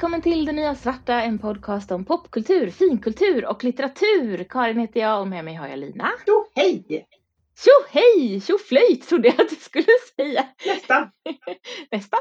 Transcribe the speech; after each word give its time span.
välkommen 0.00 0.22
till 0.22 0.44
Det 0.44 0.52
Nya 0.52 0.74
Svarta, 0.74 1.22
en 1.22 1.38
podcast 1.38 1.90
om 1.90 2.04
popkultur, 2.04 2.70
finkultur 2.70 3.46
och 3.46 3.64
litteratur. 3.64 4.44
Karin 4.48 4.78
heter 4.78 5.00
jag 5.00 5.20
och 5.20 5.28
med 5.28 5.44
mig 5.44 5.54
har 5.54 5.68
jag 5.68 5.78
Lina. 5.78 6.10
Jo, 6.26 6.46
hej! 6.54 7.06
Tjo 7.64 7.70
hej! 7.90 8.40
Tjo 8.40 8.58
flöjt 8.58 9.08
trodde 9.08 9.28
jag 9.28 9.40
att 9.40 9.50
du 9.50 9.56
skulle 9.56 9.84
säga. 10.16 10.44
Nästan. 10.66 11.10
Nästan. 11.90 12.20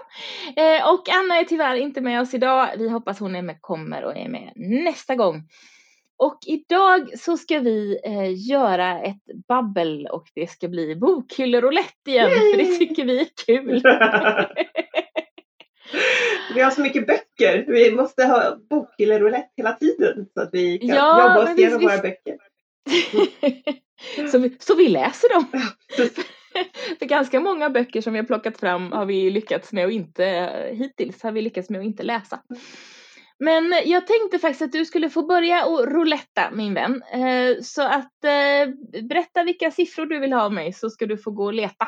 Eh, 0.55 0.93
och 0.93 1.09
Anna 1.09 1.39
är 1.39 1.43
tyvärr 1.43 1.75
inte 1.75 2.01
med 2.01 2.21
oss 2.21 2.33
idag. 2.33 2.69
Vi 2.77 2.89
hoppas 2.89 3.19
hon 3.19 3.35
är 3.35 3.41
med, 3.41 3.61
kommer 3.61 4.03
och 4.03 4.17
är 4.17 4.29
med 4.29 4.53
nästa 4.55 5.15
gång. 5.15 5.43
Och 6.17 6.39
idag 6.45 7.19
så 7.19 7.37
ska 7.37 7.59
vi 7.59 7.99
eh, 8.03 8.49
göra 8.49 9.01
ett 9.01 9.23
babbel 9.47 10.07
och 10.11 10.27
det 10.33 10.47
ska 10.47 10.67
bli 10.67 10.95
bokhylleroulette 10.95 12.11
igen 12.11 12.29
Yay! 12.29 12.51
för 12.51 12.57
det 12.57 12.77
tycker 12.77 13.05
vi 13.05 13.19
är 13.19 13.27
kul. 13.45 13.81
vi 16.53 16.61
har 16.61 16.71
så 16.71 16.81
mycket 16.81 17.07
böcker. 17.07 17.65
Vi 17.67 17.91
måste 17.91 18.25
ha 18.25 18.57
bokhylleroulette 18.69 19.49
hela 19.57 19.73
tiden 19.73 20.27
så 20.33 20.41
att 20.41 20.49
vi 20.53 20.77
kan 20.77 20.89
Ja, 20.89 21.21
jobba 21.21 21.51
oss 21.51 21.59
igenom 21.59 21.81
våra 21.81 21.97
böcker. 21.97 22.37
så, 24.31 24.39
vi, 24.39 24.57
så 24.59 24.75
vi 24.75 24.87
läser 24.87 25.33
dem. 25.33 25.45
För 26.99 27.05
ganska 27.05 27.39
många 27.39 27.69
böcker 27.69 28.01
som 28.01 28.13
vi 28.13 28.19
har 28.19 28.25
plockat 28.25 28.57
fram 28.57 28.91
har 28.91 29.05
vi 29.05 29.31
lyckats 29.31 29.73
med 29.73 29.85
att 29.85 29.91
inte, 29.91 30.51
hittills 30.73 31.23
har 31.23 31.31
vi 31.31 31.41
lyckats 31.41 31.69
med 31.69 31.79
att 31.79 31.85
inte 31.85 32.03
läsa. 32.03 32.39
Men 33.39 33.73
jag 33.85 34.07
tänkte 34.07 34.39
faktiskt 34.39 34.61
att 34.61 34.71
du 34.71 34.85
skulle 34.85 35.09
få 35.09 35.25
börja 35.25 35.65
och 35.65 35.87
rouletta 35.87 36.51
min 36.51 36.73
vän. 36.73 37.03
Eh, 37.13 37.61
Så 37.61 37.81
att 37.81 38.23
eh, 38.23 38.73
berätta 39.03 39.43
vilka 39.43 39.71
siffror 39.71 40.05
du 40.05 40.19
vill 40.19 40.33
ha 40.33 40.41
av 40.41 40.53
mig 40.53 40.73
så 40.73 40.89
ska 40.89 41.05
du 41.05 41.17
få 41.17 41.31
gå 41.31 41.45
och 41.45 41.53
leta. 41.53 41.85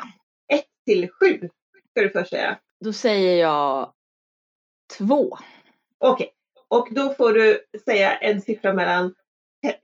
Ett 0.52 0.66
till 0.86 1.08
sju 1.10 1.48
ska 1.90 2.00
du 2.02 2.10
först 2.10 2.30
säga. 2.30 2.58
Då 2.84 2.92
säger 2.92 3.40
jag 3.40 3.92
två. 4.98 5.38
Okej, 5.98 6.32
och 6.68 6.88
då 6.90 7.14
får 7.14 7.32
du 7.32 7.64
säga 7.84 8.16
en 8.16 8.42
siffra 8.42 8.72
mellan 8.72 9.14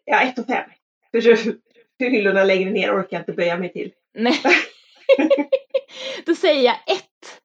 ja, 0.04 0.20
ett 0.20 0.38
och 0.38 0.46
fem. 0.46 0.70
För 1.10 2.10
hyllorna 2.10 2.44
längre 2.44 2.70
ner 2.70 2.94
orkar 2.94 3.16
jag 3.16 3.20
inte 3.20 3.32
böja 3.32 3.58
mig 3.58 3.72
till. 3.72 3.92
Nej. 4.14 4.42
Då 6.26 6.34
säger 6.34 6.62
jag 6.62 6.76
ett. 6.96 7.40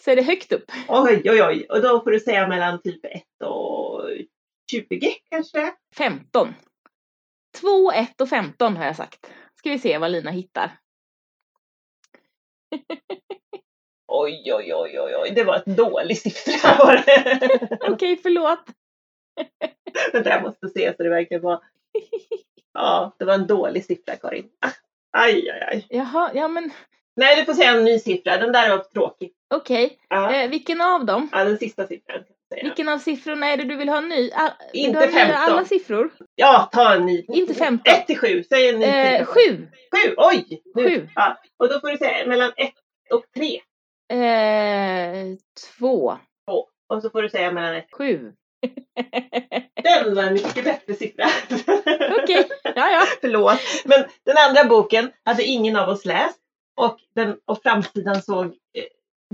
Så 0.00 0.10
är 0.10 0.16
det 0.16 0.22
högt 0.22 0.52
upp. 0.52 0.72
Oj, 0.88 1.22
oj, 1.24 1.42
oj. 1.42 1.66
Och 1.68 1.82
då 1.82 2.00
får 2.04 2.10
du 2.10 2.20
säga 2.20 2.48
mellan 2.48 2.82
typ 2.82 3.04
ett 3.04 3.42
och 3.44 4.10
20 4.70 5.14
kanske. 5.30 5.74
15. 5.96 6.54
2, 7.60 7.92
1 7.92 8.20
och 8.20 8.28
15 8.28 8.76
har 8.76 8.84
jag 8.84 8.96
sagt. 8.96 9.30
Ska 9.54 9.70
vi 9.70 9.78
se 9.78 9.98
vad 9.98 10.10
Lina 10.10 10.30
hittar. 10.30 10.78
Oj, 14.08 14.52
oj, 14.54 14.74
oj, 14.74 15.00
oj, 15.00 15.16
oj. 15.16 15.30
Det 15.34 15.44
var 15.44 15.62
en 15.66 15.74
dålig 15.76 16.18
siffra. 16.18 16.70
Okej, 17.80 18.18
förlåt. 18.22 18.60
Vänta, 20.12 20.30
jag 20.30 20.42
måste 20.42 20.68
se 20.68 20.94
så 20.96 21.02
det 21.02 21.08
verkligen 21.08 21.42
var. 21.42 21.60
Ja, 22.78 23.16
det 23.18 23.24
var 23.24 23.34
en 23.34 23.46
dålig 23.46 23.84
siffra 23.84 24.16
Karin. 24.16 24.44
Ah, 24.60 24.70
Aj, 25.24 25.50
aj, 25.50 25.62
aj. 25.70 25.86
Jaha, 25.90 26.30
ja 26.34 26.48
men 26.48 26.70
Nej, 27.16 27.36
du 27.36 27.44
får 27.44 27.52
säga 27.54 27.70
en 27.70 27.84
ny 27.84 27.98
siffra. 27.98 28.36
Den 28.36 28.52
där 28.52 28.70
var 28.70 28.78
tråkig. 28.78 29.32
okej. 29.54 29.98
Ja, 30.08 30.34
Eh, 30.34 30.50
vilken 30.50 30.80
av 30.80 31.04
dem? 31.06 31.28
ja 31.32 31.44
den 31.44 31.58
sista 31.58 31.86
siffran. 31.86 32.24
Vilken 32.62 32.88
av 32.88 32.98
siffrorna 32.98 33.46
är 33.46 33.56
det 33.56 33.64
du 33.64 33.76
vill 33.76 33.88
ha 33.88 34.00
ny? 34.00 34.30
All, 34.30 34.50
vill 34.72 34.84
Inte 34.86 35.00
nya 35.00 35.10
15. 35.10 35.36
alla 35.36 35.64
siffror? 35.64 36.10
Ja, 36.34 36.68
ta 36.72 36.94
en 36.94 37.06
ny. 37.06 37.24
Inte 37.28 37.54
15. 37.54 37.92
1 37.92 38.06
till 38.06 38.18
7. 38.18 38.42
Säg 38.48 38.68
en 38.68 38.78
ny 38.78 38.84
Eh, 38.86 39.18
siffra. 39.18 39.26
sju. 39.34 39.68
Sju. 39.96 40.14
Oj! 40.16 40.62
Nu. 40.74 40.88
Sju. 40.88 41.08
Ja, 41.14 41.36
och 41.58 41.68
då 41.68 41.80
får 41.80 41.88
du 41.88 41.96
säga 41.96 42.26
mellan 42.26 42.52
1 42.56 42.72
och 43.10 43.24
3. 43.36 43.60
Eh, 44.08 45.36
två. 45.78 46.18
Och 46.88 47.02
så 47.02 47.10
får 47.10 47.22
du 47.22 47.28
säga 47.28 47.52
mellan 47.52 47.74
1. 47.76 47.86
Sju. 47.92 48.32
Den 49.82 50.14
var 50.14 50.22
en 50.22 50.32
mycket 50.32 50.64
bättre 50.64 50.94
siffra. 50.94 51.24
Okej, 52.22 52.48
ja 52.62 52.90
ja. 52.90 53.02
Förlåt. 53.20 53.58
Men 53.84 54.04
den 54.24 54.36
andra 54.48 54.64
boken 54.64 55.10
hade 55.24 55.42
ingen 55.44 55.76
av 55.76 55.88
oss 55.88 56.04
läst. 56.04 56.38
Och, 56.80 56.98
den, 57.14 57.38
och 57.44 57.62
framsidan 57.62 58.22
såg, 58.22 58.46
eh, 58.46 58.84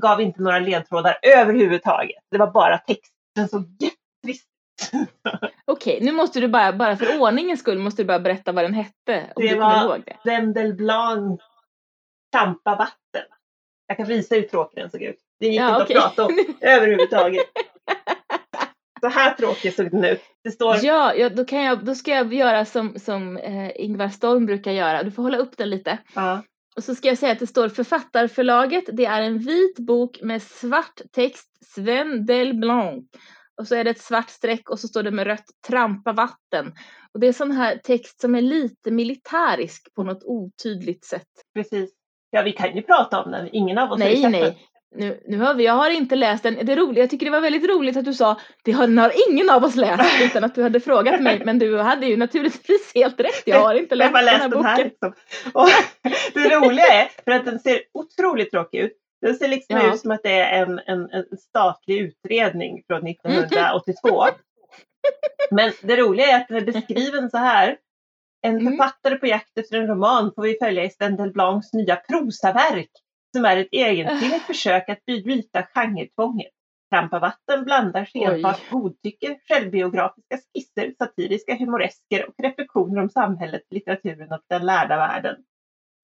gav 0.00 0.20
inte 0.20 0.42
några 0.42 0.58
ledtrådar 0.58 1.18
överhuvudtaget. 1.22 2.22
Det 2.30 2.38
var 2.38 2.50
bara 2.50 2.78
text. 2.78 3.12
Den 3.34 3.48
såg 3.48 3.62
jättetrist 3.80 4.48
Okej, 5.66 5.98
nu 6.02 6.12
måste 6.12 6.40
du 6.40 6.48
bara, 6.48 6.72
bara 6.72 6.96
för 6.96 7.20
ordningens 7.20 7.60
skull 7.60 7.78
måste 7.78 8.02
du 8.02 8.06
bara 8.06 8.20
berätta 8.20 8.52
vad 8.52 8.64
den 8.64 8.74
hette. 8.74 9.32
Om 9.36 9.42
Det 9.42 9.48
du 9.48 9.58
var- 9.58 9.84
ihåg 9.84 10.02
det. 10.24 10.72
Blanc 10.72 11.40
Trampa 12.32 12.70
vatten. 12.76 13.28
Jag 13.92 13.96
kan 13.96 14.06
visa 14.16 14.34
hur 14.34 14.42
tråkig 14.42 14.82
den 14.82 14.90
såg 14.90 15.02
ut. 15.02 15.16
Det 15.40 15.46
gick 15.46 15.60
Ja, 15.60 15.70
inte 15.70 15.82
okej. 15.84 15.96
att 15.96 16.02
prata 16.02 16.24
om 16.26 16.38
överhuvudtaget. 16.60 17.42
Så 19.00 19.08
här 19.08 19.34
tråkig 19.34 19.74
såg 19.74 19.90
den 19.90 20.04
ut. 20.04 20.20
Det 20.44 20.50
står 20.50 20.76
Ja, 20.82 21.14
ja 21.14 21.28
då, 21.28 21.44
kan 21.44 21.62
jag, 21.62 21.84
då 21.84 21.94
ska 21.94 22.10
jag 22.10 22.34
göra 22.34 22.64
som, 22.64 22.98
som 22.98 23.36
eh, 23.36 23.70
Ingvar 23.80 24.08
Storm 24.08 24.46
brukar 24.46 24.72
göra. 24.72 25.02
Du 25.02 25.10
får 25.10 25.22
hålla 25.22 25.38
upp 25.38 25.56
den 25.56 25.70
lite. 25.70 25.98
ja, 26.14 26.42
Och 26.76 26.84
så 26.84 26.94
ska 26.94 27.08
jag 27.08 27.18
säga 27.18 27.32
att 27.32 27.38
det 27.38 27.46
står 27.46 27.68
Författarförlaget. 27.68 28.84
Det 28.92 29.04
är 29.04 29.22
en 29.22 29.38
vit 29.38 29.78
bok 29.78 30.18
med 30.22 30.42
svart 30.42 31.00
text. 31.12 31.48
Sven 31.74 32.26
Delblanc. 32.26 33.04
Och 33.60 33.68
så 33.68 33.74
är 33.74 33.84
det 33.84 33.90
ett 33.90 34.00
svart 34.00 34.30
streck 34.30 34.70
och 34.70 34.78
så 34.80 34.88
står 34.88 35.02
det 35.02 35.10
med 35.10 35.26
rött 35.26 35.44
Trampa 35.68 36.12
vatten. 36.12 36.72
Och 37.14 37.20
det 37.20 37.26
är 37.26 37.32
sån 37.32 37.52
här 37.52 37.76
text 37.84 38.20
som 38.20 38.34
är 38.34 38.40
lite 38.42 38.90
militarisk 38.90 39.94
på 39.94 40.02
något 40.02 40.22
otydligt 40.24 41.04
sätt. 41.04 41.28
precis. 41.54 41.90
Ja, 42.34 42.42
vi 42.42 42.52
kan 42.52 42.76
ju 42.76 42.82
prata 42.82 43.22
om 43.22 43.30
den. 43.30 43.48
Ingen 43.52 43.78
av 43.78 43.92
oss 43.92 44.00
har 44.00 44.08
Nej, 44.08 44.22
sett 44.22 44.30
nej. 44.30 44.40
den. 44.42 44.54
Nu, 44.94 45.20
nu 45.26 45.38
har 45.38 45.54
vi, 45.54 45.64
jag 45.64 45.72
har 45.72 45.90
inte 45.90 46.16
läst 46.16 46.42
den. 46.42 46.58
Det 46.66 46.72
är 46.72 46.76
roligt, 46.76 46.98
jag 46.98 47.10
tycker 47.10 47.26
det 47.26 47.32
var 47.32 47.40
väldigt 47.40 47.70
roligt 47.70 47.96
att 47.96 48.04
du 48.04 48.14
sa 48.14 48.40
det 48.64 48.72
har, 48.72 48.86
den 48.86 48.98
har 48.98 49.12
ingen 49.30 49.50
av 49.50 49.64
oss 49.64 49.76
läst 49.76 50.22
utan 50.22 50.44
att 50.44 50.54
du 50.54 50.62
hade 50.62 50.80
frågat 50.80 51.22
mig. 51.22 51.42
Men 51.44 51.58
du 51.58 51.78
hade 51.78 52.06
ju 52.06 52.16
naturligtvis 52.16 52.92
helt 52.94 53.20
rätt. 53.20 53.42
Jag 53.46 53.60
har 53.60 53.74
inte 53.74 53.94
Jag 53.98 54.12
läst 54.12 54.12
har 54.14 54.22
den 54.22 54.50
bara 54.50 54.66
här 54.66 54.78
läst 54.78 55.00
den 55.00 55.10
här 55.10 55.12
boken. 55.12 55.14
liksom. 55.14 55.52
Och 55.54 55.68
det 56.42 56.56
roliga 56.56 56.86
är, 56.86 57.08
för 57.24 57.30
att 57.32 57.44
den 57.44 57.58
ser 57.58 57.80
otroligt 57.94 58.50
tråkig 58.50 58.78
ut. 58.78 58.92
Den 59.22 59.34
ser 59.34 59.48
liksom 59.48 59.76
Ja. 59.76 59.94
ut 59.94 60.00
som 60.00 60.10
att 60.10 60.22
det 60.22 60.32
är 60.40 60.62
en, 60.62 60.78
en, 60.86 61.10
en 61.10 61.24
statlig 61.38 61.98
utredning 61.98 62.82
från 62.86 63.06
1982. 63.06 64.24
Men 65.50 65.72
det 65.82 65.96
roliga 65.96 66.26
är 66.26 66.36
att 66.36 66.48
den 66.48 66.56
är 66.56 66.60
beskriven 66.72 67.30
så 67.30 67.38
här. 67.38 67.76
En 68.42 68.58
Mm. 68.60 68.72
författare 68.72 69.14
på 69.18 69.26
jakt 69.26 69.58
efter 69.58 69.78
en 69.80 69.86
roman 69.86 70.32
får 70.34 70.42
vi 70.42 70.56
följa 70.62 70.84
i 70.84 70.90
Sven 70.90 71.16
Delblancs 71.16 71.72
nya 71.72 71.96
prosaverk 71.96 72.90
som 73.36 73.44
är 73.44 73.56
ett 73.56 73.68
egensinnigt 73.72 74.44
försök 74.46 74.88
att 74.88 75.04
bryta 75.04 75.62
genretvånget. 75.74 76.52
Trampa 76.90 77.18
vatten 77.18 77.64
blandar 77.64 78.04
skenbart 78.04 78.70
godtycke, 78.70 79.38
självbiografiska 79.48 80.38
skisser, 80.54 80.94
satiriska 80.98 81.54
humoresker 81.54 82.28
och 82.28 82.34
reflektioner 82.42 83.00
om 83.02 83.10
samhället, 83.10 83.62
litteraturen 83.70 84.32
och 84.32 84.40
den 84.48 84.66
lärda 84.66 84.96
världen. 84.96 85.36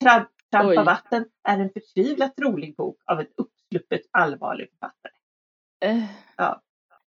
Tra- 0.05 0.27
Trampa 0.51 0.69
Oj. 0.81 0.85
vatten 0.85 1.25
är 1.49 1.59
en 1.59 1.71
förtvivlat 1.71 2.33
rolig 2.41 2.77
bok 2.77 2.97
av 3.07 3.21
en 3.21 3.27
uppsluppet 3.37 4.01
allvarlig 4.11 4.69
författare. 4.71 5.13
Eh, 5.85 6.05
Ja. 6.37 6.63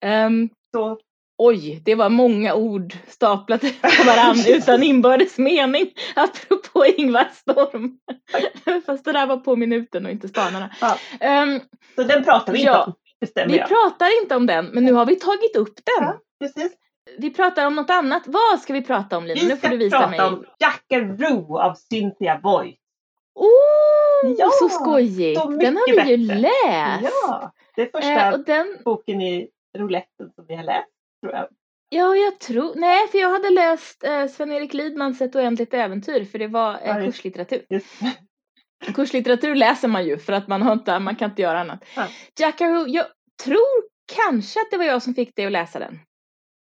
ehm, 0.01 0.49
Så 0.73 0.99
oj, 1.37 1.81
det 1.85 1.95
var 1.95 2.09
många 2.09 2.53
ord 2.55 2.93
staplade 3.07 3.69
på 3.81 4.03
varandra 4.05 4.43
utan 4.49 4.83
inbördes 4.83 5.37
mening. 5.37 5.91
Apropå 6.15 6.85
Ingvar 6.85 7.27
Storm. 7.33 7.97
Fast 8.85 9.05
det 9.05 9.11
där 9.11 9.27
var 9.27 9.37
på 9.37 9.55
minuten 9.55 10.05
och 10.05 10.11
inte 10.11 10.27
spanarna. 10.27 10.75
Ja. 10.81 10.97
Ehm, 11.19 11.59
Så 11.95 12.03
den 12.03 12.23
pratar 12.23 12.53
vi 12.53 12.59
inte 12.59 12.71
Ja, 12.71 12.83
om, 12.83 12.93
bestämmer 13.19 13.53
vi 13.53 13.57
jag. 13.59 13.67
pratar 13.67 14.21
inte 14.21 14.35
om 14.35 14.45
den, 14.45 14.65
men 14.65 14.85
nu 14.85 14.93
har 14.93 15.05
vi 15.05 15.15
tagit 15.15 15.55
upp 15.55 15.75
den. 15.75 16.05
Ja, 16.07 16.19
precis. 16.39 16.73
Vi 17.17 17.29
pratar 17.33 17.65
om 17.67 17.75
något 17.75 17.89
annat. 17.89 18.23
Vad 18.25 18.59
ska 18.59 18.73
vi 18.73 18.81
prata 18.81 19.17
om 19.17 19.23
Lina? 19.25 19.39
Vi 19.41 19.47
Nu 19.47 19.57
ska 19.57 19.67
får 19.67 19.69
du 19.69 19.77
visa 19.77 19.97
prata 19.97 20.09
mig. 20.11 20.21
om 20.21 20.45
Jackaroo 20.59 21.57
av 21.59 21.73
Cynthia 21.75 22.39
Boyd. 22.43 22.75
Oh, 23.35 24.31
Ja, 24.37 24.49
så 24.59 24.69
skojigt! 24.69 25.39
så 25.41 25.47
den 25.49 25.77
har 25.77 25.85
vi 26.05 26.11
ju 26.11 26.17
mycket 26.17 26.37
läst. 26.41 27.13
Ja, 27.27 27.51
det 27.75 27.81
är 27.81 27.85
första 27.91 28.11
Eh, 28.27 28.33
och 28.33 28.45
den, 28.45 28.77
boken 28.85 29.21
i 29.21 29.47
rouletten 29.77 30.31
som 30.35 30.45
vi 30.47 30.55
har 30.55 30.63
läst, 30.63 30.87
tror 31.23 31.33
jag. 31.33 31.47
ja 31.89 32.15
jag 32.15 32.39
tror, 32.39 32.75
nej 32.75 33.07
för 33.07 33.17
jag 33.17 33.29
hade 33.29 33.49
läst 33.49 34.03
eh, 34.03 34.27
Sven-Erik 34.27 34.73
Lidmans 34.73 35.21
Ett 35.21 35.35
oändligt 35.35 35.73
äventyr 35.73 36.25
för 36.25 36.39
det 36.39 36.47
var 36.47 36.73
eh, 36.73 36.79
Ja, 36.87 37.05
kurslitteratur. 37.05 37.65
Just. 37.69 37.87
Kurslitteratur 38.95 39.55
läser 39.55 39.87
man 39.87 40.05
ju 40.05 40.17
för 40.17 40.33
att 40.33 40.47
man, 40.47 40.61
har 40.61 40.73
inte, 40.73 40.99
man 40.99 41.15
kan 41.15 41.29
inte 41.29 41.41
göra 41.41 41.59
annat. 41.59 41.83
Ja. 41.95 42.07
Jackaroo, 42.39 42.87
jag 42.87 43.05
tror 43.43 43.83
kanske 44.15 44.59
att 44.59 44.71
det 44.71 44.77
var 44.77 44.85
jag 44.85 45.01
som 45.03 45.13
fick 45.13 45.35
dig 45.35 45.45
att 45.45 45.51
läsa 45.51 45.79
den. 45.79 45.99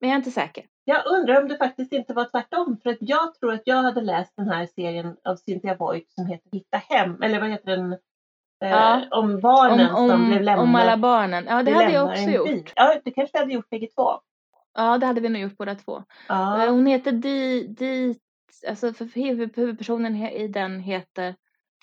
Men 0.00 0.10
jag 0.10 0.14
är 0.14 0.19
inte 0.19 0.31
säker. 0.31 0.64
Jag 0.84 1.06
undrar 1.06 1.43
om 1.43 1.48
det 1.48 1.56
faktiskt 1.56 1.93
inte 1.93 2.14
var 2.14 2.25
tvärtom. 2.25 2.76
För 2.82 2.90
att 2.90 2.96
jag 3.00 3.34
tror 3.34 3.52
att 3.52 3.62
jag 3.64 3.76
hade 3.82 4.00
läst 4.00 4.32
den 4.37 4.48
här 4.48 4.66
serien 4.66 5.16
av 5.25 5.37
Cynthia 5.37 5.75
Boyd 5.75 6.05
som 6.08 6.26
heter 6.26 6.50
Hitta 6.52 6.76
hem. 6.88 7.22
Eller 7.22 7.40
vad 7.40 7.50
heter 7.50 7.76
den? 7.76 7.93
Eh, 7.93 7.98
Ja. 8.70 9.02
Om 9.10 9.40
barnen 9.40 9.90
Om, 9.90 10.08
som 10.10 10.26
blev 10.26 10.38
om, 10.38 10.44
lämnade. 10.44 10.62
om 10.62 10.75
alla 10.75 10.96
barnen. 10.96 11.44
Ja 11.48 11.62
det 11.62 11.72
hade 11.72 11.93
jag 11.93 12.08
också 12.10 12.22
gjort. 12.31 12.72
Ja, 12.76 13.00
det 13.05 13.10
kanske 13.10 13.38
hade 13.38 13.52
gjort 13.52 13.70
bägge 13.70 13.87
två. 13.87 14.20
Ja 14.74 14.98
det 14.98 15.06
hade 15.06 15.20
vi 15.20 15.28
nog 15.28 15.42
gjort 15.42 15.56
båda 15.58 15.74
två. 15.74 15.96
Eh, 15.98 16.04
Ja, 16.28 16.66
Hon 16.70 16.86
heter 16.86 17.12
Di, 17.12 17.66
Di 17.66 18.14
alltså 18.69 18.92
för 18.92 19.04
huvud- 19.04 19.56
huvudpersonen 19.56 20.16
i 20.16 20.48
den 20.48 20.80
heter 20.80 21.34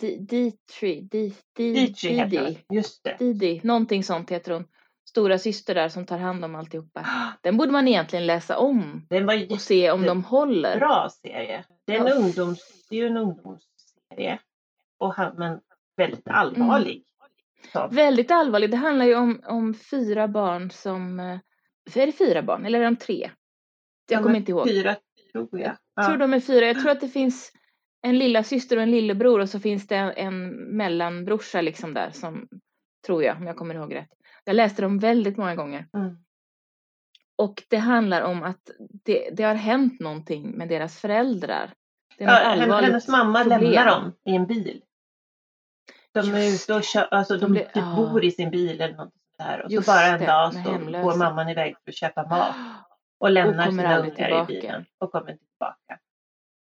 Di- 0.02 0.18
Ditri, 0.18 1.02
Di, 1.02 1.34
Di, 1.58 1.74
Dietry 1.74 2.10
heter 2.10 2.44
den. 2.44 2.56
Just 2.78 3.04
det. 3.04 3.16
Didi, 3.20 3.62
någonting 3.64 4.04
sånt 4.04 4.32
heter 4.32 4.52
hon. 4.54 4.66
stora 5.10 5.38
syster 5.38 5.76
där 5.76 5.90
som 5.90 6.06
tar 6.06 6.18
hand 6.18 6.46
om 6.46 6.56
alltihopa. 6.56 7.06
Den 7.42 7.58
borde 7.58 7.72
man 7.72 7.88
egentligen 7.88 8.26
läsa 8.26 8.58
om 8.58 9.06
Den 9.10 9.26
var 9.26 9.52
och 9.52 9.62
se 9.62 9.92
om 9.92 10.02
de 10.04 10.24
håller. 10.24 10.70
jättebra 10.70 11.10
serie. 11.10 11.66
Det 11.86 11.96
är, 11.96 12.00
en 12.02 12.08
Ja. 12.08 12.14
ungdoms, 12.14 12.60
det 12.90 12.96
är 13.02 13.06
en 13.08 13.18
ungdomsserie. 13.18 14.40
Och 14.98 15.14
han, 15.14 15.36
men 15.38 15.60
väldigt 15.98 16.28
allvarlig. 16.28 17.04
Så. 17.74 17.88
Väldigt 17.92 18.32
allvarligt. 18.32 18.72
Det 18.72 18.78
handlar 18.78 19.06
ju 19.06 19.16
om, 19.16 19.42
om 19.46 19.74
fyra 19.74 20.28
barn 20.28 20.72
som... 20.72 21.40
Är 21.98 22.06
det 22.06 22.12
fyra 22.12 22.42
barn 22.42 22.66
eller 22.66 22.80
är 22.80 22.84
de 22.86 22.96
tre? 22.96 23.32
Jag 24.10 24.20
De 24.20 24.24
kommer 24.24 24.38
inte 24.38 24.52
ihåg. 24.52 24.68
Fyra 24.70 24.96
tror 25.32 25.50
jag. 25.60 25.78
Jag 25.96 26.06
tror 26.06 26.18
Ja. 26.20 26.28
de 26.28 26.34
är 26.34 26.40
fyra. 26.40 26.66
Jag 26.66 26.82
tror 26.82 26.92
att 26.92 27.02
det 27.02 27.10
finns 27.10 27.52
en 28.02 28.18
lilla 28.18 28.44
syster 28.44 28.78
och 28.78 28.84
en 28.84 28.92
lillebror 28.92 29.40
och 29.40 29.50
så 29.50 29.60
finns 29.60 29.88
det 29.88 29.96
en, 29.96 30.50
mellanbrorsa 30.78 31.62
liksom 31.62 31.94
där 31.94 32.12
som 32.12 32.48
tror 33.06 33.24
jag, 33.24 33.38
om 33.38 33.48
jag 33.48 33.58
kommer 33.58 33.76
ihåg 33.76 33.96
rätt. 33.96 34.10
Jag 34.44 34.56
läste 34.56 34.82
dem 34.82 35.00
väldigt 35.00 35.38
många 35.38 35.56
gånger. 35.56 35.88
Mm. 35.94 36.16
Och 37.38 37.64
det 37.70 37.78
handlar 37.78 38.22
om 38.22 38.44
att 38.44 38.70
det, 39.06 39.30
det 39.34 39.44
har 39.44 39.56
hänt 39.56 40.00
någonting 40.00 40.52
med 40.58 40.70
deras 40.70 41.00
föräldrar. 41.00 41.74
Det 42.18 42.24
är 42.24 42.68
Ja, 42.68 42.78
hennes 42.82 43.08
mamma 43.08 43.40
problem. 43.44 43.62
lämnar 43.62 43.86
dem 43.86 44.14
i 44.26 44.36
en 44.36 44.46
bil. 44.46 44.82
De 46.12 46.20
är 46.34 46.40
Just 46.44 46.70
ute 46.70 46.74
och 46.78 46.84
kör, 46.84 47.08
alltså 47.14 47.38
de, 47.38 47.52
blir- 47.52 47.64
typ 47.64 47.72
ja. 47.76 47.96
bor 47.96 48.24
i 48.24 48.32
sin 48.32 48.50
bil 48.52 48.82
eller 48.82 48.96
något 48.96 49.14
där. 49.40 49.66
Och 49.66 49.72
Just 49.72 49.86
så 49.86 49.92
bara 49.92 50.06
en 50.06 50.20
det, 50.20 50.26
dag 50.26 50.54
så 50.54 50.60
går 51.04 51.18
mamman 51.18 51.50
iväg 51.50 51.76
för 51.84 51.92
att 51.92 51.96
köpa 51.96 52.28
mat 52.28 52.56
och 53.20 53.32
lämnar 53.32 53.66
kommer 53.66 53.84
sina 53.84 53.98
ungar 54.00 54.16
tillbaka. 54.16 54.54
i 54.54 54.62
bilen 54.62 54.86
och 54.98 55.12
kommer 55.12 55.32
inte 55.32 55.46
tillbaka. 55.46 56.00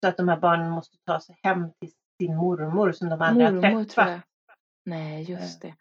Så 0.03 0.07
att 0.09 0.17
de 0.17 0.27
här 0.29 0.37
barnen 0.39 0.71
måste 0.71 0.97
ta 1.05 1.19
sig 1.19 1.35
hem 1.43 1.71
till 1.79 1.91
sin 2.21 2.35
mormor 2.37 2.91
som 2.91 3.09
de 3.09 3.21
aldrig 3.21 3.47
har 3.47 3.53
Mormor 3.53 3.69
tror 3.83 3.83
träffat. 4.05 4.21
Nej, 4.85 5.23
just 5.31 5.61
det. 5.61 5.73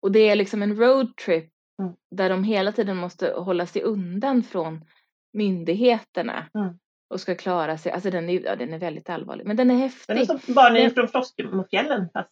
Och 0.00 0.12
det 0.12 0.28
är 0.28 0.36
liksom 0.36 0.62
en 0.62 0.76
roadtrip 0.76 1.52
Mm. 1.82 1.94
där 2.10 2.30
de 2.30 2.44
hela 2.44 2.72
tiden 2.72 2.96
måste 2.96 3.32
hålla 3.36 3.66
sig 3.66 3.82
undan 3.82 4.42
från 4.42 4.84
myndigheterna 5.32 6.46
Mm. 6.54 6.78
och 7.10 7.20
ska 7.20 7.34
klara 7.34 7.78
sig. 7.78 7.92
Alltså 7.92 8.10
den 8.10 8.28
är, 8.28 8.40
ja, 8.44 8.56
den 8.56 8.72
är 8.74 8.78
väldigt 8.78 9.10
allvarlig, 9.10 9.46
men 9.46 9.56
den 9.56 9.70
är 9.70 9.74
Den 9.74 9.82
är 9.82 10.20
häftig, 10.20 10.26
som 10.44 10.54
barnen 10.54 10.82
Men- 10.82 10.90
från 10.94 11.08
Frostmofjällen 11.08 12.08
fast 12.14 12.30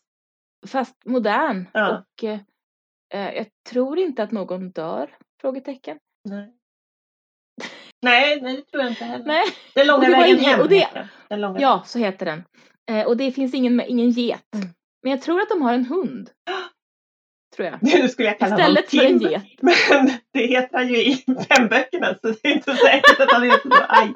fast 0.68 1.04
modern. 1.04 1.66
Ja. 1.72 1.98
Och 1.98 2.24
eh, 2.24 2.32
eh, 2.34 2.40
jag 3.08 3.46
tror 3.70 3.98
inte 3.98 4.22
att 4.22 4.30
någon 4.32 4.70
dör? 4.70 5.10
Frågetecken. 5.40 5.98
nej. 6.24 6.52
nej, 8.02 8.40
nej 8.40 8.56
det 8.56 8.62
tror 8.62 8.82
jag 8.82 8.92
inte 8.92 9.04
heller. 9.04 9.24
Nej, 9.24 9.44
Den 9.74 9.86
långa 9.86 10.10
vägen 10.10 10.38
hem 10.38 10.60
och 10.60 10.68
det- 10.68 11.08
långa 11.30 11.60
ja, 11.60 11.82
så 11.86 11.98
heter 11.98 12.26
den. 12.26 12.44
Eh, 12.90 13.06
och 13.06 13.16
det 13.16 13.32
finns 13.32 13.54
ingen, 13.54 13.80
ingen 13.80 14.10
get. 14.10 14.54
Mm. 14.54 14.68
Men 15.02 15.10
jag 15.10 15.22
tror 15.22 15.40
att 15.40 15.48
de 15.48 15.62
har 15.62 15.74
en 15.74 15.86
hund. 15.86 16.30
Tror 17.56 17.68
jag. 17.68 17.78
Nu 17.82 18.08
skulle 18.08 18.28
jag 18.28 18.38
kalla 18.38 18.56
honom 18.56 18.76
Istället 18.84 18.90
för 18.90 19.26
en 19.26 19.30
get. 19.32 19.42
men 19.62 20.06
det 20.32 20.46
heter 20.46 20.76
han 20.78 20.88
ju 20.88 20.96
i 21.02 21.16
fem 21.48 21.68
böckerna 21.68 22.14
så 22.22 22.28
det 22.28 22.48
är 22.48 22.52
inte 22.54 22.74
säkert 22.74 23.20
att 23.20 23.32
han 23.32 23.42
heter 23.42 23.70
så. 23.70 23.84
Aj. 23.88 24.12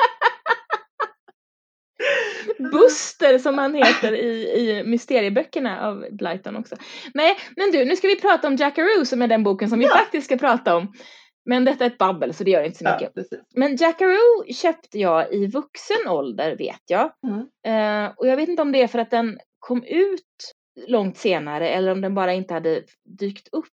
Buster 2.73 3.39
som 3.39 3.59
han 3.59 3.75
heter 3.75 4.13
i, 4.13 4.49
i 4.61 4.85
mysterieböckerna 4.85 5.87
av 5.89 6.07
Blyton 6.11 6.57
också. 6.57 6.77
Nej, 7.15 7.37
men 7.57 7.71
du, 7.71 7.85
nu 7.85 7.97
ska 7.97 8.09
vi 8.09 8.21
prata 8.21 8.49
om 8.49 8.57
Jackaroo 8.57 9.05
som 9.05 9.23
är 9.23 9.29
den 9.29 9.43
boken 9.43 9.69
som 9.71 9.79
vi 9.79 9.85
Ja. 9.85 9.97
faktiskt 9.97 10.27
ska 10.27 10.37
prata 10.37 10.77
om. 10.77 10.93
Men 11.45 11.65
detta 11.65 11.85
är 11.85 11.91
ett 11.91 11.99
babbel 11.99 12.35
så 12.35 12.45
det 12.45 12.51
gör 12.51 12.63
inte 12.63 12.79
så 12.79 12.85
mycket. 12.85 13.13
Ja. 13.31 13.39
Men 13.55 13.77
Jackaroo 13.77 14.53
köpte 14.53 14.99
jag 14.99 15.33
i 15.33 15.47
vuxen 15.47 16.09
ålder 16.09 16.57
vet 16.57 16.83
jag. 16.87 17.13
Mm. 17.27 17.39
Eh, 18.07 18.13
och 18.17 18.27
jag 18.29 18.37
vet 18.37 18.49
inte 18.49 18.63
om 18.63 18.73
det 18.73 18.83
är 18.83 18.87
för 18.87 18.99
att 18.99 19.11
den 19.11 19.39
kom 19.59 19.85
ut 19.85 20.55
långt 20.87 21.17
senare 21.17 21.69
eller 21.69 21.93
om 21.93 22.01
den 22.01 22.15
bara 22.15 22.33
inte 22.33 22.55
hade 22.55 22.83
dykt 23.19 23.49
upp. 23.53 23.67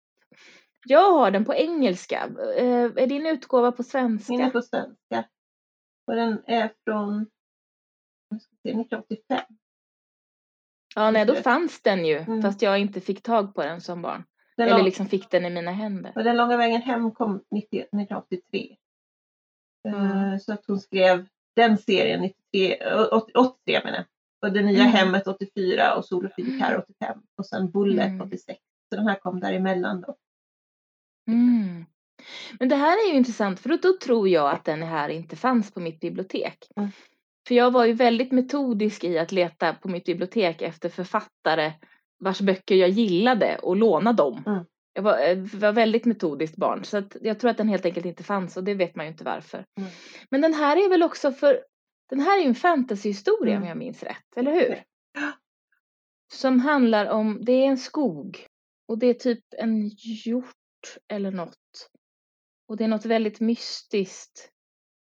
Jag 0.84 1.12
har 1.12 1.30
den 1.30 1.44
på 1.44 1.54
engelska. 1.54 2.28
Eh, 2.56 2.84
är 2.96 3.06
din 3.06 3.26
utgåva 3.26 3.72
på 3.72 3.82
svenska? 3.82 4.32
Min 4.32 4.40
är 4.40 4.50
på 4.50 4.62
svenska. 4.62 5.24
Och 6.06 6.14
den 6.16 6.42
är 6.46 6.70
från 6.84 7.26
nu 7.26 7.26
ska 7.26 7.26
vi 7.26 8.15
se, 8.15 8.15
1985. 8.34 9.40
Ja, 10.94 11.11
nej, 11.11 11.26
då 11.26 11.34
fanns 11.34 11.82
den 11.82 12.05
ju, 12.06 12.17
Mm. 12.19 12.43
fast 12.43 12.62
jag 12.62 12.78
inte 12.78 13.00
fick 13.00 13.23
tag 13.23 13.55
på 13.55 13.62
den 13.62 13.81
som 13.81 14.02
barn. 14.02 14.25
Den, 14.56 14.67
Eller 14.67 14.76
lång- 14.76 14.84
liksom 14.84 15.06
fick 15.06 15.31
den 15.31 15.44
i 15.46 15.50
mina 15.50 15.70
händer. 15.73 16.12
och 16.17 16.25
den 16.25 16.37
långa 16.37 16.56
vägen 16.56 16.82
hem 16.82 17.11
kom 17.11 17.44
90, 17.50 17.78
1983. 17.93 18.76
Eh, 19.88 19.93
Mm. 19.94 20.38
Så 20.40 20.52
att 20.52 20.64
hon 20.67 20.81
skrev 20.81 21.26
den 21.56 21.78
serien 21.78 22.20
93, 22.20 22.82
eh, 22.82 23.08
80 23.12 23.32
83 23.38 23.81
menar. 23.84 24.05
Och 24.43 24.52
det 24.52 24.62
nya 24.62 24.81
Mm. 24.81 24.93
hemmet 24.93 25.26
84 25.26 25.94
och 25.96 26.05
Sol 26.05 26.26
och 26.26 26.32
Filipär 26.32 26.78
85. 26.78 27.19
Och 27.38 27.46
sen 27.46 27.70
Bullet 27.70 28.06
Mm. 28.06 28.20
86. 28.20 28.61
Så 28.88 28.96
den 28.96 29.06
här 29.08 29.14
kom 29.14 29.40
däremellan 29.40 30.00
då. 30.00 30.17
Mm. 31.28 31.84
Men 32.58 32.69
det 32.69 32.76
här 32.76 33.06
är 33.06 33.11
ju 33.12 33.17
intressant 33.17 33.61
för 33.61 33.69
då, 33.69 33.76
då 33.76 33.96
tror 34.02 34.28
jag 34.28 34.50
att 34.50 34.64
den 34.64 34.82
här 34.82 35.08
inte 35.08 35.37
fanns 35.37 35.70
på 35.75 35.81
mitt 35.81 36.00
bibliotek. 36.00 36.58
För 37.46 37.54
jag 37.54 37.70
var 37.70 37.84
ju 37.84 37.93
väldigt 37.93 38.32
metodisk 38.32 39.04
i 39.04 39.19
att 39.19 39.32
leta 39.32 39.75
på 39.75 39.88
mitt 39.88 40.04
bibliotek 40.04 40.62
efter 40.62 40.88
författare 40.88 41.72
vars 42.19 42.40
böcker 42.40 42.75
jag 42.75 42.88
gillade 42.90 43.58
och 43.58 43.76
låna 43.76 44.12
dem. 44.12 44.43
Mm. 44.46 44.64
Jag 44.93 45.02
var, 45.02 45.28
eh, 45.28 45.37
var 45.37 45.72
väldigt 45.72 46.04
metodiskt 46.04 46.56
barn 46.56 46.84
så 46.84 46.98
att 46.98 47.16
jag 47.22 47.40
tror 47.40 47.50
att 47.50 47.56
den 47.56 47.69
helt 47.69 47.84
enkelt 47.87 48.06
inte 48.06 48.22
fanns 48.22 48.56
och 48.56 48.64
det 48.64 48.75
vet 48.75 48.94
man 48.94 49.06
ju 49.06 49.12
inte 49.12 49.25
varför. 49.25 49.64
Mm. 49.78 49.90
Men 50.31 50.40
den 50.40 50.54
här 50.54 50.76
är 50.76 50.88
väl 50.88 51.02
också 51.02 51.32
för 51.32 51.60
den 52.10 52.20
här 52.20 52.38
är 52.38 52.43
ju 52.43 52.48
en 52.48 52.54
fantasyhistoria 52.54 53.52
Mm. 53.52 53.62
om 53.62 53.69
jag 53.69 53.78
minns 53.78 54.02
rätt, 54.02 54.37
eller 54.37 54.52
hur? 54.52 54.82
Som 56.32 56.60
handlar 56.60 57.06
om, 57.06 57.38
det 57.44 57.52
är 57.52 57.66
en 57.66 57.78
skog 57.78 58.46
och 58.88 58.99
det 58.99 59.06
är 59.06 59.14
typ 59.14 59.44
en 59.58 59.88
hjort 59.88 60.96
eller 61.08 61.31
något. 61.31 61.90
Och 62.69 62.76
det 62.76 62.84
är 62.84 62.88
något 62.88 63.04
väldigt 63.04 63.40
mystiskt. 63.40 64.50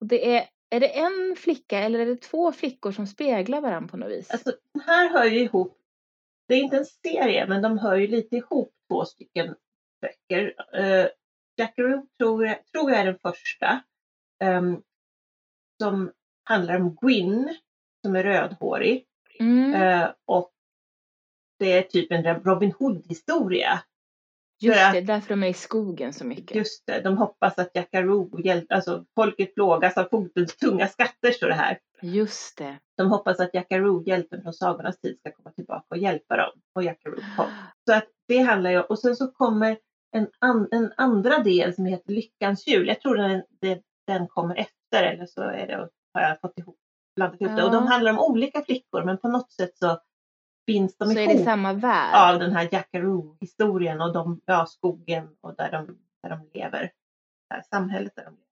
Och 0.01 0.07
det 0.07 0.37
är, 0.37 0.49
är 0.71 0.81
det 0.81 0.99
en 0.99 1.37
flicka 1.37 1.79
eller 1.79 1.99
är 1.99 2.07
det 2.07 2.17
två 2.17 2.53
flickor 2.53 2.93
som 2.93 3.07
speglar 3.07 3.61
varandra 3.61 3.89
på 3.89 3.97
något 3.97 4.11
vis? 4.11 4.31
Alltså, 4.31 4.53
den 4.73 4.83
här 4.83 5.09
hör 5.11 5.25
ju 5.25 5.41
ihop. 5.41 5.79
Det 6.49 6.55
är 6.55 6.59
inte 6.59 6.77
en 6.77 6.85
serie, 6.87 7.47
men 7.47 7.63
de 7.63 7.79
hör 7.79 7.97
ju 7.97 8.07
lite 8.07 8.37
ihop 8.37 8.75
två 8.89 9.05
stycken 9.05 9.55
böcker. 10.01 10.55
Uh, 10.81 11.07
Jackaroo 11.57 12.07
tror 12.19 12.47
jag, 12.47 12.67
tror 12.67 12.91
jag 12.91 13.01
är 13.01 13.05
den 13.05 13.19
första. 13.19 13.81
ehm, 14.45 14.83
som 15.83 16.13
handlar 16.45 16.77
om 16.77 16.97
Gwyn, 17.01 17.57
som 18.05 18.17
är 18.17 18.23
rödhårig. 18.23 19.05
Mm, 19.41 19.75
Eh, 19.75 20.11
och 20.25 20.53
det 21.59 21.73
är 21.73 21.83
typ 21.83 22.13
en 22.13 22.43
Robin 22.45 22.73
Hood-historia. 22.73 23.83
Just 24.61 24.79
för 24.81 24.93
det, 24.93 25.01
därför 25.01 25.29
de 25.29 25.43
är 25.43 25.49
i 25.49 25.53
skogen 25.55 26.13
så 26.13 26.27
mycket. 26.27 26.57
Just 26.57 26.87
det, 26.87 27.01
de 27.01 27.19
hoppas 27.19 27.59
att 27.59 27.71
Jackaroo 27.75 28.41
hjälper, 28.41 28.75
alltså 28.75 29.05
folket 29.15 29.55
plågas 29.55 29.97
av 29.97 30.05
fogdens 30.11 30.57
tunga 30.57 30.89
skatter, 30.89 31.31
står 31.31 31.49
det 31.49 31.55
här. 31.55 31.79
Just 32.03 32.59
det. 32.59 32.79
De 32.97 33.11
hoppas 33.11 33.41
att 33.41 33.55
Jackaroo, 33.55 34.03
hjälten 34.07 34.43
från 34.43 34.53
sagornas 34.53 35.01
tid, 35.01 35.19
ska 35.21 35.33
komma 35.33 35.51
tillbaka 35.51 35.87
och 35.91 35.99
hjälpa 35.99 36.37
dem. 36.37 36.51
Och 36.75 36.83
Jackaroo 36.83 37.21
kom. 37.37 37.47
Så 37.89 37.95
att 37.95 38.07
det 38.29 38.39
handlar 38.39 38.71
ju 38.71 38.81
Och 38.81 38.99
sen 38.99 39.17
så 39.17 39.29
kommer 39.33 39.79
en, 40.13 40.29
an, 40.39 40.69
en 40.71 40.93
andra 40.97 41.39
del 41.39 41.75
som 41.75 41.87
heter 41.87 42.13
Lyckans 42.13 42.67
jul. 42.67 42.89
Jag 42.89 43.01
tror 43.01 43.17
den, 43.17 43.43
den, 43.61 43.79
den 44.07 44.29
kommer 44.29 44.55
efter 44.57 45.03
eller 45.03 45.27
så 45.27 45.43
är 45.43 45.67
det, 45.67 45.89
har 46.15 46.21
jag 46.23 46.41
fått 46.41 46.59
ihop, 46.59 46.77
blandat 47.17 47.41
ihop 47.41 47.57
det. 47.57 47.65
Och 47.65 47.71
de 47.73 47.85
Ja. 47.85 47.91
handlar 47.91 48.13
om 48.13 48.19
olika 48.19 48.63
flickor 48.63 49.05
men 49.05 49.19
på 49.19 49.29
något 49.29 49.53
sätt 49.53 49.77
så 49.77 49.99
binds 50.69 50.97
de 50.97 51.05
Så 51.05 51.19
är 51.19 51.27
det 51.27 51.33
ihop 51.33 51.45
samma 51.45 51.73
värld. 51.73 52.33
av 52.33 52.41
den 52.41 52.53
här 52.53 52.69
Jackaroo-historien 52.73 54.01
och 54.01 54.13
de, 54.13 54.41
ja, 54.45 54.67
skogen 54.67 55.29
och 55.41 55.55
där 55.57 55.73
de, 55.73 55.99
där 56.23 56.31
de 56.31 56.59
lever. 56.59 56.83
Det 57.49 57.55
här 57.55 57.63
samhället 57.63 58.13
där 58.17 58.25
de 58.25 58.31
lever. 58.31 58.45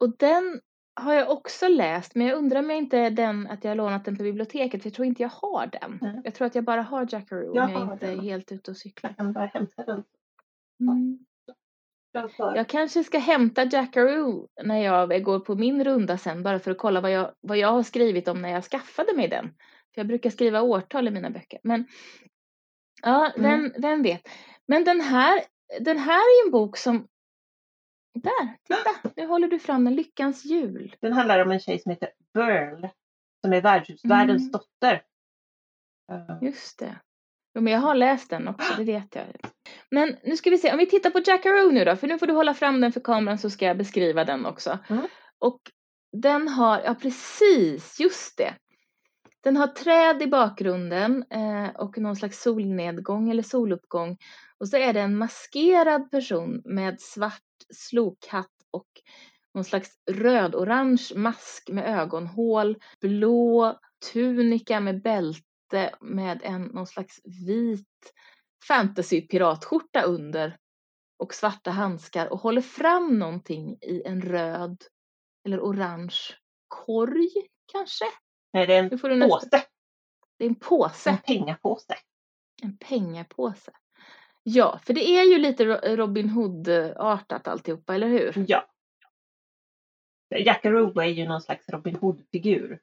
Och 0.00 0.16
den 0.18 0.60
har 1.00 1.14
jag 1.14 1.30
också 1.30 1.68
läst, 1.68 2.14
men 2.14 2.26
jag 2.26 2.38
undrar 2.38 2.60
om 2.60 2.70
jag 2.70 2.78
inte 2.78 2.98
är 2.98 3.10
den 3.10 3.46
att 3.46 3.64
jag 3.64 3.70
har 3.70 3.76
lånat 3.76 4.04
den 4.04 4.16
på 4.16 4.22
biblioteket, 4.22 4.82
för 4.82 4.88
jag 4.88 4.94
tror 4.94 5.06
inte 5.06 5.22
jag 5.22 5.30
har 5.30 5.66
den. 5.66 5.98
Nej. 6.02 6.20
Jag 6.24 6.34
tror 6.34 6.46
att 6.46 6.54
jag 6.54 6.64
bara 6.64 6.82
har 6.82 7.08
Jackaroo 7.10 7.56
Jag 7.56 7.64
om 7.64 7.72
jag 7.72 7.78
har 7.78 7.92
inte 7.92 8.06
är 8.06 8.20
helt 8.20 8.52
ute 8.52 8.70
och 8.70 8.76
cyklar. 8.76 9.10
Jag 9.10 9.16
kan 9.16 9.32
bara 9.32 9.46
hämta 9.46 9.84
den 9.84 10.04
Mm. 10.80 11.18
Jag 12.38 12.68
kanske 12.68 13.04
ska 13.04 13.18
hämta 13.18 13.64
Jackaroo 13.64 14.48
när 14.64 14.78
jag 14.78 15.24
går 15.24 15.40
på 15.40 15.54
min 15.54 15.84
runda 15.84 16.18
sen, 16.18 16.42
bara 16.42 16.58
för 16.58 16.70
att 16.70 16.78
kolla 16.78 17.00
vad 17.00 17.10
jag, 17.10 17.32
vad 17.40 17.56
jag 17.56 17.72
har 17.72 17.82
skrivit 17.82 18.28
om 18.28 18.42
när 18.42 18.48
jag 18.48 18.64
skaffade 18.64 19.16
mig 19.16 19.28
den. 19.28 19.54
För 19.94 20.00
jag 20.00 20.06
brukar 20.06 20.30
skriva 20.30 20.62
årtal 20.62 21.08
i 21.08 21.10
mina 21.10 21.30
böcker. 21.30 21.60
Men 21.62 21.86
ja, 23.02 23.32
Mm. 23.36 23.72
vem, 23.78 24.02
vet. 24.02 24.28
Men 24.68 24.84
den 24.84 25.00
här, 25.00 25.40
den 25.80 25.98
här 25.98 26.18
är 26.20 26.46
en 26.46 26.50
bok 26.52 26.76
som 26.76 27.08
där, 28.14 28.56
titta, 28.68 29.10
nu 29.16 29.26
håller 29.26 29.48
du 29.48 29.58
fram 29.58 29.84
den, 29.84 29.94
Lyckans 29.94 30.44
jul. 30.44 30.96
Den 31.00 31.12
handlar 31.12 31.38
om 31.44 31.50
en 31.50 31.60
tjej 31.60 31.78
som 31.78 31.90
heter 31.90 32.08
Burl. 32.34 32.88
Som 33.44 33.52
är 33.52 33.60
värdshusvärdens 33.60 34.42
Mm. 34.42 34.50
dotter. 34.52 35.02
Eh, 36.12 36.38
Just 36.48 36.78
det. 36.78 36.96
Jo, 37.54 37.60
men 37.62 37.72
jag 37.72 37.80
har 37.80 37.94
läst 37.94 38.30
den 38.30 38.48
också, 38.48 38.74
det 38.78 38.84
vet 38.84 39.14
jag. 39.14 39.24
Men 39.90 40.16
nu 40.22 40.36
ska 40.36 40.50
vi 40.50 40.58
se, 40.58 40.72
om 40.72 40.78
vi 40.78 40.86
tittar 40.86 41.10
på 41.10 41.20
Jackaroo 41.26 41.70
nu 41.70 41.84
då, 41.84 41.96
för 41.96 42.06
nu 42.06 42.18
får 42.18 42.26
du 42.26 42.32
hålla 42.32 42.54
fram 42.54 42.80
den 42.80 42.92
för 42.92 43.00
kameran 43.00 43.38
så 43.38 43.50
ska 43.50 43.64
jag 43.64 43.76
beskriva 43.78 44.24
den 44.24 44.46
också. 44.46 44.78
Mm. 44.88 45.06
Och 45.38 45.60
den 46.12 46.48
har, 46.48 46.80
ja 46.80 46.94
precis, 46.94 48.00
just 48.00 48.38
det. 48.38 48.54
Den 49.44 49.56
har 49.56 49.66
träd 49.66 50.22
i 50.22 50.26
bakgrunden 50.26 51.24
eh, 51.30 51.68
och 51.76 51.98
någon 51.98 52.16
slags 52.16 52.42
solnedgång 52.42 53.30
eller 53.30 53.42
soluppgång. 53.42 54.16
Och 54.58 54.68
så 54.68 54.76
är 54.76 54.92
det 54.92 55.00
en 55.00 55.16
maskerad 55.16 56.10
person 56.10 56.62
med 56.64 57.00
svart 57.00 57.42
slokhatt 57.74 58.52
och 58.70 58.88
någon 59.54 59.64
slags 59.64 59.90
röd-orange 60.10 61.12
mask 61.16 61.70
med 61.70 62.00
ögonhål, 62.00 62.76
blå 63.00 63.78
tunika 64.12 64.80
med 64.80 65.02
bälte 65.02 65.94
med 66.00 66.40
en 66.42 66.62
någon 66.62 66.86
slags 66.86 67.20
vit 67.24 68.12
fantasy-piratskjorta 68.68 70.02
under 70.02 70.56
och 71.18 71.34
svarta 71.34 71.70
handskar 71.70 72.32
och 72.32 72.40
håller 72.40 72.60
fram 72.60 73.18
någonting 73.18 73.78
i 73.82 74.02
en 74.04 74.22
röd 74.22 74.84
eller 75.46 75.60
orange 75.60 76.18
korg 76.68 77.30
kanske? 77.72 78.04
Nej, 78.54 78.66
det 78.66 78.74
är 78.74 78.78
en 78.78 78.86
Nu 78.88 78.98
får 78.98 79.08
du 79.08 79.16
nästa- 79.16 79.34
påse. 79.36 79.62
Det 80.38 80.44
är 80.44 80.48
en 80.48 80.54
påse. 80.54 81.10
En 81.10 81.18
pengapåse. 81.18 81.94
En 82.62 82.76
pengapåse. 82.76 83.72
Ja, 84.42 84.80
för 84.84 84.94
det 84.94 85.08
är 85.10 85.24
ju 85.32 85.38
lite 85.38 85.64
Ro- 85.64 85.96
Robin 85.96 86.28
Hood-artat 86.30 87.48
alltihopa, 87.48 87.94
eller 87.94 88.08
hur? 88.08 88.44
Ja. 88.48 88.66
Jackaroo 90.36 91.00
är 91.00 91.04
ju 91.06 91.28
någon 91.28 91.42
slags 91.42 91.68
Robin 91.68 91.96
Hood-figur. 91.96 92.80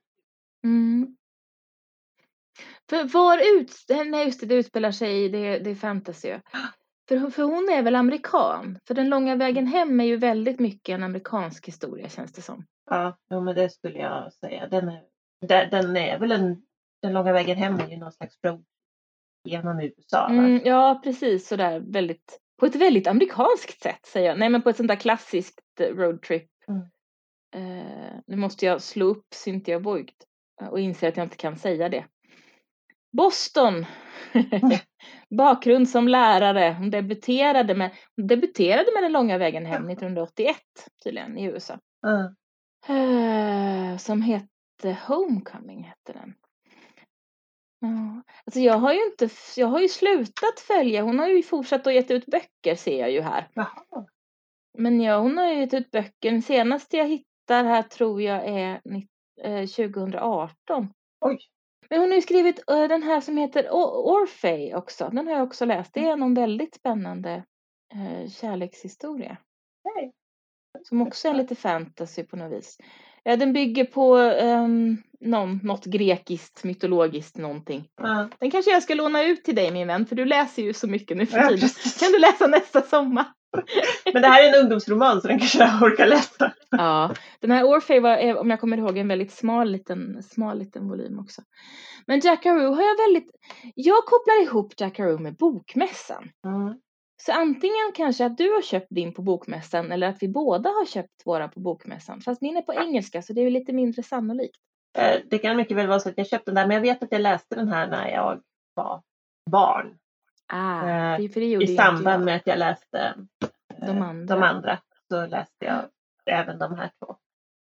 Mm. 0.64 1.18
För 2.90 3.04
var 3.04 3.58
ut... 3.60 3.86
Nej, 4.08 4.26
just 4.26 4.40
det, 4.40 4.46
det 4.46 4.56
utspelar 4.56 4.92
sig 4.92 5.24
i... 5.24 5.30
Det, 5.30 5.60
det 5.60 5.70
är 5.70 5.76
fantasy. 5.76 6.40
För, 7.10 7.30
för 7.30 7.44
hon 7.44 7.70
är 7.70 7.82
väl 7.84 7.96
amerikan? 7.96 8.80
För 8.88 8.94
Den 8.94 9.10
långa 9.10 9.36
vägen 9.36 9.68
hem 9.68 10.00
är 10.00 10.06
ju 10.06 10.18
väldigt 10.18 10.60
mycket 10.60 10.94
en 10.94 11.04
amerikansk 11.04 11.68
historia, 11.68 12.10
känns 12.10 12.32
det 12.34 12.42
som. 12.42 12.66
Ja, 12.90 13.18
ja 13.28 13.42
men 13.42 13.56
det 13.56 13.70
skulle 13.70 14.00
jag 14.00 14.34
säga. 14.34 14.68
Den 14.68 14.90
är, 14.90 15.04
den, 15.48 15.98
är 15.98 16.20
väl 16.20 16.32
en... 16.32 16.62
Den 17.02 17.14
långa 17.14 17.34
vägen 17.34 17.58
hem 17.58 17.80
är 17.80 17.88
ju 17.88 17.98
någon 17.98 18.12
slags 18.12 18.36
road 18.44 18.64
genom 19.44 19.80
USA. 19.80 20.30
Mm, 20.30 20.62
ja, 20.66 21.02
precis 21.04 21.48
sådär 21.48 21.80
väldigt... 21.80 22.40
På 22.60 22.66
ett 22.66 22.76
väldigt 22.76 23.08
amerikanskt 23.08 23.82
sätt, 23.82 24.06
säger 24.06 24.28
jag. 24.28 24.40
Nej, 24.40 24.50
men 24.50 24.62
på 24.62 24.70
ett 24.70 24.78
sånt 24.78 24.88
där 24.88 24.96
klassiskt 24.96 25.62
roadtrip. 25.80 26.50
Mm. 26.68 26.82
Eh, 27.56 28.14
nu 28.28 28.36
måste 28.36 28.66
jag 28.66 28.82
slå 28.82 29.06
upp 29.06 29.26
Cynthia 29.34 29.80
Voigt 29.80 30.26
och 30.70 30.80
inse 30.80 31.08
att 31.08 31.18
jag 31.18 31.26
inte 31.26 31.38
kan 31.38 31.58
säga 31.58 31.90
det. 31.90 32.06
Boston! 33.12 33.86
Bakgrund 35.38 35.90
som 35.90 36.08
lärare. 36.08 36.76
Hon 36.78 36.90
debuterade 36.90 37.76
med, 37.76 37.92
hon 38.16 38.28
debuterade 38.28 38.92
med 38.94 39.04
Den 39.04 39.12
långa 39.12 39.38
vägen 39.38 39.66
hem 39.66 39.90
1981 39.90 40.56
tydligen 41.04 41.38
i 41.38 41.46
USA. 41.46 41.80
Ja. 42.02 42.36
Eh, 42.96 43.98
som 43.98 44.22
hette 44.88 45.14
Homecoming 45.14 45.84
hette 45.84 46.14
den. 46.14 46.34
Ja, 47.80 48.24
alltså 48.46 48.60
jag 48.60 48.74
har 48.74 48.94
ju 48.94 49.06
inte, 49.06 49.30
jag 49.58 49.68
har 49.68 49.80
ju 49.80 49.88
slutat 49.88 50.60
följa, 50.60 51.02
hon 51.02 51.20
har 51.20 51.28
ju 51.28 51.44
fortsatt 51.44 51.88
att 51.88 51.94
gett 51.94 52.12
ut 52.12 52.26
böcker 52.26 52.76
ser 52.76 53.00
jag 53.00 53.12
ju 53.12 53.22
här. 53.22 53.48
Jaha. 53.54 54.06
Men 54.78 55.02
ja, 55.02 55.18
hon 55.20 55.38
har 55.38 55.48
ju 55.48 55.60
gett 55.60 55.74
ut 55.74 55.92
böcker, 55.92 56.32
den 56.32 56.42
senaste 56.42 56.98
jag 56.98 57.08
hittar 57.08 57.64
här 57.64 57.84
tror 57.84 58.22
jag 58.22 58.46
är 58.48 58.82
nitt- 58.84 59.10
eh, 59.44 59.66
2018. 59.68 60.94
Oj. 61.22 61.38
Men 61.90 62.00
hon 62.00 62.10
har 62.10 62.16
ju 62.16 62.22
skrivit 62.22 62.70
eh, 62.70 62.88
den 62.88 63.04
här 63.04 63.22
som 63.22 63.38
heter 63.38 63.70
O- 63.72 64.14
Orfej 64.16 64.76
också, 64.76 65.10
den 65.14 65.28
har 65.28 65.34
jag 65.34 65.44
också 65.44 65.66
läst. 65.66 65.94
Det 65.94 66.08
är 66.08 66.16
någon 66.18 66.34
väldigt 66.34 66.76
spännande 66.76 67.44
eh, 67.94 68.30
kärlekshistoria. 68.30 69.38
Hej. 69.96 70.12
Som 70.84 71.02
också 71.02 71.28
är 71.28 71.34
lite 71.34 71.56
fantasy 71.56 72.24
på 72.24 72.36
något 72.36 72.52
vis. 72.52 72.78
Ja, 73.24 73.36
den 73.36 73.54
bygger 73.54 73.86
på 73.86 74.18
um, 74.18 74.98
någon, 75.20 75.60
något 75.64 75.86
grekiskt, 75.86 76.64
mytologiskt 76.64 77.38
någonting. 77.38 77.88
Ja. 78.02 78.30
Den 78.40 78.52
kanske 78.52 78.72
jag 78.72 78.84
ska 78.84 78.94
låna 78.94 79.24
ut 79.24 79.44
till 79.44 79.56
dig 79.56 79.72
min 79.72 79.88
vän, 79.88 80.06
för 80.06 80.16
du 80.16 80.26
läser 80.26 80.64
ju 80.64 80.74
så 80.74 80.88
mycket 80.88 81.18
nu 81.18 81.26
för 81.26 81.38
Ja, 81.38 81.44
tiden. 81.48 81.60
precis. 81.62 82.00
Kan 82.00 82.12
du 82.12 82.20
läsa 82.20 82.48
nästa 82.48 82.82
sommar? 82.82 83.26
Men 84.14 84.22
det 84.22 84.28
här 84.28 84.44
är 84.44 84.50
en 84.58 84.64
ungdomsroman 84.64 85.22
så 85.22 85.28
den 85.28 85.40
kanske 85.40 85.58
jag 85.60 85.84
orkar 85.84 86.08
läsa. 86.08 86.54
Ja, 86.70 87.16
den 87.40 87.52
här 87.52 87.64
Orfej 87.64 88.00
var, 88.00 88.18
eh, 88.18 88.36
om 88.36 88.50
jag 88.50 88.60
kommer 88.60 88.78
ihåg, 88.78 88.98
en 88.98 89.08
väldigt 89.08 89.32
smal 89.32 89.72
liten, 89.72 90.24
smal 90.24 90.60
liten 90.60 90.88
volym 90.90 91.20
också. 91.20 91.42
Men 92.08 92.20
Jackaroo 92.20 92.74
har 92.74 92.84
jag 92.84 92.98
väldigt, 93.08 93.32
jag 93.76 94.06
kopplar 94.06 94.44
ihop 94.44 94.74
Jackaroo 94.78 95.18
med 95.20 95.36
Bokmässan. 95.36 96.30
Mm. 96.46 96.76
Så 97.26 97.32
antingen 97.32 97.92
kanske 97.96 98.26
att 98.26 98.38
du 98.38 98.50
har 98.52 98.62
köpt 98.62 98.88
din 98.90 99.14
på 99.14 99.22
Bokmässan 99.22 99.92
eller 99.92 100.08
att 100.10 100.24
vi 100.24 100.28
båda 100.28 100.70
har 100.70 100.86
köpt 100.86 101.22
våra 101.26 101.48
på 101.48 101.60
Bokmässan. 101.60 102.22
Fast 102.22 102.42
min 102.42 102.58
är 102.58 102.62
på 102.62 102.74
engelska 102.74 103.22
så 103.22 103.34
det 103.34 103.42
är 103.42 103.50
lite 103.52 103.74
mindre 103.74 104.04
sannolikt. 104.04 104.58
Eh, 104.98 105.20
Det 105.30 105.38
kan 105.38 105.58
mycket 105.58 105.78
väl 105.78 105.88
vara 105.88 106.00
så 106.00 106.10
att 106.10 106.18
jag 106.18 106.28
köpte 106.28 106.52
den 106.52 106.56
där 106.56 106.68
men 106.68 106.76
jag 106.76 106.82
vet 106.82 107.04
att 107.04 107.12
jag 107.12 107.22
läste 107.22 107.56
den 107.56 107.68
här 107.70 107.88
när 107.88 108.10
jag 108.10 108.42
var 108.74 109.02
barn. 109.52 109.98
Ah, 110.54 110.88
Eh, 111.14 111.18
det, 111.22 111.30
för 111.30 111.40
det 111.40 111.48
gjorde 111.48 111.66
I 111.66 111.76
samband 111.76 112.26
med 112.26 112.36
att 112.36 112.48
jag 112.48 112.60
läste 112.60 113.00
eh, 113.82 113.88
De 113.88 114.02
andra. 114.02 114.36
de 114.36 114.44
andra 114.44 114.80
så 115.08 115.26
läste 115.26 115.66
jag 115.66 115.90
även 116.26 116.60
de 116.60 116.76
här 116.78 116.92
två. 117.00 117.16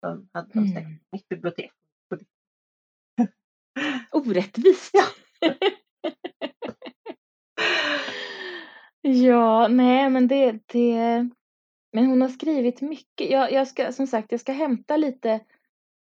De 0.03 0.29
hade 0.33 0.49
de 0.53 0.59
Mm. 0.77 0.99
mitt 1.13 1.29
bibliotek. 1.29 1.73
Orättvist. 4.13 4.91
ja, 4.95 5.05
nej 9.69 10.11
men 10.11 10.29
det, 10.29 10.53
det, 10.67 11.29
men 11.93 12.07
hon 12.07 12.21
har 12.21 12.29
skrivit 12.29 12.81
mycket. 12.81 13.31
Jag, 13.31 13.53
jag 13.53 13.69
ska, 13.69 13.93
som 13.93 14.07
sagt, 14.07 14.33
jag 14.33 14.41
ska 14.41 14.53
hämta 14.53 14.97
lite 14.97 15.41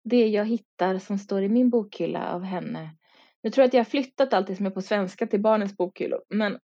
det 0.04 0.26
jag 0.26 0.44
hittar 0.44 0.98
som 0.98 1.18
står 1.18 1.42
i 1.42 1.48
min 1.48 1.70
bokhylla 1.70 2.32
av 2.32 2.42
henne. 2.42 2.90
Nu 3.42 3.50
tror 3.50 3.62
jag 3.62 3.68
att 3.68 3.74
jag 3.74 3.80
har 3.80 3.90
flyttat 3.90 4.34
allt 4.34 4.46
det 4.46 4.56
som 4.56 4.66
är 4.66 4.70
på 4.70 4.82
svenska 4.82 5.26
till 5.26 5.40
barnens 5.40 5.76
bokhyllor, 5.76 6.22
men 6.28 6.58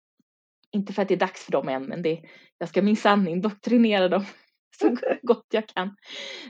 inte 0.73 0.93
för 0.93 1.03
att 1.03 1.09
det 1.09 1.15
är 1.15 1.19
dags 1.19 1.45
för 1.45 1.53
dem 1.53 1.69
än, 1.69 1.85
men 1.85 2.03
det, 2.03 2.23
jag 2.59 2.69
ska 2.69 2.83
minsann 2.83 3.29
indoktrinera 3.29 4.09
dem 4.09 4.25
så 4.81 4.97
gott 5.23 5.47
jag 5.51 5.69
kan. 5.69 5.97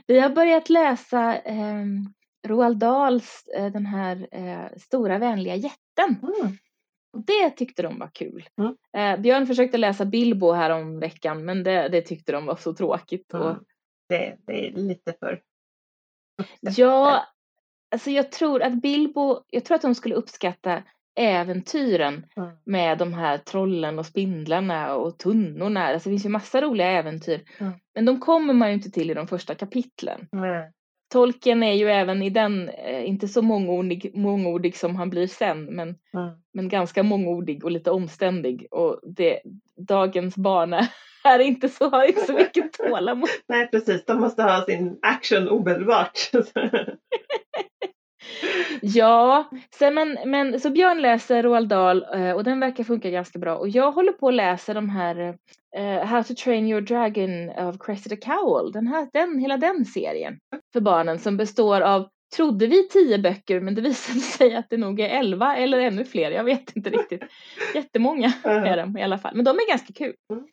Vi 0.07 0.19
har 0.19 0.29
börjat 0.29 0.69
läsa 0.69 1.35
eh, 1.41 1.85
Roald 2.47 2.77
Dahls 2.77 3.43
eh, 3.57 3.71
den 3.71 3.85
här 3.85 4.27
eh, 4.31 4.77
Stora 4.77 5.17
vänliga 5.17 5.55
jätten. 5.55 6.15
Mm. 6.23 6.57
Och 7.15 7.25
det 7.25 7.49
tyckte 7.49 7.81
de 7.81 7.99
var 7.99 8.09
kul. 8.13 8.45
Mm. 8.57 8.75
Eh, 8.97 9.21
Björn 9.21 9.47
försökte 9.47 9.77
läsa 9.77 10.05
Bilbo 10.05 10.51
här 10.51 10.69
om 10.69 10.99
veckan 10.99 11.45
men 11.45 11.63
det, 11.63 11.89
det 11.89 12.01
tyckte 12.01 12.31
de 12.31 12.45
var 12.45 12.55
så 12.55 12.73
tråkigt. 12.73 13.33
Och, 13.33 13.49
Mm. 13.51 13.63
Det, 14.09 14.37
det 14.47 14.67
är 14.67 14.71
lite 14.71 15.13
för 15.19 15.41
ja, 16.59 17.25
alltså 17.91 18.11
jag 18.11 18.31
tror 18.31 18.61
att 18.61 18.81
Bilbo, 18.81 19.39
jag 19.47 19.65
tror 19.65 19.75
att 19.75 19.81
de 19.81 19.95
skulle 19.95 20.15
uppskatta 20.15 20.83
äventyren 21.15 22.25
Mm. 22.37 22.49
med 22.65 22.97
de 22.97 23.13
här 23.13 23.37
trollen 23.37 23.99
och 23.99 24.05
spindlarna 24.05 24.95
och 24.95 25.17
tunnorna. 25.19 25.85
Alltså 25.87 26.09
det 26.09 26.13
finns 26.13 26.25
ju 26.25 26.29
massa 26.29 26.61
roliga 26.61 26.87
äventyr. 26.87 27.43
Mm. 27.57 27.73
Men 27.95 28.05
de 28.05 28.19
kommer 28.19 28.53
man 28.53 28.67
ju 28.67 28.73
inte 28.73 28.91
till 28.91 29.11
i 29.11 29.13
de 29.13 29.27
första 29.27 29.55
kapitlen. 29.55 30.27
Tolkien 31.15 31.63
är 31.63 31.73
ju 31.73 31.89
även 31.89 32.21
i 32.21 32.29
den, 32.29 32.69
eh, 32.69 33.09
inte 33.09 33.27
så 33.27 33.41
mångordig, 33.41 34.11
mångordig 34.17 34.77
som 34.77 34.95
han 34.95 35.09
blir 35.09 35.27
sen, 35.27 35.65
men, 35.65 35.87
Mm. 35.87 36.35
men 36.53 36.69
ganska 36.69 37.03
mångordig 37.03 37.63
och 37.63 37.71
lite 37.71 37.91
omständig. 37.91 38.67
Och 38.71 38.99
det, 39.03 39.39
dagens 39.87 40.35
barn 40.35 40.73
är, 40.73 40.87
är 41.23 41.39
inte 41.39 41.69
så, 41.69 41.89
har 41.89 42.03
inte 42.03 42.21
så 42.21 42.33
mycket 42.33 42.73
tålamod. 42.73 43.29
Nej 43.47 43.67
precis, 43.71 44.05
de 44.05 44.19
måste 44.19 44.43
ha 44.43 44.65
sin 44.65 44.99
action 45.01 45.49
omedelbart. 45.49 46.19
Ja, 48.81 49.49
sen 49.79 49.93
men, 49.93 50.17
men 50.25 50.59
så 50.59 50.69
Björn 50.69 51.01
läser 51.01 51.43
Roald 51.43 51.69
Dahl 51.69 52.05
eh, 52.13 52.31
och 52.31 52.43
den 52.43 52.59
verkar 52.59 52.83
funka 52.83 53.09
ganska 53.09 53.39
bra. 53.39 53.55
Och 53.55 53.69
jag 53.69 53.91
håller 53.91 54.11
på 54.11 54.27
att 54.27 54.33
läsa 54.33 54.73
de 54.73 54.89
här 54.89 55.37
eh, 55.77 56.05
How 56.05 56.23
to 56.23 56.33
train 56.43 56.67
your 56.67 56.81
dragon 56.81 57.49
of 57.67 57.75
Cressida 57.79 58.15
Cowell. 58.15 58.71
Den 58.71 58.87
här, 58.87 59.07
den, 59.13 59.39
hela 59.39 59.57
den 59.57 59.85
serien 59.85 60.39
för 60.73 60.81
barnen 60.81 61.19
som 61.19 61.37
består 61.37 61.81
av, 61.81 62.09
trodde 62.35 62.67
vi 62.67 62.87
tio 62.87 63.19
böcker 63.19 63.59
men 63.59 63.75
det 63.75 63.81
visade 63.81 64.19
sig 64.37 64.55
att 64.55 64.69
det 64.69 64.77
nog 64.77 64.99
är 64.99 65.09
elva 65.09 65.55
eller 65.55 65.79
ännu 65.79 66.05
fler. 66.05 66.31
Jag 66.31 66.43
vet 66.43 66.75
inte 66.75 66.89
riktigt. 66.89 67.23
Jättemånga 67.75 68.33
är 68.43 68.77
de 68.77 68.97
i 68.97 69.03
alla 69.03 69.17
fall. 69.17 69.35
Men 69.35 69.45
de 69.45 69.55
är 69.55 69.69
ganska 69.69 69.93
kul. 69.93 70.15
Mm. 70.33 70.45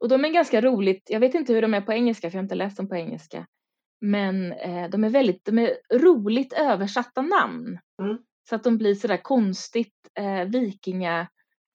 Och 0.00 0.08
de 0.08 0.24
är 0.24 0.28
ganska 0.28 0.60
roligt. 0.60 1.10
Jag 1.10 1.20
vet 1.20 1.34
inte 1.34 1.52
hur 1.52 1.62
de 1.62 1.74
är 1.74 1.80
på 1.80 1.92
engelska 1.92 2.30
för 2.30 2.36
jag 2.36 2.40
har 2.40 2.44
inte 2.44 2.54
läst 2.54 2.76
dem 2.76 2.88
på 2.88 2.96
engelska. 2.96 3.46
Men 4.04 4.52
eh, 4.52 4.90
de 4.90 5.04
är 5.04 5.08
väldigt, 5.08 5.44
de 5.44 5.58
är 5.58 5.76
roligt 5.94 6.52
översatta 6.52 7.22
namn. 7.22 7.78
Mm. 8.02 8.18
Så 8.48 8.54
att 8.54 8.64
de 8.64 8.78
blir 8.78 8.94
sådär 8.94 9.16
konstigt 9.22 9.94
eh, 10.18 10.48
vikinga 10.48 11.26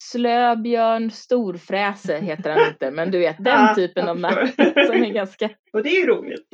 Slöbjörn 0.02 1.10
Storfräse 1.10 2.20
heter 2.20 2.50
han 2.50 2.68
inte, 2.68 2.90
men 2.90 3.10
du 3.10 3.18
vet 3.18 3.36
den 3.44 3.66
Ja, 3.66 3.74
typen 3.74 4.08
av 4.08 4.20
namn 4.20 4.52
som 4.86 5.04
är 5.04 5.12
ganska 5.12 5.50
Och 5.72 5.82
det 5.82 5.90
är 5.90 6.00
ju 6.00 6.06
roligt. 6.06 6.48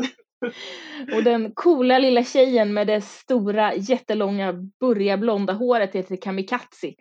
och 1.15 1.23
den 1.23 1.53
coola 1.55 1.99
lilla 1.99 2.25
tjejen 2.25 2.75
med 2.75 2.87
det 2.87 3.01
stora 3.01 3.75
jättelånga 3.75 4.53
burriga 4.81 5.17
blonda 5.17 5.53
håret 5.53 5.95
heter 5.95 6.17
Kamikaze. 6.17 6.95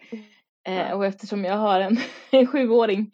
Eh, 0.67 0.91
och 0.91 1.05
eftersom 1.05 1.46
jag 1.46 1.58
har 1.58 1.79
en, 1.79 1.98
en 2.32 2.48
sjuåring 2.48 3.12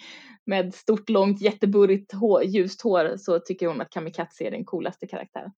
med 0.51 0.73
stort 0.73 1.09
långt 1.09 1.41
jätteburrigt 1.41 2.13
hår, 2.13 2.43
ljust 2.43 2.81
hår 2.81 3.17
så 3.17 3.39
tycker 3.39 3.67
hon 3.67 3.81
att 3.81 3.89
Kamikaze 3.89 4.43
är 4.43 4.51
den 4.51 4.65
coolaste 4.65 5.07
karaktären. 5.07 5.51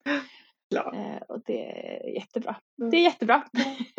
Klart. 0.71 0.95
Eh, 0.95 1.21
och 1.27 1.41
det 1.45 1.71
är 1.71 2.15
jättebra. 2.15 2.55
Mm. 2.79 2.91
Det 2.91 2.97
är 2.97 3.01
jättebra. 3.01 3.43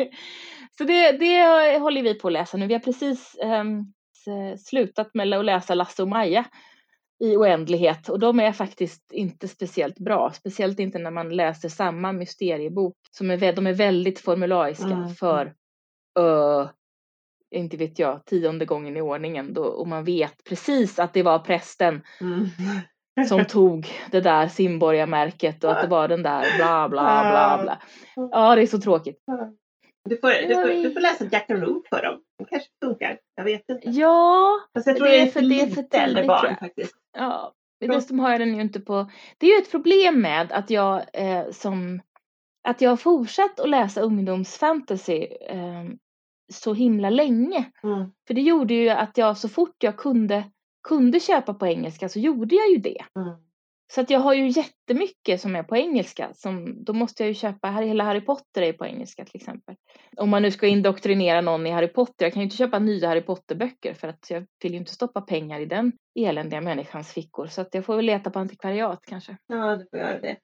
så 0.77 0.83
det, 0.83 1.11
det 1.11 1.79
håller 1.79 2.03
vi 2.03 2.13
på 2.13 2.27
att 2.27 2.33
läsa 2.33 2.57
nu. 2.57 2.67
Vi 2.67 2.73
har 2.73 2.81
precis 2.81 3.35
eh, 3.35 3.63
slutat 4.57 5.13
med 5.13 5.33
att 5.33 5.45
läsa 5.45 5.75
Lasse 5.75 6.01
och 6.01 6.07
Maja 6.07 6.45
i 7.23 7.37
oändlighet 7.37 8.09
och 8.09 8.19
de 8.19 8.39
är 8.39 8.51
faktiskt 8.51 9.11
inte 9.11 9.47
speciellt 9.47 9.99
bra, 9.99 10.31
speciellt 10.33 10.79
inte 10.79 10.99
när 10.99 11.11
man 11.11 11.29
läser 11.29 11.69
samma 11.69 12.11
mysteriebok 12.11 12.97
som 13.11 13.31
är, 13.31 13.53
de 13.53 13.67
är 13.67 13.73
väldigt 13.73 14.19
formulariska 14.19 14.85
Mm. 14.85 15.09
för 15.09 15.45
uh, 16.19 16.69
inte 17.55 17.77
vet 17.77 17.99
jag, 17.99 18.25
tionde 18.25 18.65
gången 18.65 18.97
i 18.97 19.01
ordningen 19.01 19.53
då, 19.53 19.63
och 19.63 19.87
man 19.87 20.03
vet 20.03 20.43
precis 20.49 20.99
att 20.99 21.13
det 21.13 21.23
var 21.23 21.39
prästen 21.39 22.01
Mm. 22.21 22.45
som 23.29 23.45
tog 23.49 23.87
det 24.11 24.21
där 24.21 24.47
simborgarmärket 24.47 25.63
och 25.63 25.71
att 25.71 25.81
det 25.81 25.87
var 25.87 26.07
den 26.07 26.23
där 26.23 26.57
bla 26.57 26.89
bla 26.89 27.21
bla 27.31 27.59
bla. 27.63 27.81
Ja, 28.31 28.55
det 28.55 28.61
är 28.61 28.67
så 28.67 28.79
tråkigt. 28.81 29.17
Du 30.09 30.17
får, 30.17 30.47
du, 30.47 30.53
får, 30.55 30.83
du 30.83 30.93
får 30.93 30.99
läsa 31.01 31.25
Jackaroo 31.31 31.83
för 31.89 32.03
dem. 32.03 32.19
Det 32.39 32.45
kanske 32.45 32.69
funkar. 32.85 33.17
Jag 33.35 33.43
vet 33.43 33.69
inte. 33.69 33.89
Ja, 33.89 34.51
Fast 34.73 34.87
jag 34.87 34.97
tror 34.97 35.07
Det 35.07 35.19
är 35.21 35.25
för- 35.27 35.41
det 35.41 35.61
är 35.61 35.67
för 35.67 35.75
tidigt, 35.75 35.93
äldre 35.93 36.23
tror 36.23 36.27
barn 36.27 36.45
jag. 36.49 36.59
faktiskt. 36.59 36.93
ja. 37.17 37.53
Dessutom 37.79 38.19
har 38.19 38.31
jag 38.31 38.39
den 38.39 38.55
ju 38.55 38.61
inte 38.61 38.79
på. 38.79 39.11
Det 39.37 39.47
är 39.47 39.51
ju 39.57 39.61
ett 39.61 39.71
problem 39.71 40.21
med 40.21 40.51
att 40.51 40.69
jag 40.69 41.01
eh, 41.13 41.51
som 41.51 42.01
att 42.67 42.81
jag 42.81 42.89
har 42.89 42.97
fortsatt 42.97 43.59
att 43.59 43.69
läsa 43.69 44.01
ungdomsfantasy 44.01 45.27
eh, 45.49 45.83
så 46.53 46.73
himla 46.73 47.09
länge. 47.09 47.71
Mm. 47.83 48.11
För 48.27 48.33
det 48.33 48.41
gjorde 48.41 48.73
ju 48.73 48.89
att 48.89 49.17
jag 49.17 49.37
så 49.37 49.49
fort 49.49 49.83
jag 49.83 49.97
kunde 49.97 50.43
kunde 50.87 51.19
köpa 51.19 51.53
på 51.53 51.67
engelska 51.67 52.09
så 52.09 52.19
gjorde 52.19 52.55
jag 52.55 52.69
ju 52.69 52.77
det. 52.77 53.05
Mm. 53.15 53.45
Så 53.93 54.01
att 54.01 54.09
jag 54.09 54.19
har 54.19 54.33
ju 54.33 54.47
jättemycket 54.47 55.41
som 55.41 55.55
är 55.55 55.63
på 55.63 55.77
engelska. 55.77 56.33
Som, 56.33 56.83
då 56.83 56.93
måste 56.93 57.23
jag 57.23 57.27
ju 57.27 57.33
köpa, 57.33 57.67
här, 57.67 57.83
hela 57.83 58.03
Harry 58.03 58.21
Potter 58.21 58.61
är 58.61 58.73
på 58.73 58.85
engelska 58.85 59.25
till 59.25 59.35
exempel. 59.35 59.75
Om 60.17 60.29
man 60.29 60.41
nu 60.41 60.51
ska 60.51 60.67
indoktrinera 60.67 61.41
någon 61.41 61.67
i 61.67 61.71
Harry 61.71 61.87
Potter. 61.87 62.25
Jag 62.25 62.33
kan 62.33 62.41
ju 62.41 62.43
inte 62.43 62.55
köpa 62.55 62.79
nya 62.79 63.07
Harry 63.07 63.21
Potter-böcker 63.21 63.93
för 63.93 64.07
att 64.07 64.29
jag 64.29 64.45
vill 64.63 64.71
ju 64.71 64.77
inte 64.77 64.91
stoppa 64.91 65.21
pengar 65.21 65.59
i 65.59 65.65
den 65.65 65.91
eländiga 66.15 66.61
människans 66.61 67.13
fickor. 67.13 67.47
Så 67.47 67.61
att 67.61 67.73
jag 67.75 67.85
får 67.85 67.95
väl 67.95 68.05
leta 68.05 68.29
på 68.29 68.39
antikvariat 68.39 68.99
kanske. 69.07 69.37
Ja, 69.47 69.75
du 69.75 69.87
får 69.89 69.99
göra 69.99 70.19
det. 70.19 70.27
Jag 70.27 70.37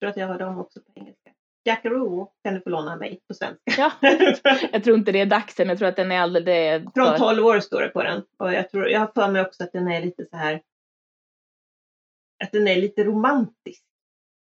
tror 0.00 0.10
att 0.10 0.16
jag 0.16 0.26
har 0.26 0.38
dem 0.38 0.58
också 0.58 0.80
på 0.80 0.92
engelska. 0.94 1.29
Jackaroo 1.64 2.28
kan 2.44 2.54
du 2.54 2.60
få 2.60 2.70
låna 2.70 2.96
mig 2.96 3.20
på 3.28 3.34
svenska. 3.34 3.60
Ja, 3.78 3.92
jag 4.72 4.84
tror 4.84 4.96
inte 4.96 5.12
det 5.12 5.20
är 5.20 5.26
dags 5.26 5.60
än. 5.60 5.68
Jag 5.68 5.78
tror 5.78 5.88
att 5.88 5.96
den 5.96 6.12
är 6.12 6.20
alldeles... 6.20 6.48
är 6.48 6.80
Från 6.94 7.06
för- 7.06 7.18
12 7.18 7.46
år 7.46 7.60
står 7.60 7.80
det 7.80 7.88
på 7.88 8.02
den. 8.02 8.22
Och 8.38 8.52
jag, 8.52 8.70
tror, 8.70 8.88
jag 8.88 9.00
har 9.00 9.10
för 9.14 9.28
mig 9.32 9.42
också 9.42 9.64
att 9.64 9.72
den 9.72 9.88
är 9.88 10.00
lite 10.04 10.26
så 10.30 10.36
här. 10.36 10.60
Att 12.44 12.52
den 12.52 12.68
är 12.68 12.76
lite 12.76 13.04
romantisk. 13.04 13.82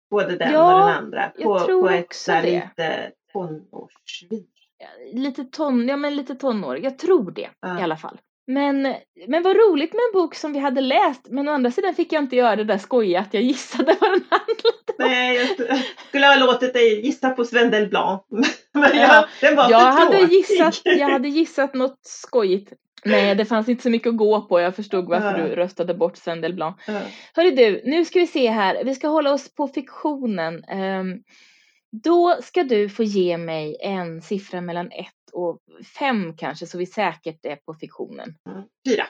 Både 0.09 0.35
den 0.37 0.51
Ja, 0.51 0.73
och 0.81 0.87
den 0.89 0.97
andra. 0.97 1.31
jag 1.35 1.43
På, 1.43 1.59
tror 1.59 1.81
på 1.81 1.89
ett 1.89 2.05
också 2.05 2.23
så 2.23 2.31
här 2.31 2.41
det. 2.43 2.51
lite 2.55 3.11
tonårsvis. 3.33 4.47
lite 5.13 5.43
ton, 5.45 5.87
ja 5.87 5.97
men 5.97 6.15
lite 6.15 6.35
tonår. 6.35 6.77
Jag 6.77 6.99
tror 6.99 7.31
det 7.31 7.49
Ja. 7.59 7.79
i 7.79 7.83
alla 7.83 7.97
fall. 7.97 8.19
Men, 8.47 8.81
men 9.27 9.43
vad 9.43 9.55
roligt 9.55 9.93
med 9.93 9.99
en 10.13 10.21
bok 10.21 10.35
som 10.35 10.53
vi 10.53 10.59
hade 10.59 10.81
läst. 10.81 11.27
Men 11.29 11.47
å 11.49 11.51
andra 11.51 11.71
sidan 11.71 11.93
fick 11.95 12.13
jag 12.13 12.23
inte 12.23 12.35
göra 12.35 12.55
det 12.55 12.63
där 12.63 12.77
skojiga 12.77 13.19
att 13.19 13.33
jag 13.33 13.43
gissade 13.43 13.97
vad 14.01 14.11
den 14.11 14.21
handlade 14.29 14.61
om. 14.63 14.82
Nej, 15.07 15.35
jag 15.35 15.77
skulle 16.09 16.25
ha 16.27 16.35
låtit 16.35 16.73
dig 16.73 17.05
gissa 17.05 17.29
på 17.29 17.45
Sven 17.45 17.71
Delblanc. 17.71 18.21
Men 18.73 18.83
Ja, 18.83 18.89
jag, 18.93 19.25
den 19.41 19.55
var 19.55 19.71
Jag 19.71 19.93
för 19.93 19.99
hade, 20.05 20.17
tråkig. 20.17 20.33
gissat, 20.35 20.81
jag 20.83 21.09
hade 21.09 21.27
gissat 21.29 21.73
något 21.73 21.99
skojigt. 22.01 22.73
Nej, 23.05 23.35
det 23.35 23.45
fanns 23.45 23.69
inte 23.69 23.83
så 23.83 23.89
mycket 23.89 24.09
att 24.09 24.17
gå 24.17 24.41
på. 24.41 24.59
Jag 24.59 24.75
förstod 24.75 25.07
varför 25.09 25.39
Ja. 25.39 25.45
du 25.45 25.55
röstade 25.55 25.93
bort 25.93 26.17
Sven 26.17 26.41
Delblanc. 26.41 26.75
Ja. 26.87 27.01
Hörru 27.33 27.51
du, 27.51 27.81
nu 27.85 28.05
ska 28.05 28.19
vi 28.19 28.27
se 28.27 28.49
här. 28.49 28.83
Vi 28.83 28.95
ska 28.95 29.07
hålla 29.07 29.33
oss 29.33 29.55
på 29.55 29.67
fiktionen. 29.67 30.63
Ehm, 30.63 31.17
då 32.03 32.37
ska 32.41 32.63
du 32.63 32.89
få 32.89 33.03
ge 33.03 33.37
mig 33.37 33.77
en 33.81 34.21
siffra 34.21 34.61
mellan 34.61 34.91
ett 34.91 35.07
och 35.33 35.57
fem 35.99 36.37
kanske, 36.37 36.65
så 36.67 36.77
vi 36.77 36.85
säkert 36.85 37.45
är 37.45 37.55
på 37.55 37.73
fiktionen. 37.73 38.35
Mm. 38.49 38.63
Fyra. 38.89 39.05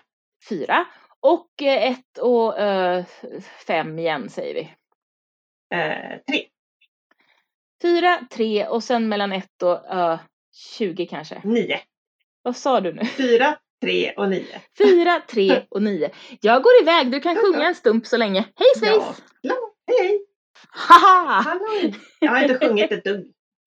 Fyra. 0.49 0.85
Och 1.19 1.61
eh, 1.61 1.91
ett 1.91 2.17
och 2.21 2.59
eh, 2.59 3.05
fem 3.67 3.99
igen 3.99 4.29
säger 4.29 4.53
vi. 4.53 4.69
Eh, 5.73 6.19
tre. 6.27 6.45
Fyra, 7.81 8.19
tre 8.31 8.67
och 8.67 8.83
sen 8.83 9.09
mellan 9.09 9.31
ett 9.31 9.63
och 9.63 9.79
20 10.77 11.05
kanske. 11.05 11.41
Nio. 11.43 11.79
Vad 12.41 12.55
sa 12.55 12.81
du 12.81 12.93
nu? 12.93 13.05
Fyra, 13.05 13.57
tre 13.81 14.11
och 14.17 14.29
nio. 14.29 14.61
Fyra, 14.77 15.21
tre 15.29 15.61
och 15.69 15.81
nio. 15.83 16.09
Jag 16.41 16.63
går 16.63 16.71
iväg, 16.81 17.11
du 17.11 17.19
kan 17.19 17.35
sjunga 17.35 17.67
en 17.67 17.75
stump 17.75 18.07
så 18.07 18.17
länge. 18.17 18.39
Hej 18.39 18.67
Ja, 18.75 18.79
svejs! 18.79 19.23
klart. 19.41 19.57
Hej! 19.87 20.25
Haha! 20.69 21.41
Hallå! 21.41 21.93
Jag 22.19 22.31
har 22.31 22.41
inte 22.43 22.67
sjungit 22.67 22.91
ett 22.91 23.03
dugg. 23.03 23.25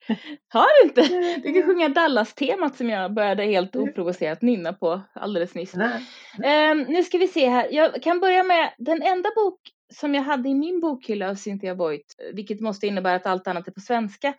Har 0.48 0.82
du 0.82 0.88
inte? 0.88 1.02
Du 1.38 1.52
kan 1.52 1.62
sjunga 1.62 1.88
Dallas-temat 1.88 2.76
som 2.76 2.90
jag 2.90 3.14
började 3.14 3.44
helt 3.44 3.76
oprovocerat 3.76 4.42
nynna 4.42 4.72
på 4.72 5.00
alldeles 5.14 5.54
nyss. 5.54 5.74
Nej. 5.74 6.02
Ehm, 6.44 6.82
nu 6.82 7.02
ska 7.04 7.18
vi 7.18 7.28
se 7.28 7.48
här. 7.48 7.68
Jag 7.70 8.02
kan 8.02 8.20
börja 8.20 8.42
med 8.42 8.74
den 8.78 9.02
enda 9.02 9.30
bok 9.36 9.60
som 9.94 10.14
jag 10.14 10.22
hade 10.22 10.48
i 10.48 10.54
min 10.54 10.80
bokhylla 10.80 11.30
av 11.30 11.34
Cynthia 11.34 11.74
Voigt, 11.74 12.14
vilket 12.34 12.60
måste 12.60 12.86
innebära 12.86 13.16
att 13.16 13.26
allt 13.26 13.46
annat 13.46 13.68
är 13.68 13.72
på 13.72 13.80
svenska, 13.80 14.34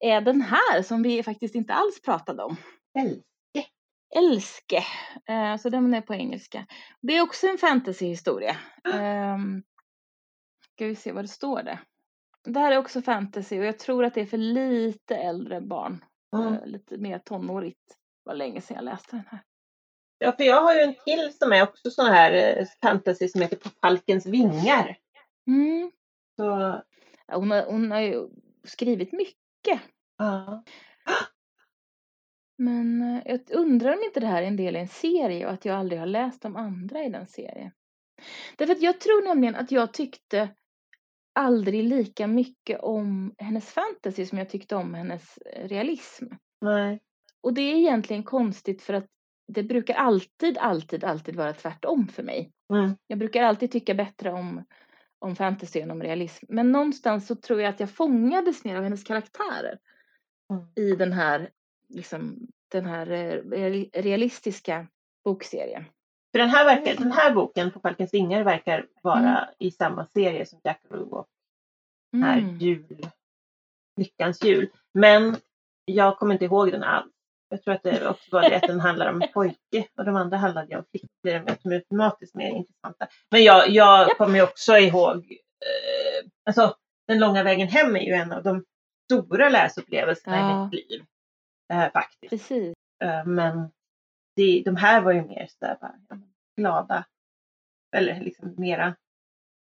är 0.00 0.20
den 0.20 0.40
här 0.40 0.82
som 0.82 1.02
vi 1.02 1.22
faktiskt 1.22 1.54
inte 1.54 1.74
alls 1.74 2.02
pratade 2.02 2.42
om. 2.42 2.56
Älskar. 2.98 3.22
Älske. 4.16 4.84
Eh, 5.28 5.56
så 5.56 5.68
den 5.68 5.94
är 5.94 6.00
på 6.00 6.14
engelska. 6.14 6.66
Det 7.00 7.16
är 7.16 7.22
också 7.22 7.46
en 7.46 7.58
fantasyhistoria. 7.58 8.56
Um, 9.34 9.62
ska 10.74 10.86
vi 10.86 10.94
se 10.94 11.12
vad 11.12 11.24
det 11.24 11.28
står 11.28 11.62
det. 11.62 11.78
Det 12.44 12.60
här 12.60 12.72
är 12.72 12.78
också 12.78 13.02
fantasy 13.02 13.58
och 13.58 13.64
jag 13.64 13.78
tror 13.78 14.04
att 14.04 14.14
det 14.14 14.20
är 14.20 14.26
för 14.26 14.38
lite 14.38 15.16
äldre 15.16 15.60
barn. 15.60 16.04
Mm. 16.36 16.64
Lite 16.64 16.98
mer 16.98 17.18
tonårigt. 17.18 17.88
Det 17.88 18.30
var 18.30 18.34
länge 18.34 18.60
sedan 18.60 18.74
jag 18.74 18.84
läste 18.84 19.16
den 19.16 19.24
här. 19.30 19.40
Ja, 20.22 20.32
för 20.32 20.44
jag 20.44 20.62
har 20.62 20.74
ju 20.74 20.80
en 20.80 20.94
till 21.04 21.32
som 21.32 21.52
är 21.52 21.62
också 21.62 21.90
sån 21.90 22.06
här 22.06 22.32
eh, 22.32 22.66
fantasy 22.82 23.28
som 23.28 23.40
heter 23.40 23.56
På 23.56 23.68
falkens 23.68 24.26
vingar. 24.26 24.96
Mm. 25.46 25.90
Så, 26.36 26.42
Ja, 27.26 27.36
Hon, 27.36 27.50
har, 27.50 27.62
hon 27.62 27.90
har 27.90 28.00
ju 28.00 28.28
skrivit 28.64 29.12
mycket. 29.12 29.80
ja. 30.18 30.64
Men 32.58 33.02
eh, 33.02 33.22
jag 33.26 33.40
undrar 33.50 33.92
om 33.92 34.02
inte 34.02 34.20
det 34.20 34.26
här 34.26 34.42
är 34.42 34.46
en 34.46 34.56
del 34.56 34.76
i 34.76 34.78
en 34.78 34.88
serie 34.88 35.46
och 35.46 35.52
att 35.52 35.64
jag 35.64 35.76
aldrig 35.76 35.98
har 36.00 36.06
läst 36.06 36.42
de 36.42 36.56
andra 36.56 37.04
i 37.04 37.08
den 37.08 37.26
serien. 37.26 37.70
Därför 38.56 38.72
att 38.72 38.82
jag 38.82 39.00
tror 39.00 39.24
nämligen 39.24 39.54
att 39.56 39.72
jag 39.72 39.92
tyckte 39.92 40.48
aldrig 41.32 41.84
lika 41.84 42.26
mycket 42.26 42.80
om 42.80 43.34
hennes 43.38 43.70
fantasy 43.70 44.26
som 44.26 44.38
jag 44.38 44.50
tyckte 44.50 44.76
om 44.76 44.94
hennes 44.94 45.38
eh, 45.38 45.68
realism. 45.68 46.24
Nej. 46.60 47.00
Och 47.40 47.54
det 47.54 47.62
är 47.62 47.74
egentligen 47.74 48.22
konstigt 48.22 48.82
för 48.82 48.94
att 48.94 49.06
det 49.46 49.62
brukar 49.62 49.94
alltid, 49.94 50.58
alltid, 50.58 51.04
alltid 51.04 51.36
vara 51.36 51.52
tvärtom 51.52 52.08
för 52.08 52.22
mig. 52.22 52.52
Mm. 52.72 52.96
Jag 53.06 53.18
brukar 53.18 53.42
alltid 53.42 53.70
tycka 53.70 53.94
bättre 53.94 54.32
om, 54.32 54.64
om 55.18 55.36
fantasy 55.36 55.80
än 55.80 55.90
om 55.90 56.02
realism. 56.02 56.46
Men 56.48 56.72
någonstans 56.72 57.26
så 57.26 57.34
tror 57.34 57.60
jag 57.60 57.68
att 57.68 57.80
jag 57.80 57.90
fångades 57.90 58.64
mer 58.64 58.76
av 58.76 58.82
hennes 58.82 59.04
karaktärer 59.04 59.78
Mm. 60.52 60.64
i 60.76 60.96
den 60.96 61.12
här, 61.12 61.50
liksom, 61.88 62.48
den 62.68 62.86
här 62.86 63.10
eh, 63.10 63.42
real- 63.42 63.90
realistiska 63.92 64.86
bokserien. 65.24 65.84
För 66.32 66.38
den 66.38 66.48
här, 66.48 66.64
verkar, 66.64 67.02
den 67.02 67.12
här 67.12 67.34
boken 67.34 67.70
På 67.70 67.80
falkens 67.80 68.14
vingar 68.14 68.42
verkar 68.44 68.86
vara 69.02 69.18
Mm. 69.38 69.54
i 69.58 69.70
samma 69.70 70.06
serie 70.06 70.46
som 70.46 70.60
Jackaroo 70.64 71.14
och 71.14 71.26
den 72.12 72.22
här 72.22 72.38
Mm. 72.38 72.58
jul. 72.58 73.06
Lyckans 73.96 74.44
jul. 74.44 74.70
Men 74.94 75.36
jag 75.84 76.18
kommer 76.18 76.32
inte 76.34 76.44
ihåg 76.44 76.70
den 76.72 76.82
alls. 76.82 77.12
Jag 77.52 77.62
tror 77.62 77.74
att 77.74 77.82
det 77.82 78.08
också 78.08 78.28
var 78.32 78.42
det 78.42 78.56
att 78.56 78.62
den 78.62 78.80
handlar 78.80 79.10
om 79.12 79.22
en 79.22 79.28
pojke 79.32 79.86
och 79.98 80.04
de 80.04 80.16
andra 80.16 80.36
handlade 80.36 80.76
om 80.76 80.84
flickor. 80.90 81.08
De 81.22 81.30
är 81.30 81.74
automatiskt 81.74 82.34
mer 82.34 82.50
intressanta. 82.50 83.06
Men 83.30 83.44
jag, 83.44 83.68
jag 83.70 84.08
Japp. 84.08 84.18
kommer 84.18 84.34
ju 84.34 84.42
också 84.42 84.76
ihåg, 84.76 85.32
eh, 85.32 86.28
alltså 86.46 86.76
Den 87.08 87.18
långa 87.18 87.42
vägen 87.42 87.68
hem 87.68 87.96
är 87.96 88.00
ju 88.00 88.12
en 88.12 88.32
av 88.32 88.42
de 88.42 88.64
stora 89.10 89.48
läsupplevelserna 89.48 90.36
Ja. 90.36 90.62
i 90.62 90.64
mitt 90.64 90.90
liv. 90.90 91.04
Eh, 91.72 91.92
faktiskt. 91.92 92.30
Precis. 92.30 92.74
Eh, 93.04 93.24
men 93.24 93.70
det, 94.36 94.62
de 94.64 94.76
här 94.76 95.00
var 95.00 95.12
ju 95.12 95.22
mer 95.22 95.46
sådär 95.50 95.76
bara, 95.80 95.94
glada. 96.56 97.04
Eller 97.96 98.20
liksom 98.20 98.54
mera 98.58 98.94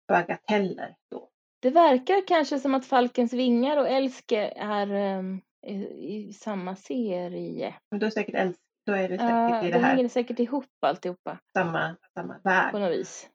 bagateller 0.08 0.96
då. 1.10 1.28
Det 1.62 1.70
verkar 1.70 2.26
kanske 2.26 2.58
som 2.58 2.74
att 2.74 2.86
Falkens 2.86 3.32
vingar 3.32 3.76
och 3.76 3.88
Älske 3.88 4.48
är 4.56 4.86
ehm, 4.92 5.40
i, 5.62 6.32
samma 6.32 6.76
serie. 6.76 7.74
Men 7.90 8.00
då 8.00 8.06
är, 8.06 8.10
säkert 8.10 8.56
då 8.86 8.92
är 8.92 9.08
det 9.08 9.18
säkert 9.18 9.30
Ja, 9.30 9.62
i 9.62 9.66
det 9.66 9.72
det 9.72 9.78
här 9.78 9.94
hänger 9.94 10.08
säkert 10.08 10.38
ihop 10.38 10.66
alltihopa 10.80 11.38
samma, 11.52 11.96
samma 12.14 12.40
värld. 12.44 12.72
på 12.72 12.78
något 12.78 12.92
vis. 12.92 13.30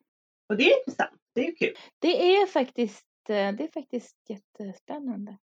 Och 0.49 0.57
det 0.57 0.71
är 0.71 0.79
intressant. 0.79 1.21
Det 1.35 1.47
är 1.47 1.55
kul. 1.55 1.73
Det 1.99 2.35
är 2.35 2.47
faktiskt, 2.47 3.07
eh, 3.29 3.51
det 3.51 3.63
är 3.63 3.71
faktiskt 3.73 4.17
jättespännande. 4.29 5.37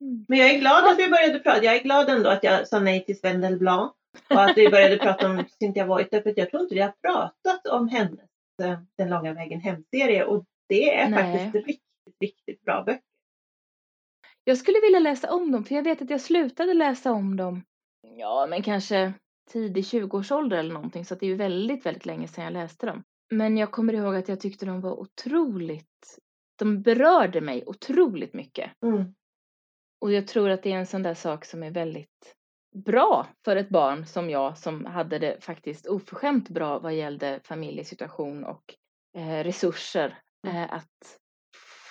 Mm. 0.00 0.24
Men 0.28 0.38
jag 0.38 0.50
är 0.50 0.58
glad 0.58 0.84
att 0.84 0.98
vi 0.98 1.10
började 1.10 1.38
prata. 1.38 1.64
Jag 1.64 1.76
är 1.76 1.82
glad 1.82 2.08
ändå 2.08 2.30
att 2.30 2.44
jag 2.44 2.68
sa 2.68 2.80
nej 2.80 3.04
till 3.04 3.18
Sven 3.18 3.40
Delblanc. 3.40 3.92
Och 4.30 4.42
att 4.42 4.56
vi 4.56 4.68
började 4.68 4.98
prata 4.98 5.30
om 5.30 5.44
Cynthia 5.60 5.86
Voigt. 5.86 6.10
För 6.10 6.32
jag 6.36 6.50
tror 6.50 6.62
inte 6.62 6.74
vi 6.74 6.80
har 6.80 6.94
pratat 7.02 7.66
om 7.66 7.88
hennes 7.88 8.30
eh, 8.62 8.80
Den 8.98 9.10
långa 9.10 9.34
vägen 9.34 9.60
hem-serie. 9.60 10.24
Och 10.24 10.44
det 10.68 10.94
är 10.94 11.08
Nej. 11.08 11.22
faktiskt 11.22 11.66
riktigt, 11.66 12.16
riktigt 12.20 12.62
bra 12.62 12.82
böcker. 12.82 13.11
Jag 14.44 14.58
skulle 14.58 14.80
vilja 14.80 14.98
läsa 14.98 15.34
om 15.34 15.52
dem, 15.52 15.64
för 15.64 15.74
jag 15.74 15.82
vet 15.82 16.02
att 16.02 16.10
jag 16.10 16.20
slutade 16.20 16.74
läsa 16.74 17.12
om 17.12 17.36
dem. 17.36 17.62
Ja, 18.16 18.46
men 18.50 18.62
kanske 18.62 19.12
tidig 19.50 19.84
20-årsålder 19.84 20.56
eller 20.56 20.74
någonting 20.74 21.04
så 21.04 21.14
det 21.14 21.26
är 21.26 21.30
ju 21.30 21.36
väldigt, 21.36 21.86
väldigt 21.86 22.06
länge 22.06 22.28
sedan 22.28 22.44
jag 22.44 22.52
läste 22.52 22.86
dem. 22.86 23.02
Men 23.30 23.56
jag 23.56 23.70
kommer 23.70 23.92
ihåg 23.92 24.16
att 24.16 24.28
jag 24.28 24.40
tyckte 24.40 24.66
de 24.66 24.80
var 24.80 25.00
otroligt, 25.00 26.18
de 26.58 26.82
berörde 26.82 27.40
mig 27.40 27.64
otroligt 27.66 28.34
mycket. 28.34 28.70
Mm. 28.82 29.14
Och 30.00 30.12
jag 30.12 30.26
tror 30.26 30.50
att 30.50 30.62
det 30.62 30.72
är 30.72 30.76
en 30.76 30.86
sån 30.86 31.02
där 31.02 31.14
sak 31.14 31.44
som 31.44 31.62
är 31.62 31.70
väldigt 31.70 32.36
bra 32.74 33.26
för 33.44 33.56
ett 33.56 33.68
barn 33.68 34.06
som 34.06 34.30
jag 34.30 34.58
som 34.58 34.84
hade 34.84 35.18
det 35.18 35.44
faktiskt 35.44 35.86
oförskämt 35.86 36.48
bra 36.48 36.78
vad 36.78 36.94
gällde 36.94 37.40
familjesituation 37.44 38.44
och 38.44 38.74
eh, 39.18 39.44
resurser. 39.44 40.18
Eh, 40.46 40.72
att 40.72 41.18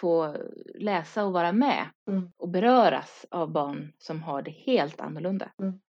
få 0.01 0.35
läsa 0.75 1.25
och 1.25 1.33
vara 1.33 1.51
med 1.51 1.85
Mm. 2.09 2.31
och 2.37 2.49
beröras 2.49 3.25
av 3.31 3.51
barn 3.51 3.93
som 3.97 4.23
har 4.23 4.41
det 4.41 4.51
helt 4.51 5.01
annorlunda. 5.01 5.51
Mm. 5.61 5.79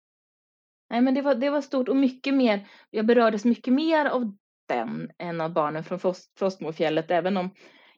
Nej 0.91 1.01
men 1.01 1.15
det 1.15 1.23
var, 1.23 1.35
det 1.35 1.51
var 1.51 1.61
stort 1.61 1.89
och 1.89 1.97
mycket 1.97 2.35
mer, 2.35 2.69
jag 2.91 3.07
berördes 3.07 3.45
mycket 3.45 3.75
mer 3.75 4.07
av 4.07 4.37
den 4.69 5.11
än 5.19 5.41
av 5.41 5.53
barnen 5.53 5.85
från 5.85 5.99
Frost, 5.99 6.39
Frostmofjället 6.39 7.11
även 7.11 7.37
om 7.37 7.51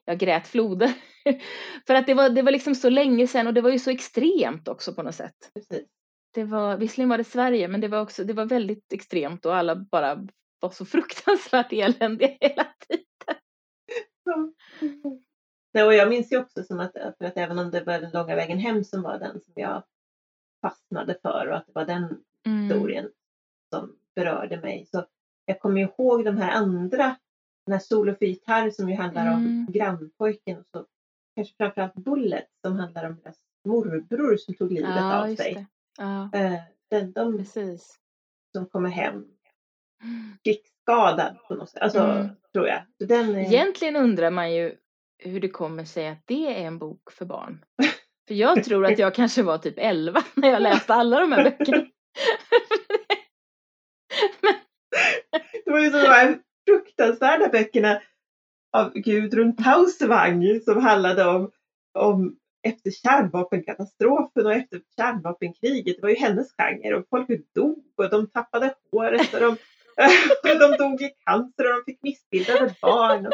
jag 0.05 0.17
grät 0.17 0.47
floder. 0.47 0.93
För 1.87 1.95
att 1.95 2.05
det 2.05 2.13
var, 2.13 2.29
det 2.29 2.41
var 2.41 2.51
liksom 2.51 2.75
så 2.75 2.89
länge 2.89 3.27
sedan 3.27 3.47
och 3.47 3.53
det 3.53 3.61
var 3.61 3.71
ju 3.71 3.79
så 3.79 3.91
extremt 3.91 4.67
också 4.67 4.93
på 4.93 5.03
något 5.03 5.15
sätt. 5.15 5.35
Precis. 5.53 5.87
Det 6.33 6.43
var, 6.43 6.77
visserligen 6.77 7.09
var 7.09 7.17
det 7.17 7.23
Sverige 7.23 7.67
men 7.67 7.81
det 7.81 7.87
var 7.87 8.01
också, 8.01 8.23
det 8.23 8.33
var 8.33 8.45
väldigt 8.45 8.93
extremt 8.93 9.45
och 9.45 9.55
alla 9.55 9.75
bara 9.75 10.27
var 10.59 10.69
så 10.69 10.85
fruktansvärt 10.95 11.73
eländiga 11.73 12.37
hela 12.41 12.67
tiden. 12.87 13.05
Och 15.83 15.93
jag 15.93 16.09
minns 16.09 16.31
ju 16.31 16.37
också 16.37 16.63
som 16.63 16.79
att, 16.79 16.91
för 16.93 17.25
att 17.25 17.37
även 17.37 17.59
om 17.59 17.71
det 17.71 17.81
var 17.81 17.99
den 17.99 18.11
långa 18.11 18.35
vägen 18.35 18.59
hem 18.59 18.83
som 18.83 19.01
var 19.03 19.17
den 19.17 19.39
som 19.41 19.53
jag 19.55 19.83
fastnade 20.61 21.15
för 21.21 21.47
och 21.47 21.57
att 21.57 21.65
det 21.65 21.71
var 21.75 21.85
den 21.85 22.03
Mm. 22.47 22.61
historien 22.61 23.09
som 23.73 23.95
berörde 24.15 24.57
mig. 24.61 24.85
Så 24.91 25.05
jag 25.45 25.59
kommer 25.59 25.81
ihåg 25.81 26.25
de 26.25 26.37
här 26.37 26.51
andra, 26.51 27.15
den 27.65 27.73
här 27.73 27.79
Solo 27.79 28.13
för 28.15 28.25
gitarr 28.25 28.69
som 28.69 28.89
ju 28.89 28.95
handlar 28.95 29.27
om 29.27 29.39
Mm. 29.39 29.65
grannpojken 29.71 30.57
och 30.57 30.65
så 30.71 30.85
kanske 31.35 31.53
framförallt 31.57 31.93
Bullet 31.93 32.45
som 32.65 32.75
handlar 32.75 33.03
om 33.05 33.15
deras 33.23 33.35
morbror 33.67 34.37
som 34.37 34.53
tog 34.53 34.71
livet 34.71 34.95
Ja, 34.95 35.21
av 35.31 35.35
sig. 35.35 35.53
det. 35.53 35.65
Ja, 35.97 36.29
Eh, 36.39 36.59
Den, 36.89 37.11
de 37.11 37.37
precis. 37.37 37.99
som 38.55 38.65
kommer 38.65 38.89
hem 38.89 39.23
krigsskadad 40.43 41.37
på 41.47 41.53
något 41.55 41.69
sätt, 41.69 41.81
alltså, 41.81 41.99
Mm. 41.99 42.27
tror 42.53 42.67
jag. 42.67 42.81
Så 42.97 43.05
den 43.05 43.35
är, 43.35 43.39
Egentligen 43.39 43.95
undrar 43.95 44.29
man 44.29 44.53
ju 44.53 44.75
hur 45.17 45.39
det 45.39 45.49
kommer 45.49 45.85
sig 45.85 46.07
att 46.07 46.23
det 46.25 46.61
är 46.61 46.67
en 46.67 46.77
bok 46.77 47.11
för 47.11 47.25
barn. 47.25 47.65
För 48.27 48.35
jag 48.35 48.63
tror 48.63 48.85
att 48.85 48.99
jag 48.99 49.15
kanske 49.15 49.43
var 49.43 49.57
typ 49.57 49.75
11 49.77 50.23
när 50.35 50.49
jag 50.49 50.61
läste 50.61 50.93
alla 50.93 51.19
de 51.19 51.31
här 51.31 51.43
böckerna. 51.43 51.85
Det 55.65 55.71
var 55.71 55.79
ju 55.79 55.91
så 55.91 55.97
de 55.97 56.07
här 56.07 56.39
fruktansvärda 56.67 57.49
böckerna 57.49 58.01
av 58.77 58.93
Gudrun 58.93 59.55
Tausvang 59.55 60.59
som 60.65 60.81
handlade 60.83 61.25
om, 61.25 61.51
om 61.99 62.37
efter 62.67 62.91
kärnvapenkatastrofen 62.91 64.45
och 64.45 64.53
efter 64.53 64.81
kärnvapenkriget. 64.97 65.95
Det 65.95 66.01
var 66.01 66.09
ju 66.09 66.15
hennes 66.15 66.47
genre 66.57 66.95
och 66.95 67.05
folk 67.09 67.53
dog 67.55 67.83
och 67.97 68.09
de 68.09 68.29
tappade 68.29 68.75
håret 68.91 69.33
och 69.33 69.39
de, 69.39 69.57
de 70.43 70.77
dog 70.77 71.01
i 71.01 71.09
cancer 71.25 71.65
och 71.69 71.83
de 71.85 71.91
fick 71.91 72.03
missbildade 72.03 72.75
barn. 72.81 73.31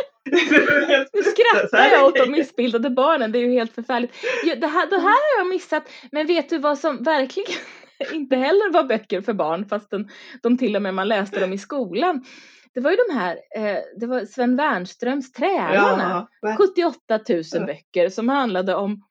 Nu 1.14 1.24
skrattar 1.24 1.86
jag 1.92 2.06
åt 2.06 2.16
de 2.16 2.32
missbildade 2.32 2.90
barnen, 2.90 3.32
det 3.32 3.40
är 3.40 3.42
ju 3.42 3.52
helt 3.52 3.76
förfärligt. 3.76 4.14
Det, 4.44 4.68
här, 4.68 4.90
det 4.90 5.00
här 5.00 5.36
har 5.36 5.40
jag 5.40 5.48
missat, 5.48 5.90
men 6.12 6.28
vet 6.28 6.50
du 6.50 6.58
vad 6.58 6.78
som 6.78 7.04
verkligen 7.04 7.52
inte 8.14 8.36
heller 8.36 8.72
var 8.74 8.84
böcker 8.84 9.22
för 9.22 9.34
barn 9.34 9.66
fastän 9.66 10.10
de 10.42 10.58
till 10.58 10.76
och 10.76 10.82
med 10.82 10.94
man 10.94 11.08
läste 11.08 11.40
dem 11.40 11.54
i 11.54 11.58
skolan. 11.58 12.26
Det 12.74 12.80
var 12.80 12.92
ju 12.92 12.98
de 13.08 13.14
här, 13.14 13.40
eh, 13.56 13.78
det 14.00 14.06
var 14.08 14.26
Sven 14.26 14.56
Wernströms 14.56 15.32
Trälarna. 15.32 16.28
Ja, 16.42 16.50
va? 16.50 16.56
78 16.58 17.20
000 17.30 17.44
Ja. 17.54 17.66
böcker 17.66 18.10
som 18.10 18.30
handlade 18.30 18.76
om 18.76 19.04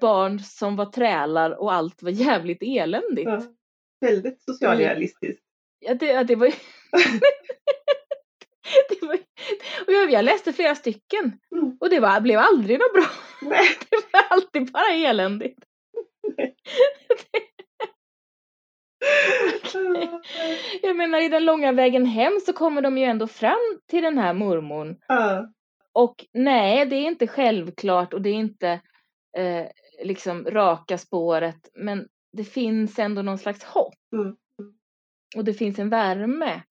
barn 0.00 0.38
som 0.40 0.76
var 0.76 0.86
trälar 0.86 1.60
och 1.60 1.72
allt 1.72 2.02
var 2.02 2.10
jävligt 2.10 2.62
eländigt. 2.62 3.28
ja. 3.30 3.42
Väldigt 4.00 4.42
socialrealistiskt. 4.42 5.42
Ja, 5.78 5.94
det, 5.94 6.06
ja, 6.06 6.24
det 6.24 6.36
var. 6.36 6.50
det 8.88 9.06
var, 9.06 9.18
och 9.86 9.92
jag, 9.92 10.10
jag 10.12 10.24
läste 10.24 10.52
flera 10.52 10.74
stycken 10.74 11.38
Mm. 11.52 11.76
och 11.80 11.90
det 11.90 12.00
var, 12.00 12.20
blev 12.20 12.38
aldrig 12.38 12.78
något 12.78 12.92
bra. 12.92 13.06
Nej. 13.42 13.66
Det 13.90 13.96
var 14.12 14.22
alltid 14.30 14.72
bara 14.72 14.88
eländigt. 14.94 15.58
Jag 20.82 20.96
menar 20.96 21.20
i 21.24 21.28
den 21.28 21.44
långa 21.44 21.72
vägen 21.72 22.06
hem 22.06 22.32
så 22.46 22.52
kommer 22.52 22.82
de 22.82 22.98
ju 22.98 23.04
ändå 23.04 23.26
fram 23.26 23.78
till 23.90 24.02
den 24.02 24.18
här 24.18 24.32
mormon. 24.34 24.96
Ja. 25.08 25.48
Och 25.92 26.24
nej, 26.32 26.86
det 26.86 26.96
är 26.96 27.06
inte 27.06 27.26
självklart 27.26 28.14
och 28.14 28.22
det 28.22 28.30
är 28.30 28.34
inte 28.34 28.68
eh, 29.36 29.66
liksom 30.02 30.44
raka 30.44 30.98
spåret. 30.98 31.70
Men 31.74 32.08
det 32.32 32.44
finns 32.44 32.98
ändå 32.98 33.22
någon 33.22 33.38
slags 33.38 33.64
hopp. 33.64 33.94
Mm. 34.12 34.36
Och 35.36 35.44
det 35.44 35.54
finns 35.54 35.78
en 35.78 35.88
värme. 35.90 36.62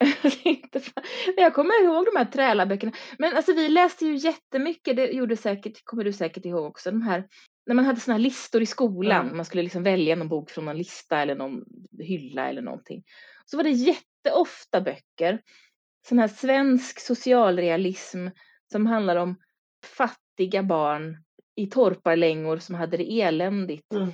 Men 1.36 1.44
jag 1.44 1.54
kommer 1.54 1.84
ihåg 1.84 2.04
de 2.12 2.18
här 2.18 2.24
trälarböckerna. 2.24 2.92
Men 3.18 3.36
alltså 3.36 3.52
vi 3.52 3.68
läste 3.68 4.06
ju 4.06 4.16
jättemycket, 4.16 4.96
det 4.96 5.06
gjorde 5.06 5.36
säkert, 5.36 5.84
kommer 5.84 6.04
du 6.04 6.12
säkert 6.12 6.44
ihåg 6.44 6.64
också, 6.66 6.90
de 6.90 7.02
här 7.02 7.24
när 7.66 7.74
man 7.74 7.84
hade 7.84 8.00
såna 8.00 8.14
här 8.14 8.22
listor 8.22 8.62
i 8.62 8.66
skolan, 8.66 9.24
Mm. 9.24 9.36
man 9.36 9.44
skulle 9.44 9.62
liksom 9.62 9.82
välja 9.82 10.16
någon 10.16 10.28
bok 10.28 10.50
från 10.50 10.64
någon 10.64 10.78
lista 10.78 11.22
eller 11.22 11.34
någon 11.34 11.64
hylla 11.98 12.48
eller 12.48 12.62
någonting. 12.62 13.02
Så 13.44 13.56
var 13.56 13.64
det 13.64 13.70
jätteofta 13.70 14.80
böcker, 14.80 15.40
sån 16.08 16.18
här 16.18 16.28
svensk 16.28 17.00
socialrealism 17.00 18.28
som 18.72 18.86
handlar 18.86 19.16
om 19.16 19.36
fattiga 19.96 20.62
barn 20.62 21.24
i 21.56 21.66
torparlängor 21.66 22.58
som 22.58 22.74
hade 22.74 22.96
det 22.96 23.20
eländigt. 23.20 23.92
Mm. 23.94 24.10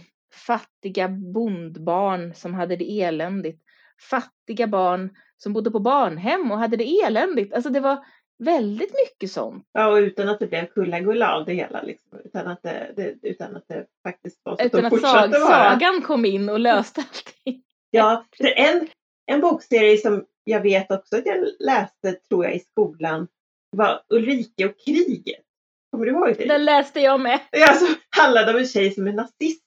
Fattiga 0.46 1.09
bondbarn 1.09 2.35
som 2.35 2.55
hade 2.55 2.77
det 2.77 3.01
eländigt. 3.03 3.62
Fattiga 4.01 4.67
barn 4.67 5.17
som 5.37 5.53
bodde 5.53 5.71
på 5.71 5.79
barnhem 5.81 6.53
och 6.53 6.59
hade 6.59 6.77
det 6.77 7.01
eländigt. 7.01 7.55
Alltså 7.55 7.71
det 7.71 7.81
var 7.81 8.05
väldigt 8.39 8.93
mycket 9.07 9.33
sånt. 9.33 9.65
Ja, 9.73 9.87
och 9.89 9.97
utan 9.97 10.29
att 10.29 10.39
det 10.39 10.47
blev 10.47 10.67
kulla 10.67 11.35
av 11.35 11.45
det 11.45 11.53
hela. 11.55 11.83
Liksom. 11.83 12.19
Utan, 12.25 12.47
att 12.47 12.63
det, 12.63 12.93
det, 12.97 13.29
utan 13.29 13.57
att 13.57 13.69
det 13.69 13.87
faktiskt 14.03 14.41
var 14.43 14.57
så 14.57 14.63
Utan 14.63 14.85
att 14.87 14.91
fortsatte 14.91 15.33
sag, 15.33 15.41
vara. 15.41 15.73
sagan 15.73 16.03
kom 16.03 16.25
in 16.25 16.49
och 16.49 16.61
löste 16.61 17.01
allting. 17.01 17.63
Ja, 17.91 18.25
för 18.37 18.59
en, 18.59 18.89
en 19.27 19.41
bokserie 19.41 19.99
som 19.99 20.25
jag 20.45 20.61
vet 20.61 20.91
också 20.91 21.17
att 21.17 21.27
jag 21.27 21.47
läste, 21.59 22.13
tror 22.13 22.45
jag, 22.45 22.55
i 22.55 22.59
skolan 22.59 23.29
var 23.71 24.03
Ulrike 24.09 24.67
och 24.67 24.75
kriget. 24.87 25.43
Kommer 25.91 26.07
du 26.07 26.13
ihåg 26.13 26.35
det? 26.39 26.45
Den 26.47 26.65
läste 26.65 27.01
jag 27.01 27.21
med. 27.21 27.41
Ja, 27.51 27.67
Alltså, 27.71 27.87
handlade 28.17 28.51
om 28.53 28.59
en 28.59 28.67
tjej 28.67 28.91
som 28.91 29.07
är 29.07 29.13
nazist. 29.13 29.63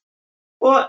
Och, 0.60 0.80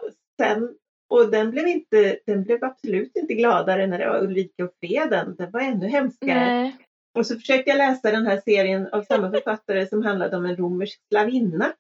sen, 0.41 0.75
och 1.11 1.31
den, 1.31 1.51
blev 1.51 1.67
inte, 1.69 2.19
den 2.27 2.45
blev 2.45 2.65
absolut 2.65 3.17
inte 3.17 3.35
gladare 3.35 3.87
när 3.87 3.99
det 3.99 4.09
var 4.09 4.23
Ulrika 4.25 4.65
och 4.65 4.75
freden. 4.81 5.37
Den 5.39 5.51
var 5.51 5.61
ännu 5.61 5.89
hemskare. 5.89 6.35
Nej. 6.35 6.77
Och 7.19 7.27
så 7.27 7.35
försökte 7.35 7.71
jag 7.71 7.79
läsa 7.79 8.11
den 8.11 8.27
här 8.27 8.41
serien 8.45 8.89
av 8.93 9.03
samma 9.03 9.31
författare 9.35 9.87
som 9.87 10.03
handlade 10.03 10.37
om 10.37 10.47
en 10.47 10.57
romersk 10.57 11.01
slavinna. 11.09 11.73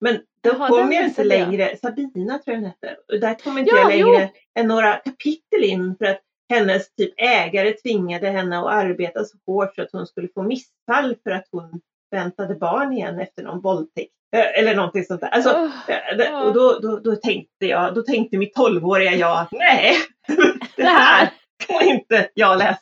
Men 0.00 0.14
då 0.40 0.50
Jaha, 0.50 0.68
kom 0.68 0.92
jag 0.92 1.04
inte 1.04 1.04
missade 1.04 1.36
jag. 1.36 1.48
längre, 1.48 1.76
Sabina 1.76 2.38
tror 2.38 2.54
jag 2.54 2.62
den 2.62 2.64
hette, 2.70 2.96
och 3.12 3.20
där 3.20 3.34
kom 3.34 3.58
inte 3.58 3.70
Ja, 3.74 3.80
jag 3.80 3.88
längre 3.88 4.30
jo. 4.34 4.60
än 4.60 4.68
några 4.68 4.96
kapitel 4.96 5.64
in 5.64 5.96
för 5.98 6.04
att 6.04 6.20
hennes 6.48 6.94
typ 6.94 7.14
ägare 7.16 7.72
tvingade 7.72 8.28
henne 8.28 8.58
att 8.58 8.66
arbeta 8.66 9.24
så 9.24 9.36
hårt 9.46 9.74
så 9.74 9.82
att 9.82 9.92
hon 9.92 10.06
skulle 10.06 10.28
få 10.34 10.42
missfall 10.42 11.16
för 11.22 11.30
att 11.30 11.48
hon 11.50 11.80
väntade 12.10 12.54
barn 12.54 12.92
igen 12.92 13.20
efter 13.20 13.42
någon 13.42 13.60
våldtäkt. 13.60 14.12
Eh, 14.32 14.60
Eller 14.60 14.74
någonting 14.74 15.04
sånt 15.04 15.20
där. 15.20 15.28
Alltså, 15.28 15.70
eh. 15.88 16.40
Och 16.46 16.54
då, 16.54 16.78
då, 16.78 16.98
då 16.98 17.16
tänkte 17.16 17.66
jag, 17.66 17.94
då 17.94 18.02
tänkte 18.02 18.38
mitt 18.38 18.54
tolvåriga 18.54 19.14
jag 19.14 19.38
att 19.38 19.52
nej, 19.52 19.96
det 20.76 20.84
här. 20.84 21.30
kan 21.66 21.82
inte 21.82 22.28
jag 22.34 22.58
läsa. 22.58 22.80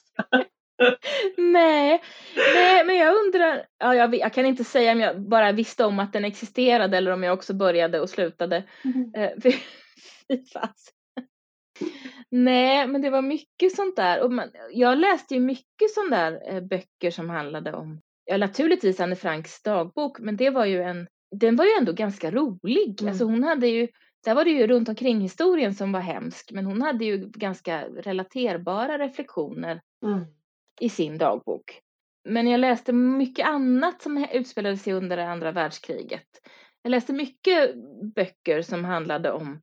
Nej, 1.37 2.03
nej, 2.55 2.85
men 2.85 2.97
jag 2.97 3.15
undrar, 3.17 3.67
ja, 3.79 3.95
jag, 3.95 4.15
jag 4.15 4.33
kan 4.33 4.47
inte 4.47 4.65
säga 4.65 4.93
om 4.93 5.01
jag 5.01 5.21
bara 5.21 5.53
visste 5.53 5.85
om 5.85 5.99
att 5.99 6.13
den 6.13 6.25
existerade 6.25 6.97
eller 6.97 7.11
om 7.11 7.23
jag 7.23 7.35
också 7.35 7.55
började 7.55 8.01
och 8.01 8.11
slutade. 8.11 8.57
Eh, 9.17 9.31
fy. 9.43 9.53
Nej, 12.31 12.87
men 12.87 13.03
det 13.03 13.11
var 13.11 13.23
mycket 13.23 13.77
sånt 13.77 13.97
där. 13.97 14.23
Och 14.23 14.33
man, 14.33 14.51
jag 14.73 14.99
läste 14.99 15.35
ju 15.35 15.41
mycket 15.41 15.91
sånt 15.95 16.11
där 16.11 16.61
böcker 16.61 17.11
som 17.11 17.31
handlade 17.31 17.73
om, 17.73 18.01
ja 18.25 18.37
naturligtvis 18.37 19.01
Anne 19.01 19.17
Franks 19.17 19.63
dagbok, 19.63 20.19
men 20.19 20.37
det 20.37 20.51
var 20.51 20.65
ju 20.65 20.83
en, 20.83 21.07
den 21.35 21.57
var 21.57 21.65
ju 21.65 21.71
ändå 21.79 21.93
ganska 21.93 22.31
rolig. 22.31 23.01
Mm. 23.01 23.11
Alltså 23.11 23.25
hon 23.25 23.45
hade 23.45 23.69
ju, 23.69 23.89
där 24.25 24.35
var 24.35 24.45
det 24.45 24.51
ju 24.51 24.67
runt 24.67 24.89
omkring 24.89 25.21
historien 25.21 25.75
som 25.75 25.93
var 25.93 26.01
hemsk, 26.01 26.51
men 26.53 26.67
hon 26.67 26.83
hade 26.83 27.05
ju 27.05 27.29
ganska 27.29 27.85
relaterbara 27.89 28.99
reflektioner 28.99 29.81
Mm. 30.05 30.25
i 30.81 30.89
sin 30.89 31.19
dagbok. 31.19 31.81
Men 32.29 32.47
jag 32.47 32.61
läste 32.61 32.93
mycket 32.93 33.47
annat 33.47 34.03
som 34.03 34.27
utspelade 34.33 34.77
sig 34.77 34.93
under 34.93 35.17
det 35.17 35.29
andra 35.29 35.53
världskriget. 35.53 36.27
Jag 36.83 36.91
läste 36.91 37.13
mycket 37.13 37.75
böcker 38.15 38.63
som 38.63 38.85
handlade 38.85 39.33
om 39.33 39.61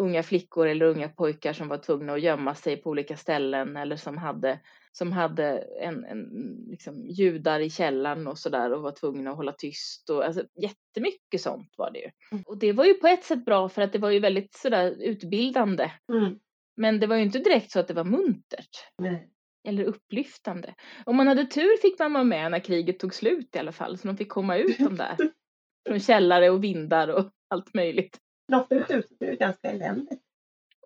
unga 0.00 0.22
flickor 0.22 0.66
eller 0.66 0.86
unga 0.86 1.08
pojkar 1.08 1.52
som 1.52 1.68
var 1.68 1.78
tvungna 1.78 2.12
att 2.12 2.20
gömma 2.22 2.54
sig 2.54 2.76
på 2.76 2.90
olika 2.90 3.16
ställen 3.16 3.76
eller 3.76 3.96
som 3.96 4.18
hade 4.18 4.60
som 4.96 5.12
hade 5.12 5.58
en, 5.80 6.04
en 6.04 6.28
liksom, 6.70 7.06
judar 7.06 7.60
i 7.60 7.70
källaren 7.70 8.26
och 8.26 8.38
sådär 8.38 8.72
och 8.72 8.82
var 8.82 8.92
tvungna 8.92 9.30
att 9.30 9.36
hålla 9.36 9.52
tyst 9.52 10.10
och 10.10 10.24
alltså 10.24 10.44
jättemycket 10.62 11.40
sånt 11.40 11.74
var 11.76 11.90
det 11.90 11.98
ju. 11.98 12.10
Mm. 12.32 12.44
Och 12.46 12.58
det 12.58 12.72
var 12.72 12.84
ju 12.84 12.94
på 12.94 13.06
ett 13.06 13.24
sätt 13.24 13.44
bra 13.44 13.68
för 13.68 13.82
att 13.82 13.92
det 13.92 13.98
var 13.98 14.10
ju 14.10 14.18
väldigt 14.18 14.54
sådär 14.54 14.96
utbildande. 15.00 15.90
Mm. 16.12 16.38
Men 16.76 17.00
det 17.00 17.06
var 17.06 17.16
ju 17.16 17.22
inte 17.22 17.38
direkt 17.38 17.70
så 17.70 17.80
att 17.80 17.88
det 17.88 17.94
var 17.94 18.04
muntert 18.04 18.88
Nej. 18.98 19.28
eller 19.68 19.84
upplyftande. 19.84 20.74
Om 21.04 21.16
man 21.16 21.26
hade 21.26 21.46
tur 21.46 21.76
fick 21.82 21.98
man 21.98 22.12
vara 22.12 22.24
med 22.24 22.50
när 22.50 22.58
kriget 22.58 22.98
tog 22.98 23.14
slut 23.14 23.56
i 23.56 23.58
alla 23.58 23.72
fall 23.72 23.98
så 23.98 24.08
de 24.08 24.16
fick 24.16 24.28
komma 24.28 24.56
ut 24.56 24.78
de 24.78 24.96
där. 24.96 25.16
Från 25.88 26.00
källare 26.00 26.50
och 26.50 26.64
vindar 26.64 27.08
och 27.08 27.30
allt 27.48 27.74
möjligt. 27.74 28.18
Ofta 28.52 28.74
ut 28.74 28.90
ut 28.90 29.06
är 29.20 29.26
det 29.26 29.36
ganska 29.36 29.70
eländigt. 29.70 30.22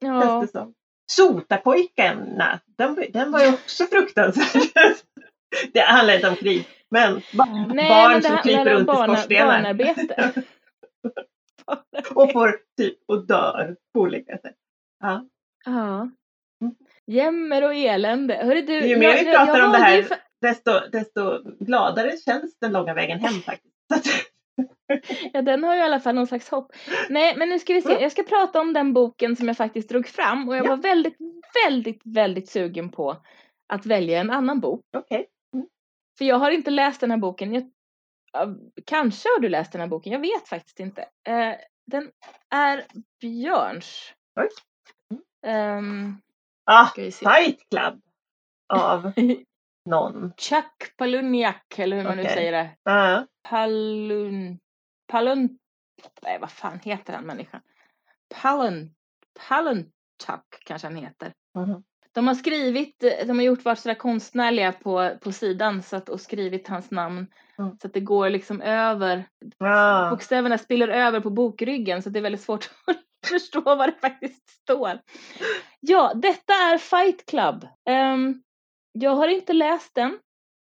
Ja, 0.00 0.40
det 0.40 0.48
som. 0.48 0.74
Sotapojkarna, 1.10 2.60
den, 2.78 3.04
den 3.12 3.32
var 3.32 3.40
ju 3.40 3.48
också 3.52 3.84
fruktansvärd. 3.86 4.94
det 5.72 5.80
handlar 5.80 6.14
inte 6.14 6.28
om 6.28 6.36
krig, 6.36 6.68
men 6.90 7.22
ba- 7.32 7.44
Nej, 7.74 7.88
barn 7.88 8.12
men 8.12 8.22
som 8.22 8.30
handlar 8.34 8.42
kryper 8.42 8.74
runt 8.74 8.86
barna- 8.86 9.14
i 9.14 9.16
skorstenar 9.16 9.74
och 12.14 12.32
får 12.32 12.56
typ 12.76 12.98
och 13.08 13.26
dör 13.26 13.76
på 13.94 14.00
olika 14.00 14.38
sätt. 14.38 14.54
Ja. 15.00 15.24
Ja. 15.64 16.10
Mm. 16.62 16.74
Jämmer 17.06 17.64
och 17.64 17.74
elände. 17.74 18.34
Hörru 18.34 18.62
du, 18.62 18.86
Ju 18.88 18.96
mer 18.96 19.18
vi 19.24 19.24
pratar 19.32 19.64
om 19.64 19.72
det 19.72 19.78
här- 19.78 20.02
fa- 20.02 20.16
Desto, 20.40 20.80
desto 20.92 21.42
gladare 21.64 22.16
känns 22.24 22.58
den 22.58 22.72
långa 22.72 22.94
vägen 22.94 23.20
hem 23.20 23.32
faktiskt. 23.32 23.74
Ja, 25.32 25.42
den 25.42 25.64
har 25.64 25.74
ju 25.74 25.80
i 25.80 25.84
alla 25.84 26.00
fall 26.00 26.14
någon 26.14 26.26
slags 26.26 26.48
hopp. 26.50 26.72
Nej, 27.10 27.36
men 27.36 27.48
nu 27.48 27.58
ska 27.58 27.74
vi 27.74 27.82
se. 27.82 27.92
Jag 28.00 28.12
ska 28.12 28.22
prata 28.22 28.60
om 28.60 28.72
den 28.72 28.92
boken 28.92 29.36
som 29.36 29.48
jag 29.48 29.56
faktiskt 29.56 29.88
drog 29.88 30.06
fram 30.08 30.48
och 30.48 30.56
jag 30.56 30.66
Ja. 30.66 30.70
var 30.70 30.76
väldigt, 30.76 31.16
väldigt, 31.64 32.00
väldigt 32.04 32.48
sugen 32.48 32.90
på 32.90 33.16
att 33.72 33.86
välja 33.86 34.20
en 34.20 34.30
annan 34.30 34.60
bok. 34.60 34.80
Okej. 34.96 35.26
För 36.18 36.24
jag 36.24 36.36
har 36.38 36.50
inte 36.50 36.70
läst 36.70 37.00
den 37.00 37.10
här 37.10 37.18
boken. 37.18 37.54
Jag, 37.54 37.70
ja, 38.32 38.46
kanske 38.86 39.28
har 39.28 39.40
du 39.40 39.48
läst 39.48 39.72
den 39.72 39.80
här 39.80 39.88
boken, 39.88 40.12
jag 40.12 40.20
vet 40.20 40.48
faktiskt 40.48 40.80
inte. 40.80 41.02
Eh, 41.28 41.54
den 41.86 42.10
är 42.54 42.84
Björns. 43.20 44.12
Oj. 44.40 44.48
Ah, 46.64 46.86
ska 46.86 47.02
vi 47.02 47.12
se. 47.12 47.26
Fight 47.30 47.68
Club 47.70 48.00
av 48.74 49.12
någon. 49.90 50.32
Chuck 50.36 50.96
Palahniuk, 50.96 51.78
eller 51.78 51.96
hur 51.96 52.04
man 52.04 52.16
nu 52.16 52.22
Okej. 52.22 52.34
säger 52.34 52.52
det. 52.52 52.70
Ja. 52.82 53.26
Palun... 53.48 54.58
Palun... 55.08 55.58
Nej, 56.22 56.38
vad 56.38 56.50
fan 56.50 56.78
heter 56.82 57.12
den 57.12 57.24
människan? 57.24 57.60
Palun... 58.34 58.94
Paluntuck 59.48 60.64
kanske 60.64 60.86
han 60.86 60.96
heter. 60.96 61.32
Mhm. 61.54 61.82
De 62.12 62.26
har 62.26 62.34
skrivit, 62.34 63.04
de 63.26 63.38
har 63.38 63.42
gjort 63.44 63.62
sådär 63.62 63.94
konstnärliga 63.94 64.72
på, 64.72 65.10
på 65.20 65.32
sidan 65.32 65.82
så 65.82 65.96
att, 65.96 66.08
och 66.08 66.20
skrivit 66.20 66.68
hans 66.68 66.90
namn 66.90 67.26
Mm. 67.58 67.78
så 67.82 67.86
att 67.86 67.92
det 67.94 68.00
går 68.00 68.30
liksom 68.30 68.60
över, 68.62 69.24
Ja. 69.58 70.08
bokstäverna 70.10 70.58
spiller 70.58 70.88
över 70.88 71.20
på 71.20 71.30
bokryggen 71.30 72.02
så 72.02 72.10
det 72.10 72.18
är 72.18 72.22
väldigt 72.22 72.40
svårt 72.40 72.70
att 72.86 72.96
förstå 73.30 73.60
vad 73.60 73.88
det 73.88 74.00
faktiskt 74.00 74.48
står. 74.48 75.00
Ja, 75.80 76.12
detta 76.14 76.52
är 76.52 76.78
Fight 76.78 77.26
Club. 77.26 77.66
Ehm, 77.88 78.42
jag 78.92 79.10
har 79.10 79.28
inte 79.28 79.52
läst 79.52 79.94
den. 79.94 80.18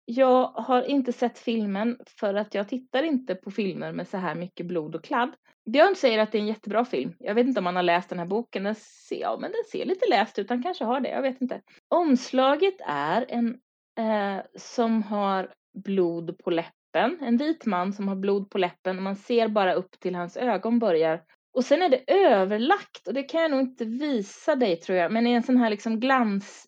Jag 0.10 0.48
har 0.48 0.84
inte 0.84 1.13
sett 1.13 1.39
filmen 1.39 1.98
för 2.20 2.34
att 2.34 2.54
jag 2.54 2.70
tittar 2.70 3.04
inte 3.04 3.36
på 3.36 3.52
filmer 3.52 3.91
med 3.91 4.08
så 4.08 4.17
här 4.17 4.36
mycket 4.36 4.65
blod 4.65 4.96
och 4.96 5.04
kladd. 5.04 5.30
Björn 5.72 5.96
säger 5.96 6.20
att 6.20 6.32
det 6.32 6.38
är 6.38 6.39
en 6.39 6.48
jättebra 6.48 6.86
film. 6.86 7.13
Jag 7.20 7.36
vet 7.36 7.48
inte 7.48 7.60
om 7.60 7.65
han 7.65 7.76
har 7.76 7.84
läst 7.84 8.10
den 8.10 8.20
här 8.20 8.26
boken. 8.26 8.63
Den 8.63 8.76
ser, 8.76 9.22
ja, 9.22 9.38
men 9.41 9.52
den 9.52 9.63
ser 9.72 9.86
lite 9.86 10.10
läst 10.10 10.39
ut. 10.39 10.50
Han 10.50 10.63
kanske 10.63 10.84
har 10.86 11.00
det. 11.00 11.10
Jag 11.10 11.22
vet 11.22 11.41
inte. 11.41 11.62
Omslaget 11.88 12.76
är 12.88 13.26
en 13.30 13.58
eh, 14.00 14.43
som 14.56 15.04
har 15.04 15.54
blod 15.86 16.38
på 16.38 16.52
läppen. 16.52 17.17
En 17.22 17.38
vit 17.38 17.65
man 17.65 17.93
som 17.93 18.08
har 18.08 18.15
blod 18.15 18.50
på 18.50 18.58
läppen 18.58 19.04
man 19.04 19.15
ser 19.15 19.48
bara 19.48 19.74
upp 19.74 20.00
till 20.00 20.15
hans 20.15 20.38
ögon 20.38 20.80
börjar. 20.80 21.22
Och 21.54 21.65
sen 21.65 21.82
är 21.82 21.89
det 21.89 22.04
överlagt 22.08 23.08
och 23.08 23.13
det 23.13 23.24
kan 23.24 23.41
jag 23.41 23.52
nog 23.52 23.60
inte 23.60 23.86
visa 23.86 24.56
dig 24.56 24.76
tror 24.76 24.98
jag. 24.98 25.12
Men 25.12 25.28
i 25.28 25.32
en 25.32 25.43
sån 25.43 25.58
här 25.58 25.70
liksom 25.70 26.00
glans. 26.00 26.65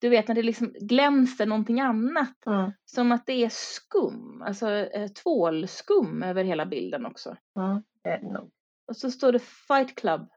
Du 0.00 0.08
vet 0.08 0.28
när 0.28 0.34
det 0.34 0.42
liksom 0.42 0.74
glänser 0.80 1.46
någonting 1.46 1.80
annat. 1.80 2.46
Mm. 2.46 2.72
Som 2.84 3.12
att 3.12 3.26
det 3.26 3.44
är 3.44 3.48
skum, 3.48 4.42
alltså 4.42 4.70
eh, 4.70 5.08
tvålskum 5.08 6.22
över 6.22 6.44
hela 6.44 6.66
bilden 6.66 7.06
också. 7.06 7.36
Mm. 7.56 8.32
Nog. 8.32 8.50
Och 8.88 8.96
så 8.96 9.10
står 9.10 9.32
det 9.32 9.38
Fight 9.38 9.94
Club, 9.94 10.28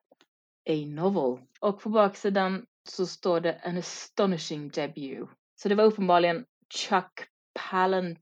a 0.69 0.73
novel. 0.88 1.45
Och 1.60 1.80
på 1.82 1.89
baksidan 1.89 2.65
så 2.89 3.06
står 3.06 3.39
det 3.39 3.60
an 3.63 3.78
astonishing 3.78 4.69
debut. 4.69 5.30
Så 5.56 5.69
det 5.69 5.76
var 5.76 5.84
uppenbarligen 5.84 6.45
Chuck 6.73 7.28
Palin, 7.69 8.17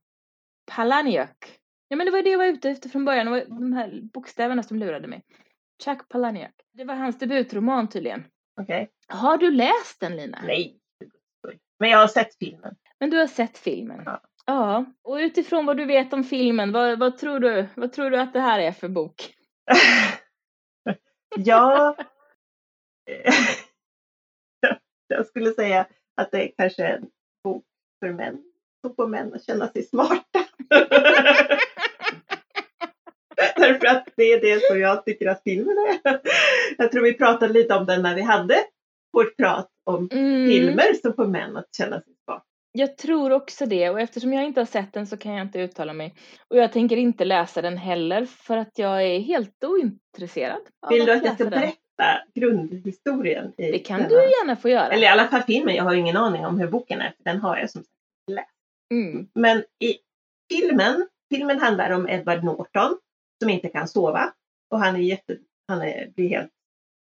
Palahniuk. 0.76 1.60
Ja 1.88 1.98
men 1.98 2.06
det 2.06 2.12
var 2.12 2.24
det 2.24 2.30
jag 2.30 2.38
var 2.38 2.46
ute 2.46 2.70
efter 2.70 2.90
från 2.90 3.06
början, 3.06 3.26
det 3.26 3.32
var 3.32 3.46
de 3.46 3.74
här 3.74 4.02
bokstäverna 4.14 4.64
som 4.64 4.78
lurade 4.80 5.08
mig. 5.08 5.24
Chuck 5.84 6.10
Palahniuk. 6.10 6.54
Det 6.74 6.84
var 6.84 6.96
hans 6.96 7.20
debutroman 7.20 7.90
tydligen. 7.90 8.24
Okej. 8.62 8.92
Har 9.08 9.38
du 9.38 9.52
läst 9.52 10.00
den 10.00 10.16
Lina? 10.16 10.42
Nej. 10.46 10.81
Men 11.82 11.90
jag 11.90 11.98
har 11.98 12.08
sett 12.08 12.36
filmen. 12.36 12.76
Men 13.00 13.10
du 13.10 13.18
har 13.18 13.28
sett 13.28 13.58
filmen? 13.58 14.02
Ja. 14.06 14.22
Ja, 14.46 14.86
och 15.04 15.16
utifrån 15.16 15.66
vad 15.66 15.78
du 15.78 15.86
vet 15.86 16.14
om 16.14 16.24
filmen, 16.24 16.72
vad, 16.72 17.00
vad, 17.00 17.18
tror 17.18 17.40
du, 17.40 17.68
vad 17.76 17.94
tror 17.94 18.10
du 18.10 18.18
att 18.18 18.34
det 18.34 18.40
här 18.40 18.60
är 18.60 18.72
för 18.72 18.88
bok? 18.88 19.36
ja. 21.38 21.96
jag 25.08 25.26
skulle 25.28 25.52
säga 25.52 25.88
att 26.16 26.32
det 26.32 26.44
är 26.44 26.52
kanske 26.58 26.88
en 26.88 27.06
bok 27.44 27.66
för 28.00 28.14
män. 28.14 28.44
Som 28.82 28.96
får 28.96 29.08
män 29.08 29.34
att 29.34 29.46
känna 29.46 29.68
sig 29.68 29.84
smarta. 29.84 30.46
Därför 33.56 33.88
att 33.88 34.08
det 34.16 34.24
är 34.24 34.42
det 34.42 34.68
som 34.68 34.80
jag 34.80 35.06
tycker 35.06 35.28
att 35.28 35.44
filmen 35.44 35.78
är. 35.78 36.22
Jag 36.78 36.92
tror 36.92 37.04
vi 37.04 37.14
pratade 37.14 37.54
lite 37.54 37.74
om 37.74 37.86
den 37.86 38.02
när 38.02 38.16
vi 38.16 38.22
hade 38.22 38.64
vårt 39.14 39.38
prat 39.38 39.70
om 39.84 40.10
Mm, 40.12 40.50
filmer 40.50 40.94
som 41.02 41.14
får 41.14 41.28
män 41.28 41.58
att 41.58 41.76
känna 41.78 42.02
sig 42.02 42.14
smarta. 42.26 42.44
Jag 42.72 42.98
tror 42.98 43.32
också 43.32 43.66
det 43.66 43.90
och 43.90 44.00
eftersom 44.00 44.34
jag 44.34 44.44
inte 44.46 44.60
har 44.62 44.66
sett 44.66 44.94
den 44.94 45.08
så 45.08 45.18
kan 45.18 45.34
jag 45.34 45.42
inte 45.48 45.60
uttala 45.60 45.94
mig. 45.94 46.16
Och 46.48 46.58
jag 46.58 46.72
tänker 46.72 46.98
inte 46.98 47.26
läsa 47.26 47.62
den 47.62 47.78
heller 47.78 48.26
för 48.26 48.58
att 48.58 48.78
jag 48.80 49.04
är 49.04 49.20
helt 49.20 49.64
ointresserad 49.64 50.62
Vill 50.90 51.06
du 51.06 51.12
att 51.12 51.26
jag 51.26 51.34
ska 51.36 51.44
den. 51.44 51.52
berätta 51.52 52.22
grundhistorien? 52.36 53.54
I 53.58 53.72
Det 53.72 53.80
kan 53.80 53.98
denna? 53.98 54.10
du 54.10 54.16
gärna 54.16 54.56
få 54.56 54.70
göra. 54.70 54.88
Eller 54.88 55.04
i 55.04 55.10
alla 55.10 55.28
fall 55.28 55.42
filmen. 55.42 55.76
Jag 55.76 55.84
har 55.84 55.94
ingen 55.94 56.18
aning 56.18 56.46
om 56.46 56.60
hur 56.60 56.68
boken 56.68 57.02
är. 57.02 57.14
För 57.18 57.24
den 57.24 57.40
har 57.40 57.58
jag 57.58 57.70
som 57.70 57.82
sagt 57.84 57.92
Mm. 58.94 59.28
Men 59.36 59.58
i 59.58 59.98
filmen, 60.54 61.08
filmen 61.34 61.60
handlar 61.60 61.92
om 61.92 62.10
Edward 62.10 62.44
Norton 62.44 62.98
som 63.42 63.50
inte 63.50 63.68
kan 63.70 63.88
sova. 63.88 64.34
Och 64.70 64.80
han 64.80 64.96
är 64.96 65.00
jätte, 65.00 65.38
han 65.68 65.82
är, 65.82 66.10
blir 66.16 66.30
helt 66.30 66.52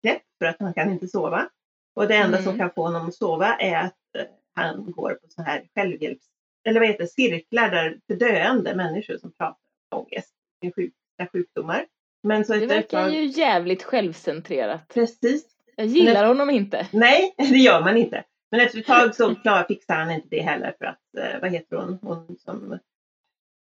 knäpp 0.04 0.22
för 0.40 0.46
att 0.46 0.56
han 0.60 0.74
kan 0.74 0.92
inte 0.92 1.08
sova. 1.08 1.50
Och 2.00 2.08
det 2.08 2.16
enda 2.16 2.38
Mm. 2.38 2.44
som 2.44 2.58
kan 2.58 2.72
få 2.76 2.82
honom 2.84 3.08
att 3.08 3.14
sova 3.16 3.56
är 3.56 3.76
att 3.86 4.16
eh, 4.18 4.26
han 4.56 4.92
går 4.92 5.14
på 5.14 5.28
så 5.30 5.42
här 5.42 5.64
självhjälps, 5.76 6.26
eller 6.68 6.80
vad 6.80 6.90
heter 6.90 7.04
det, 7.04 7.08
cirklar 7.10 7.70
där 7.72 8.00
för 8.08 8.16
döende 8.16 8.76
människor 8.76 9.18
som 9.18 9.32
pratar 9.32 9.58
om 9.92 10.00
ångest, 10.00 10.34
sina 10.62 11.28
sjukdomar. 11.32 11.86
Men 12.24 12.46
så 12.46 12.54
Det 12.54 12.60
efter 12.64 12.76
verkar 12.76 13.04
tag, 13.04 13.14
ju 13.14 13.24
jävligt 13.26 13.84
självcentrerat. 13.84 14.88
precis, 14.88 15.46
Jag 15.76 15.86
gillar 15.88 16.26
honom 16.26 16.50
inte. 16.50 16.88
Nej, 16.94 17.34
det 17.38 17.58
gör 17.58 17.82
man 17.82 17.98
inte. 17.98 18.24
Men 18.52 18.60
efter 18.62 18.80
ett 18.80 18.86
tag 18.86 19.16
så 19.16 19.36
fixar 19.68 19.96
han 19.96 20.12
inte 20.12 20.28
det 20.30 20.42
heller 20.42 20.74
för 20.78 20.86
att, 20.86 21.00
eh, 21.18 21.42
vad 21.42 21.52
heter 21.52 21.76
hon, 21.76 22.00
hon 22.02 22.38
som, 22.40 22.80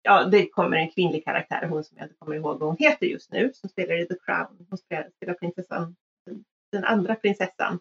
ja 0.02 0.24
det 0.24 0.48
kommer 0.48 0.76
en 0.76 0.90
kvinnlig 0.90 1.24
karaktär, 1.24 1.66
hon 1.70 1.84
som 1.84 1.96
jag 1.98 2.04
inte 2.04 2.14
kommer 2.18 2.36
ihåg 2.36 2.58
vad 2.58 2.68
hon 2.68 2.76
heter 2.78 3.06
just 3.06 3.32
nu, 3.32 3.50
som 3.54 3.68
spelar 3.68 4.00
i 4.02 4.06
The 4.06 4.14
Crown. 4.26 4.66
Hon 4.68 4.78
spelar, 4.78 5.08
spelar 5.16 5.34
prinsessan, 5.34 5.96
den 6.72 6.84
andra 6.84 7.14
prinsessan 7.14 7.78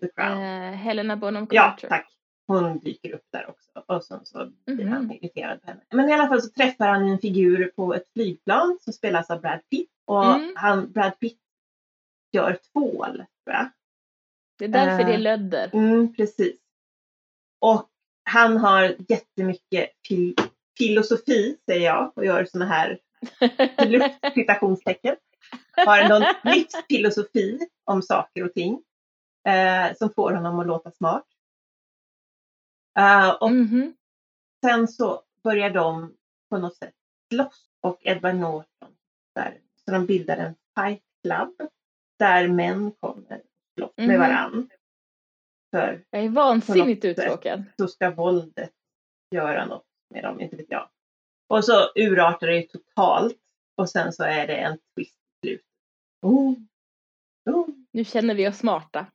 The 0.00 0.08
Crown. 0.08 0.42
Eh, 0.42 0.72
Helena 0.72 1.16
Bonham 1.16 1.46
ja, 1.50 1.62
Carter. 1.70 1.88
tack. 1.88 2.12
Hon 2.48 2.78
dyker 2.78 3.14
upp 3.14 3.24
där 3.32 3.48
också 3.50 3.70
och 3.94 4.04
så, 4.04 4.20
så 4.24 4.52
blir 4.66 4.84
Mhm. 4.84 4.92
han 4.92 5.12
irriterad 5.12 5.62
på 5.62 5.66
henne. 5.68 5.80
Men 5.90 6.08
i 6.08 6.12
alla 6.12 6.28
fall 6.28 6.42
så 6.42 6.50
träffar 6.50 6.88
han 6.88 7.08
en 7.08 7.18
figur 7.18 7.72
på 7.76 7.94
ett 7.94 8.12
flygplan 8.12 8.78
som 8.80 8.92
spelas 8.92 9.30
av 9.30 9.40
Brad 9.40 9.60
Pitt. 9.70 9.90
Och 10.04 10.24
Mm. 10.34 10.52
han, 10.56 10.92
Brad 10.92 11.18
Pitt 11.20 11.38
gör 12.32 12.58
tvål, 12.72 13.12
tror 13.16 13.56
jag. 13.56 13.68
Det 14.58 14.64
är 14.64 14.68
därför 14.68 15.00
Eh, 15.00 15.06
det 15.06 15.14
är 15.14 15.18
lödder. 15.18 15.70
Mm, 15.74 16.14
precis. 16.14 16.56
Och 17.60 17.88
han 18.30 18.56
har 18.56 18.96
jättemycket 19.08 19.90
fil 20.08 20.34
filosofi, 20.78 21.56
säger 21.66 21.86
jag, 21.86 22.12
och 22.16 22.24
gör 22.24 22.44
såna 22.44 22.64
här 22.66 22.98
luft- 23.86 24.34
citationstecken. 24.34 25.16
Har 25.76 26.08
någon 26.08 26.54
livsfilosofi 26.54 27.58
om 27.84 28.02
saker 28.02 28.44
och 28.44 28.54
ting 28.54 28.82
eh, 29.46 29.94
som 29.96 30.10
får 30.10 30.32
honom 30.32 30.58
att 30.58 30.66
låta 30.66 30.90
smart. 30.90 31.24
Eh, 32.98 33.30
och 33.30 33.50
Mhm. 33.50 33.94
sen 34.64 34.88
så 34.88 35.22
börjar 35.42 35.70
de 35.70 36.14
på 36.50 36.58
något 36.58 36.76
sätt 36.76 36.94
slåss 37.32 37.68
och 37.80 37.98
Edward 38.06 38.34
Norton 38.34 38.96
där. 39.34 39.58
Så 39.84 39.90
de 39.90 40.06
bildar 40.06 40.36
en 40.36 40.54
fight 40.78 41.02
club 41.22 41.70
där 42.18 42.48
män 42.48 42.90
kommer 43.00 43.42
slåss 43.78 43.92
med 43.96 44.08
Mhm. 44.08 44.18
varann. 44.18 44.70
För 45.70 46.04
Jag 46.10 46.24
är 46.24 46.28
vansinnigt 46.28 47.04
uttråkad. 47.04 47.64
så 47.78 47.88
ska 47.88 48.10
våldet 48.10 48.72
göra 49.30 49.64
något 49.66 49.86
med 50.14 50.22
dem, 50.22 50.40
inte 50.40 50.56
vet 50.56 50.70
jag. 50.70 50.88
Och 51.48 51.64
så 51.64 51.72
urartar 51.94 52.46
det 52.46 52.62
totalt 52.68 53.38
och 53.74 53.90
sen 53.90 54.12
så 54.12 54.22
är 54.24 54.46
det 54.46 54.56
en 54.56 54.78
twist 54.78 55.18
i 55.42 55.46
slutet. 55.46 55.66
Oh. 56.22 56.54
Oh. 57.50 57.68
Nu 57.92 58.04
känner 58.04 58.34
vi 58.34 58.48
oss 58.48 58.56
smarta. 58.58 59.06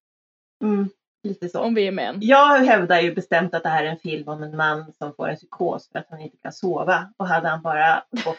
Mm, 0.61 0.89
lite 1.23 1.49
så. 1.49 1.59
Om 1.59 1.73
vi 1.73 1.87
är 1.87 1.91
män. 1.91 2.17
Jag 2.21 2.57
hävdar 2.57 3.01
ju 3.01 3.13
bestämt 3.13 3.53
att 3.53 3.63
det 3.63 3.69
här 3.69 3.83
är 3.83 3.87
en 3.87 3.99
film 3.99 4.27
om 4.27 4.43
en 4.43 4.57
man 4.57 4.93
som 4.97 5.13
får 5.15 5.27
en 5.27 5.35
psykos 5.35 5.89
för 5.91 5.99
att 5.99 6.07
han 6.09 6.21
inte 6.21 6.37
kan 6.37 6.53
sova. 6.53 7.13
Och 7.17 7.27
hade 7.27 7.47
han 7.47 7.61
bara 7.61 8.03
fått 8.23 8.37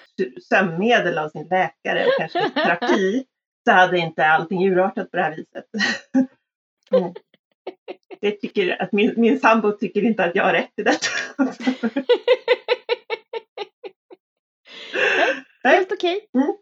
sömnmedel 0.49 1.19
av 1.19 1.29
sin 1.29 1.49
läkare 1.49 2.07
och 2.07 2.13
kanske 2.19 2.51
terapi 2.51 3.25
så 3.65 3.73
hade 3.73 3.99
inte 3.99 4.27
allting 4.27 4.69
urartat 4.69 5.11
på 5.11 5.17
det 5.17 5.23
här 5.23 5.37
viset. 5.37 5.65
Mm. 6.93 7.13
Det 8.21 8.31
tycker 8.31 8.83
att 8.83 8.93
min, 8.93 9.15
min 9.17 9.41
sambo 9.41 9.73
tycker 9.73 10.05
inte 10.05 10.25
att 10.25 10.35
jag 10.35 10.45
har 10.45 10.53
rätt 10.53 10.73
i 10.77 10.83
detta. 10.83 11.07
Nej. 15.65 15.75
Helt 15.75 15.93
okej. 15.93 16.29
Mm. 16.35 16.53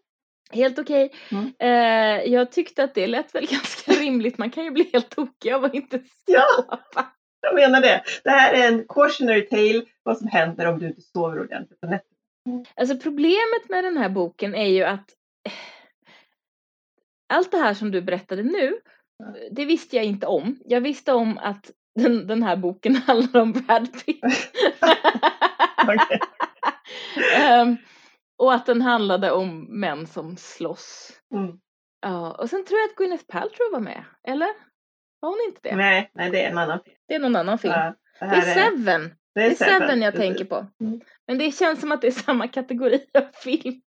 Helt 0.52 0.78
okej. 0.78 1.12
Mm. 1.30 1.52
Eh, 1.58 2.32
jag 2.32 2.52
tyckte 2.52 2.84
att 2.84 2.94
det 2.94 3.06
lät 3.06 3.34
väl 3.34 3.46
ganska 3.50 3.92
rimligt. 3.92 4.38
Man 4.38 4.50
kan 4.50 4.64
ju 4.64 4.70
bli 4.70 4.90
helt 4.92 5.10
tokig 5.10 5.52
av 5.52 5.64
att 5.64 5.74
inte 5.74 6.02
Ja. 6.26 6.44
sova. 6.56 7.06
Jag 7.42 7.54
menar 7.54 7.80
det. 7.80 8.02
Det 8.24 8.30
här 8.30 8.54
är 8.54 8.68
en 8.68 8.84
cautionary 8.88 9.46
tale 9.48 9.82
vad 10.02 10.18
som 10.18 10.28
händer 10.28 10.66
om 10.66 10.78
du 10.78 10.86
inte 10.86 11.00
sover 11.00 11.40
ordentligt 11.40 11.80
på 11.80 11.86
nätterna. 11.86 12.64
Alltså 12.76 12.96
problemet 12.96 13.68
med 13.68 13.84
den 13.84 13.96
här 13.96 14.08
boken 14.08 14.54
är 14.54 14.66
ju 14.68 14.84
att 14.84 15.10
eh, 15.46 15.52
allt 17.32 17.50
det 17.50 17.58
här 17.58 17.74
som 17.74 17.90
du 17.90 18.00
berättade 18.02 18.42
nu, 18.42 18.72
det 19.50 19.64
visste 19.64 19.96
jag 19.96 20.04
inte 20.04 20.26
om. 20.26 20.58
Jag 20.64 20.80
visste 20.80 21.12
om 21.12 21.38
att 21.38 21.70
den, 21.94 22.26
den 22.26 22.42
här 22.42 22.56
boken 22.56 22.96
handlar 23.06 23.40
om 23.40 23.52
Brad 23.52 24.04
Pitt. 24.04 24.20
Okej. 25.82 26.20
Och 28.40 28.54
att 28.54 28.66
den 28.66 28.82
handlade 28.82 29.30
om 29.30 29.80
män 29.80 30.06
som 30.06 30.36
slåss. 30.36 31.12
Mm. 31.34 31.58
Ja, 32.00 32.32
och 32.32 32.50
sen 32.50 32.64
tror 32.64 32.80
jag 32.80 32.90
att 32.90 32.96
Gwyneth 32.96 33.24
Paltrow 33.28 33.72
var 33.72 33.80
med, 33.80 34.04
eller? 34.28 34.48
Var 35.20 35.28
hon 35.28 35.38
inte 35.48 35.60
det? 35.62 35.76
Nej, 35.76 36.10
nej, 36.14 36.30
det 36.30 36.44
är 36.44 36.50
en 36.50 36.58
annan 36.58 36.80
film. 36.84 36.96
Det 37.08 37.14
är 37.14 37.18
någon 37.18 37.36
annan 37.36 37.58
film. 37.58 37.74
Ja, 37.74 37.94
det 38.20 38.26
här 38.26 38.36
är 38.36 38.54
Seven. 38.54 39.02
det 39.02 39.14
Det 39.34 39.46
är 39.46 39.54
Seven 39.54 40.02
jag 40.02 40.14
precis. 40.14 40.28
tänker 40.28 40.44
på. 40.44 40.66
Mm. 40.80 41.00
Men 41.26 41.38
det 41.38 41.52
känns 41.52 41.80
som 41.80 41.92
att 41.92 42.00
det 42.00 42.06
är 42.06 42.10
samma 42.10 42.48
kategori 42.48 43.06
av 43.18 43.24
film. 43.34 43.80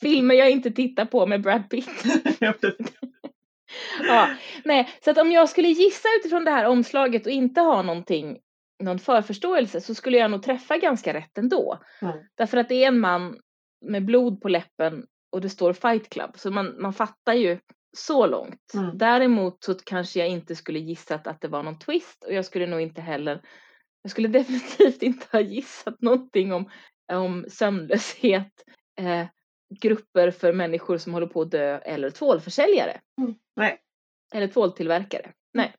Filmer 0.00 0.34
jag 0.34 0.50
inte 0.50 0.70
tittar 0.70 1.04
på 1.04 1.26
med 1.26 1.42
Brad 1.42 1.70
Pitt. 1.70 2.04
Ja, 4.08 4.28
nej, 4.64 4.88
så 5.04 5.10
att 5.10 5.18
om 5.18 5.32
jag 5.32 5.48
skulle 5.48 5.68
gissa 5.68 6.08
utifrån 6.20 6.44
det 6.44 6.50
här 6.50 6.66
omslaget 6.66 7.26
och 7.26 7.32
inte 7.32 7.60
ha 7.60 7.82
någonting, 7.82 8.38
någon 8.82 8.98
förförståelse 8.98 9.80
så 9.80 9.94
skulle 9.94 10.18
jag 10.18 10.30
nog 10.30 10.42
träffa 10.42 10.78
ganska 10.78 11.14
rätt 11.14 11.38
ändå. 11.38 11.78
Mm. 12.02 12.16
Därför 12.34 12.58
att 12.58 12.68
det 12.68 12.84
är 12.84 12.88
en 12.88 13.00
man 13.00 13.40
med 13.80 14.04
blod 14.04 14.40
på 14.40 14.48
läppen 14.48 15.06
och 15.32 15.40
det 15.40 15.48
står 15.48 15.72
Fight 15.72 16.08
Club 16.08 16.38
så 16.38 16.50
man, 16.50 16.82
man 16.82 16.92
fattar 16.92 17.34
ju 17.34 17.58
så 17.96 18.26
långt. 18.26 18.74
Mm. 18.74 18.98
Däremot 18.98 19.64
så 19.64 19.74
kanske 19.74 20.18
jag 20.18 20.28
inte 20.28 20.56
skulle 20.56 20.78
gissat 20.78 21.26
att 21.26 21.40
det 21.40 21.48
var 21.48 21.62
någon 21.62 21.78
twist 21.78 22.24
och 22.24 22.32
jag 22.32 22.44
skulle 22.44 22.66
nog 22.66 22.80
inte 22.80 23.00
heller 23.00 23.42
jag 24.06 24.10
skulle 24.10 24.28
definitivt 24.38 25.02
inte 25.02 25.26
ha 25.32 25.40
gissat 25.40 26.00
någonting 26.00 26.52
om, 26.52 26.70
om 27.12 27.44
sömnlöshet, 27.48 28.52
eh, 29.00 29.26
grupper 29.80 30.30
för 30.30 30.52
människor 30.52 30.98
som 30.98 31.14
håller 31.14 31.26
på 31.26 31.42
att 31.42 31.50
dö 31.50 31.78
eller 31.78 32.10
tvålförsäljare. 32.10 33.00
Mm. 33.20 33.34
Nej. 33.56 33.78
Eller 34.34 34.48
tvåltillverkare. 34.48 35.32
Nej. 35.54 35.74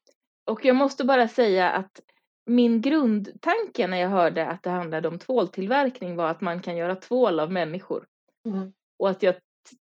Och 0.52 0.66
jag 0.66 0.76
måste 0.76 1.06
bara 1.06 1.28
säga 1.28 1.72
att 1.72 2.02
min 2.48 2.82
grundtanke 2.82 3.88
när 3.88 3.98
jag 3.98 4.10
hörde 4.10 4.48
att 4.48 4.64
det 4.64 4.70
handlade 4.70 5.08
om 5.08 5.20
tvåltillverkning 5.20 6.16
var 6.16 6.30
att 6.30 6.42
man 6.42 6.62
kan 6.62 6.78
göra 6.78 6.96
tvål 6.96 7.40
av 7.40 7.52
människor. 7.52 8.06
Mm. 8.46 8.74
Och 9.00 9.10
att 9.10 9.24
jag 9.24 9.36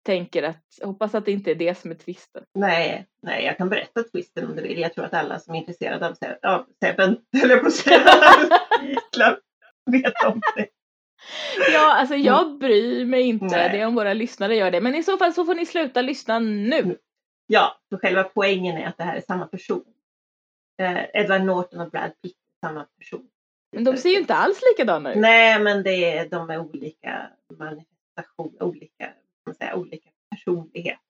tänker 0.06 0.42
att, 0.42 0.64
hoppas 0.82 1.14
att 1.14 1.24
det 1.24 1.32
inte 1.32 1.50
är 1.50 1.54
det 1.54 1.78
som 1.78 1.90
är 1.90 1.94
twisten. 1.94 2.44
Nej, 2.54 3.06
nej, 3.22 3.44
jag 3.44 3.56
kan 3.56 3.68
berätta 3.68 4.02
twisten 4.02 4.46
om 4.46 4.56
du 4.56 4.62
vill. 4.62 4.80
Jag 4.80 4.94
tror 4.94 5.04
att 5.04 5.14
alla 5.14 5.38
som 5.38 5.54
är 5.54 5.58
intresserade 5.58 6.08
av, 6.08 6.14
Se- 6.14 6.38
av 6.42 6.66
höll 7.40 7.50
jag 7.50 7.60
på 7.60 7.68
Island, 7.68 9.36
vet 9.90 10.24
om 10.26 10.40
det. 10.56 10.66
Ja, 11.72 11.94
alltså 11.94 12.14
jag 12.14 12.58
bryr 12.58 13.04
mig 13.04 13.22
inte. 13.22 13.44
Nej. 13.44 13.68
Det 13.72 13.80
är 13.80 13.86
om 13.86 13.94
våra 13.94 14.14
lyssnare 14.14 14.56
gör 14.56 14.70
det. 14.70 14.80
Men 14.80 14.94
i 14.94 15.02
så 15.02 15.16
fall 15.16 15.32
så 15.32 15.44
får 15.44 15.54
ni 15.54 15.66
sluta 15.66 16.02
lyssna 16.02 16.38
nu. 16.38 16.98
Ja, 17.46 17.80
för 17.90 17.96
själva 17.98 18.24
poängen 18.24 18.76
är 18.76 18.86
att 18.86 18.98
det 18.98 19.04
här 19.04 19.16
är 19.16 19.20
samma 19.20 19.46
person. 19.46 19.84
Eh, 20.82 21.04
Edward 21.14 21.42
Norton 21.42 21.80
och 21.80 21.90
Brad 21.90 22.12
Pitt 22.22 22.36
samma 22.66 22.86
person. 22.98 23.28
Men 23.72 23.84
de 23.84 23.96
ser 23.96 24.08
ju 24.08 24.18
inte 24.18 24.34
alls 24.34 24.60
likadana 24.70 25.12
ut. 25.12 25.20
Nej, 25.20 25.60
men 25.60 25.82
det 25.82 26.16
är, 26.16 26.28
de 26.28 26.50
är 26.50 26.58
olika 26.58 27.30
manifestationer, 27.58 28.62
olika, 28.62 29.12
man 29.46 29.54
säga, 29.54 29.76
olika 29.76 30.10
personligheter. 30.30 31.00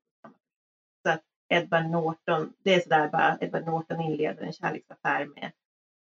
Så 1.02 1.10
att 1.12 1.22
Edward 1.48 1.90
Norton, 1.90 2.52
det 2.62 2.74
är 2.74 2.80
sådär 2.80 3.08
bara, 3.08 3.38
Edward 3.40 3.64
Norton 3.64 4.00
inleder 4.00 4.42
en 4.42 4.52
kärleksaffär 4.52 5.24
med, 5.24 5.52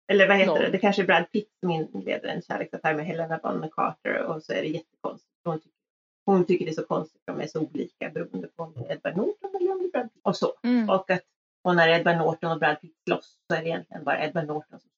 eller 0.08 0.28
vad 0.28 0.38
heter 0.38 0.52
Noll. 0.52 0.62
det, 0.62 0.70
det 0.70 0.78
kanske 0.78 1.02
är 1.02 1.06
Brad 1.06 1.32
Pitt 1.32 1.50
som 1.60 1.72
inleder 1.72 2.30
en 2.30 2.42
kärleksaffär 2.42 2.94
med 2.94 3.06
Helena 3.06 3.38
Bonham 3.44 3.70
Carter 3.70 4.24
och 4.24 4.44
så 4.44 4.54
är 4.54 4.62
det 4.62 4.68
jättekonstigt. 4.68 5.32
Hon 5.44 5.60
tycker, 5.60 5.80
hon 6.26 6.46
tycker 6.46 6.66
det 6.66 6.72
är 6.72 6.76
så 6.76 6.86
konstigt, 6.86 7.22
de 7.26 7.40
är 7.40 7.48
så 7.48 7.60
olika 7.60 8.10
beroende 8.10 8.48
på 8.48 8.64
om 8.64 8.74
det 8.74 8.80
är 8.80 8.92
Edward 8.96 9.18
Norton 9.18 9.56
eller 9.56 9.72
om 9.72 9.80
det 9.80 9.86
är 9.86 9.92
Brad 9.92 10.14
Pitt. 10.14 10.22
Och 10.24 10.38
så. 10.38 10.54
Mm. 10.64 10.90
Och, 10.90 11.10
att, 11.10 11.24
och 11.62 11.76
när 11.76 11.90
Edward 11.90 12.18
Norton 12.18 12.52
och 12.52 12.60
Brad 12.60 12.82
Pitt 12.82 12.96
slåss 13.08 13.38
så 13.48 13.56
är 13.56 13.62
det 13.62 13.68
egentligen 13.68 14.04
bara 14.04 14.24
Edward 14.24 14.48
Norton 14.48 14.80
som 14.80 14.90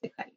sig 0.00 0.12
själv. 0.16 0.32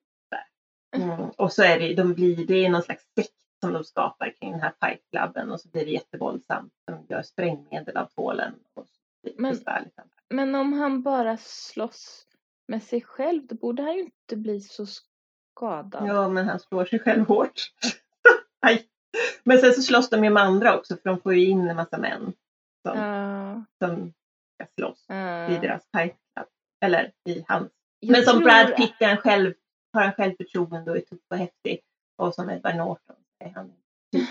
Mm. 0.95 1.29
Och 1.37 1.53
så 1.53 1.63
är 1.63 1.79
det, 1.79 1.93
de 1.93 2.13
blir, 2.13 2.47
det 2.47 2.65
är 2.65 2.69
någon 2.69 2.83
slags 2.83 3.03
sekt 3.15 3.33
som 3.63 3.73
de 3.73 3.83
skapar 3.83 4.33
kring 4.39 4.51
den 4.51 4.61
här 4.61 4.73
Fight 4.81 5.01
Cluben 5.11 5.51
och 5.51 5.61
så 5.61 5.69
blir 5.69 5.85
det 5.85 5.91
jättevåldsamt. 5.91 6.73
De 6.85 7.05
gör 7.09 7.21
sprängmedel 7.21 7.97
av 7.97 8.05
tvålen. 8.05 8.53
Och 8.73 8.87
Men-. 9.37 9.59
Men 10.29 10.55
om 10.55 10.73
han 10.73 11.03
bara 11.03 11.37
slåss 11.37 12.27
med 12.67 12.83
sig 12.83 13.01
själv 13.01 13.47
då 13.47 13.55
borde 13.55 13.83
han 13.83 13.93
ju 13.93 13.99
inte 13.99 14.35
bli 14.35 14.61
så 14.61 14.85
skadad. 14.85 16.07
Ja, 16.07 16.29
men 16.29 16.47
han 16.47 16.59
slår 16.59 16.85
sig 16.85 16.99
själv 16.99 17.27
hårt. 17.27 17.71
Aj. 18.61 18.85
Men 19.43 19.57
sen 19.57 19.73
så 19.73 19.81
slåss 19.81 20.09
de 20.09 20.23
ju 20.23 20.29
med 20.29 20.43
andra 20.43 20.77
också 20.77 20.97
för 20.97 21.09
de 21.09 21.21
får 21.21 21.33
ju 21.33 21.45
in 21.45 21.69
en 21.69 21.75
massa 21.75 21.97
män 21.97 22.33
som, 22.87 22.99
Ja, 22.99 23.65
som 23.83 24.13
ska 24.53 24.67
slåss 24.75 25.05
ja. 25.07 25.49
i 25.49 25.59
deras 25.59 25.83
Fight 25.97 26.15
Club. 26.33 26.47
Eller 26.81 27.11
i 27.29 27.45
hans 27.47 27.71
Men 28.11 28.23
som 28.23 28.39
Brad 28.39 28.75
Pitt 28.75 28.95
är 28.99 29.07
han 29.07 29.17
själv, 29.17 29.53
har 29.93 30.01
han 30.01 30.13
självförtroende 30.13 30.91
och 30.91 30.97
är 30.97 31.01
tuff 31.01 31.19
och 31.29 31.37
häftig. 31.37 31.79
Och 32.17 32.33
som 32.33 32.49
Edward 32.49 32.75
Norton 32.75 33.15
är 33.39 33.49
han. 33.49 33.73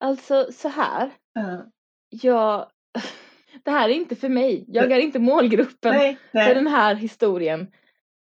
Alltså 0.00 0.52
så 0.52 0.68
här. 0.68 1.10
Uh, 1.38 1.60
Jag... 2.08 2.70
Det 3.64 3.70
här 3.70 3.88
är 3.88 3.92
inte 3.92 4.16
för 4.16 4.28
mig. 4.28 4.64
Jag 4.68 4.92
är 4.92 4.98
inte 4.98 5.18
målgruppen 5.18 5.94
nej, 5.94 6.18
för 6.32 6.38
nej. 6.38 6.54
den 6.54 6.66
här 6.66 6.94
historien. 6.94 7.72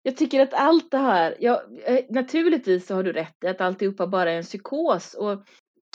Jag 0.03 0.17
tycker 0.17 0.41
att 0.41 0.53
allt 0.53 0.91
det 0.91 0.97
här, 0.97 1.35
ja, 1.39 1.63
eh, 1.85 2.05
naturligtvis 2.09 2.87
så 2.87 2.95
har 2.95 3.03
du 3.03 3.13
rätt 3.13 3.43
i 3.43 3.47
att 3.47 3.61
alltihopa 3.61 4.07
bara 4.07 4.31
är 4.31 4.37
en 4.37 4.43
psykos 4.43 5.13
och 5.13 5.43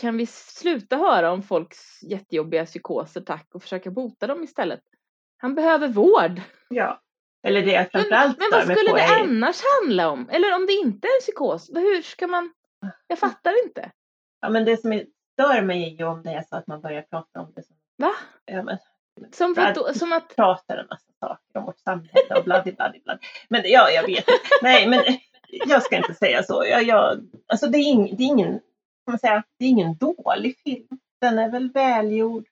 kan 0.01 0.17
vi 0.17 0.27
sluta 0.27 0.97
höra 0.97 1.33
om 1.33 1.43
folks 1.43 2.03
jättejobbiga 2.03 2.67
psykoser 2.67 3.21
tack 3.21 3.49
och 3.55 3.63
försöka 3.63 3.91
bota 3.91 4.27
dem 4.27 4.43
istället? 4.45 4.81
Han 5.37 5.55
behöver 5.55 5.89
vård. 5.89 6.41
Ja. 6.69 7.01
Eller 7.43 7.63
det 7.63 7.73
jag 7.73 7.81
Men, 7.81 7.91
framförallt 7.91 8.39
men 8.39 8.47
stör 8.47 8.67
vad 8.67 8.79
skulle 8.79 8.93
det 8.93 9.05
är... 9.05 9.21
annars 9.23 9.63
handla 9.81 10.11
om? 10.11 10.29
Eller 10.29 10.55
om 10.55 10.67
det 10.67 10.73
inte 10.73 11.09
är 11.09 11.17
en 11.17 11.21
psykos, 11.21 11.71
hur 11.75 12.03
ska 12.03 12.27
man? 12.27 12.53
Jag 13.07 13.19
fattar 13.19 13.65
inte. 13.67 13.91
Ja, 14.41 14.49
men 14.49 14.65
det 14.65 14.81
som 14.81 14.93
är, 14.93 15.07
stör 15.33 15.63
mig 15.63 15.85
är 15.85 15.99
ju 15.99 16.05
om 16.05 16.23
det 16.23 16.31
är 16.31 16.43
så 16.43 16.57
att 16.57 16.67
man 16.67 16.81
börjar 16.81 17.03
prata 17.03 17.41
om 17.41 17.53
det 17.57 17.63
som... 17.63 17.77
Va? 17.97 18.13
Ja, 18.45 18.63
men, 18.63 18.79
Som, 19.33 19.55
Brad 19.55 19.77
vadå, 19.77 19.95
som 19.95 20.13
att, 20.13 20.37
pratar 20.37 20.77
en 20.77 20.87
massa 20.91 21.13
saker 21.21 21.59
om 21.59 21.65
vårt 21.65 21.79
samhälle 21.79 22.35
och 22.37 22.45
bladi. 22.45 22.77
Men 23.49 23.63
ja, 23.65 23.91
jag 23.91 24.07
vet. 24.07 24.25
Nej, 24.63 24.89
men 24.89 25.03
jag 25.67 25.83
ska 25.83 25.97
inte 25.97 26.15
säga 26.15 26.43
så. 26.43 26.65
Jag, 26.67 26.83
jag, 26.83 27.21
alltså 27.47 27.67
det 27.67 27.79
är, 27.79 27.83
ing, 27.83 28.17
det 28.17 28.23
är 28.23 28.27
ingen, 28.27 28.61
man 29.07 29.19
säga, 29.19 29.43
det 29.59 29.65
är 29.65 29.69
ingen 29.69 29.97
dålig 29.97 30.59
film. 30.59 30.89
Den 31.21 31.39
är 31.39 31.51
väl 31.51 31.71
välgjord. 31.71 32.47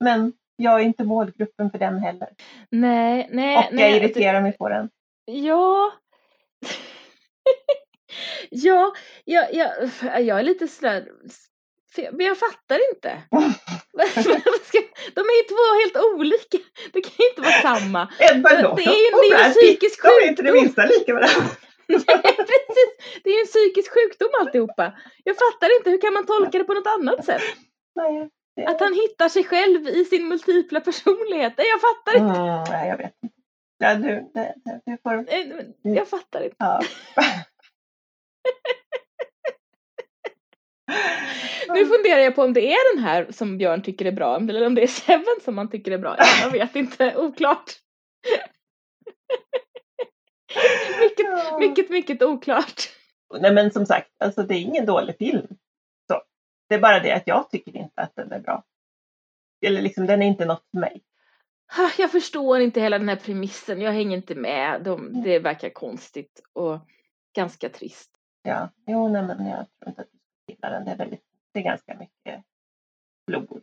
Men 0.00 0.32
jag 0.56 0.80
är 0.80 0.84
inte 0.84 1.04
målgruppen 1.04 1.70
för 1.70 1.78
den 1.78 1.98
heller. 1.98 2.28
nej, 2.70 3.28
nej, 3.32 3.56
Och 3.58 3.64
nej. 3.74 3.90
jag 3.90 3.96
irriterar 3.96 4.40
mig 4.40 4.56
på 4.56 4.68
den. 4.68 4.88
Ja. 5.24 5.92
ja, 8.50 8.92
jag, 9.24 9.54
jag, 9.54 9.70
jag 10.22 10.38
är 10.38 10.42
lite 10.42 10.68
sådär, 10.68 11.08
men 12.12 12.26
jag 12.26 12.38
fattar 12.38 12.80
inte. 12.94 13.22
De 15.14 15.20
är 15.20 15.36
ju 15.36 15.44
två 15.48 15.64
helt 15.82 16.14
olika. 16.14 16.58
Det 16.92 17.00
kan 17.00 17.12
ju 17.18 17.28
inte 17.28 17.40
vara 17.40 17.52
samma. 17.52 18.12
Det- 18.18 18.34
Norton 18.62 18.76
det 18.76 18.82
är 18.82 19.04
ju- 19.04 19.10
det 19.22 19.34
är 19.34 19.44
Pitt, 19.48 19.56
psykisk 19.56 20.02
de 20.02 20.08
är 20.08 20.28
inte 20.28 20.42
det 20.42 20.48
sjukdom. 20.52 20.62
minsta 20.64 20.86
lika 20.86 21.14
varandra. 21.14 21.50
Nej, 21.86 22.36
precis. 22.36 22.90
Det 23.24 23.30
är 23.30 23.34
ju 23.34 23.40
en 23.40 23.46
psykisk 23.46 23.92
sjukdom 23.94 24.28
alltihopa. 24.40 24.92
Jag 25.24 25.36
fattar 25.36 25.76
inte, 25.78 25.90
hur 25.90 26.00
kan 26.00 26.14
man 26.14 26.26
tolka 26.26 26.58
det 26.58 26.64
på 26.64 26.74
något 26.74 26.86
annat 26.86 27.24
sätt? 27.24 27.42
Nej, 27.94 28.12
det- 28.18 28.30
Att 28.66 28.80
han 28.80 28.94
hittar 28.94 29.28
sig 29.28 29.44
själv 29.44 29.88
i 29.88 30.04
sin 30.04 30.28
multipla 30.28 30.80
personlighet. 30.80 31.54
Nej, 31.56 31.66
jag 31.66 31.80
fattar 31.80 32.18
inte. 32.18 32.40
Mm, 32.40 32.64
nej, 32.70 32.88
jag 32.88 32.96
vet 32.96 33.14
inte. 33.22 33.36
Ja, 33.78 33.94
du, 33.94 34.30
det, 34.34 34.54
det, 34.64 34.80
det 34.86 34.98
får... 35.02 35.26
Jag 35.82 36.08
fattar 36.08 36.42
inte. 36.44 36.56
Ja. 36.58 36.80
Nu 41.68 41.86
funderar 41.86 42.20
jag 42.20 42.34
på 42.34 42.42
om 42.42 42.52
det 42.52 42.72
är 42.72 42.94
den 42.96 43.04
här 43.04 43.26
som 43.30 43.58
Björn 43.58 43.82
tycker 43.82 44.04
är 44.04 44.12
bra 44.12 44.36
eller 44.36 44.66
om 44.66 44.74
det 44.74 44.82
är 44.82 44.86
Seven 44.86 45.36
som 45.44 45.58
han 45.58 45.70
tycker 45.70 45.92
är 45.92 45.98
bra. 45.98 46.16
Jag 46.42 46.50
vet 46.50 46.76
inte, 46.76 47.16
oklart. 47.16 47.72
mycket, 51.00 51.26
mycket, 51.58 51.90
mycket 51.90 52.22
oklart. 52.22 52.82
Nej 53.40 53.52
men 53.52 53.70
som 53.70 53.86
sagt, 53.86 54.10
alltså 54.24 54.42
det 54.42 54.54
är 54.54 54.58
ingen 54.58 54.86
dålig 54.86 55.16
film. 55.18 55.46
Det 56.68 56.74
är 56.74 56.80
bara 56.80 57.00
det 57.00 57.12
att 57.12 57.26
jag 57.26 57.50
tycker 57.50 57.76
inte 57.76 58.02
att 58.02 58.16
den 58.16 58.32
är 58.32 58.40
bra. 58.40 58.64
Eller 59.66 59.82
liksom, 59.82 60.06
den 60.06 60.22
är 60.22 60.26
inte 60.26 60.44
något 60.44 60.64
för 60.70 60.78
mig. 60.78 61.02
Ah, 61.78 61.90
Jag 61.98 62.12
förstår 62.12 62.60
inte 62.60 62.80
hela 62.80 62.98
den 62.98 63.08
här 63.08 63.16
premissen. 63.16 63.80
Jag 63.80 63.92
hänger 63.92 64.16
inte 64.16 64.34
med. 64.34 64.82
De, 64.82 65.22
det 65.22 65.38
verkar 65.38 65.70
konstigt 65.70 66.40
och 66.52 66.78
ganska 67.36 67.68
trist. 67.68 68.10
Ja, 68.42 68.70
jo 68.86 69.08
nej 69.08 69.22
men 69.22 69.46
jag 69.46 69.66
tror 69.78 69.88
inte 69.88 70.00
att 70.02 70.08
du 70.12 70.18
ska 70.18 70.52
gilla 70.52 70.70
den. 70.70 70.84
Det 70.84 70.90
är, 70.90 70.96
väldigt, 70.96 71.22
det 71.52 71.60
är 71.60 71.64
ganska 71.64 71.94
mycket 71.94 72.44
blod. 73.26 73.62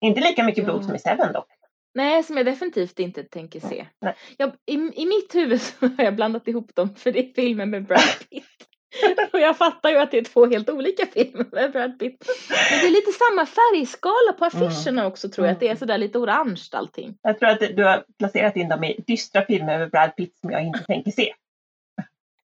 Inte 0.00 0.20
lika 0.20 0.44
mycket 0.44 0.64
blod 0.64 0.78
Ja. 0.82 0.86
som 0.86 0.94
i 0.94 0.98
Seven 0.98 1.32
dock. 1.32 1.46
Nej, 1.94 2.22
som 2.22 2.36
jag 2.36 2.46
definitivt 2.46 2.98
inte 2.98 3.24
tänker 3.24 3.60
se. 3.60 3.86
Nej. 4.00 4.14
Jag, 4.36 4.52
i, 4.66 4.74
I 4.74 5.06
mitt 5.06 5.34
huvud 5.34 5.60
så 5.62 5.86
har 5.86 6.04
jag 6.04 6.16
blandat 6.16 6.48
ihop 6.48 6.74
dem 6.74 6.94
för 6.94 7.12
det 7.12 7.18
är 7.30 7.32
filmer 7.32 7.66
med 7.66 7.84
Brad 7.86 8.00
Pitt. 8.30 8.68
och 9.32 9.40
jag 9.40 9.56
fattar 9.56 9.90
ju 9.90 9.96
att 9.98 10.10
det 10.10 10.18
är 10.18 10.24
två 10.24 10.46
helt 10.46 10.70
olika 10.70 11.06
filmer 11.06 11.46
med 11.52 11.72
Brad 11.72 11.98
Pitt. 11.98 12.24
Men 12.70 12.78
det 12.80 12.86
är 12.86 12.90
lite 12.90 13.12
samma 13.12 13.46
färgskala 13.46 14.32
på 14.38 14.44
affischerna 14.44 15.06
också 15.06 15.28
tror 15.28 15.46
jag. 15.46 15.54
Att 15.54 15.60
det 15.60 15.68
är 15.68 15.76
sådär 15.76 15.98
lite 15.98 16.18
orange 16.18 16.62
allting. 16.72 17.18
Jag 17.22 17.38
tror 17.38 17.48
att 17.48 17.60
du 17.60 17.84
har 17.84 18.04
placerat 18.18 18.56
in 18.56 18.68
dem 18.68 18.84
i 18.84 19.04
dystra 19.06 19.42
filmer 19.44 19.78
med 19.78 19.90
Brad 19.90 20.16
Pitt 20.16 20.36
som 20.40 20.50
jag 20.50 20.62
inte 20.66 20.78
tänker 20.86 21.10
se. 21.10 21.34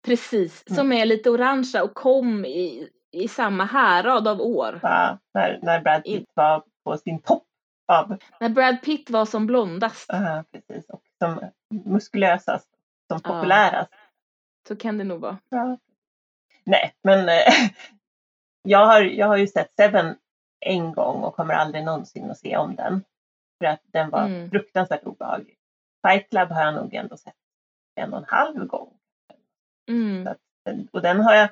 Precis, 0.06 0.64
Mm. 0.68 0.76
som 0.76 0.91
är 0.91 1.06
lite 1.06 1.30
orangea 1.30 1.84
och 1.84 1.93
kom 1.93 2.45
i, 2.45 2.89
i 3.12 3.28
samma 3.28 3.66
härad 3.66 4.28
av 4.28 4.41
år. 4.41 4.80
Ja, 4.84 5.18
när, 5.34 5.60
när 5.62 5.82
Brad 5.82 6.04
Pitt 6.04 6.30
var 6.34 6.64
på 6.84 6.98
sin 6.98 7.22
topp 7.22 7.43
av, 7.88 8.18
När 8.39 8.50
Brad 8.50 8.82
Pitt 8.82 9.10
var 9.10 9.26
som 9.26 9.48
blondast. 9.48 10.06
ja, 10.08 10.43
precis, 10.52 10.89
och 10.89 11.02
som 11.20 11.39
muskulösast, 11.86 12.68
som 13.08 13.20
Ja. 13.24 13.30
populärast. 13.34 13.91
Så 14.68 14.76
kan 14.76 14.98
det 14.98 15.04
nog 15.04 15.20
vara. 15.22 15.38
Ja. 15.50 15.78
Nej, 16.68 16.93
men 17.03 17.30
eh, 17.30 17.53
jag, 18.61 18.86
har, 18.86 19.01
jag 19.01 19.28
har 19.28 19.38
ju 19.38 19.47
sett 19.47 19.72
Seven 19.80 20.15
en 20.65 20.93
gång 20.93 21.24
och 21.24 21.36
kommer 21.36 21.53
aldrig 21.53 21.84
någonsin 21.86 22.32
att 22.32 22.38
se 22.38 22.57
om 22.57 22.76
den. 22.76 23.03
För 23.59 23.65
att 23.65 23.82
den 23.84 24.09
var 24.09 24.26
Mm. 24.26 24.49
fruktansvärt 24.49 25.03
obehaglig. 25.03 25.57
Fight 26.07 26.30
Club 26.30 26.49
har 26.49 26.61
jag 26.65 26.76
nog 26.76 26.93
ändå 26.93 27.18
sett 27.18 27.34
en 27.95 28.13
och 28.13 28.20
en 28.20 28.26
halv 28.28 28.65
gång. 28.65 28.93
Mm. 29.89 30.28
Att 30.28 30.38
och 30.91 31.01
den 31.01 31.20
har 31.20 31.36
jag, 31.36 31.49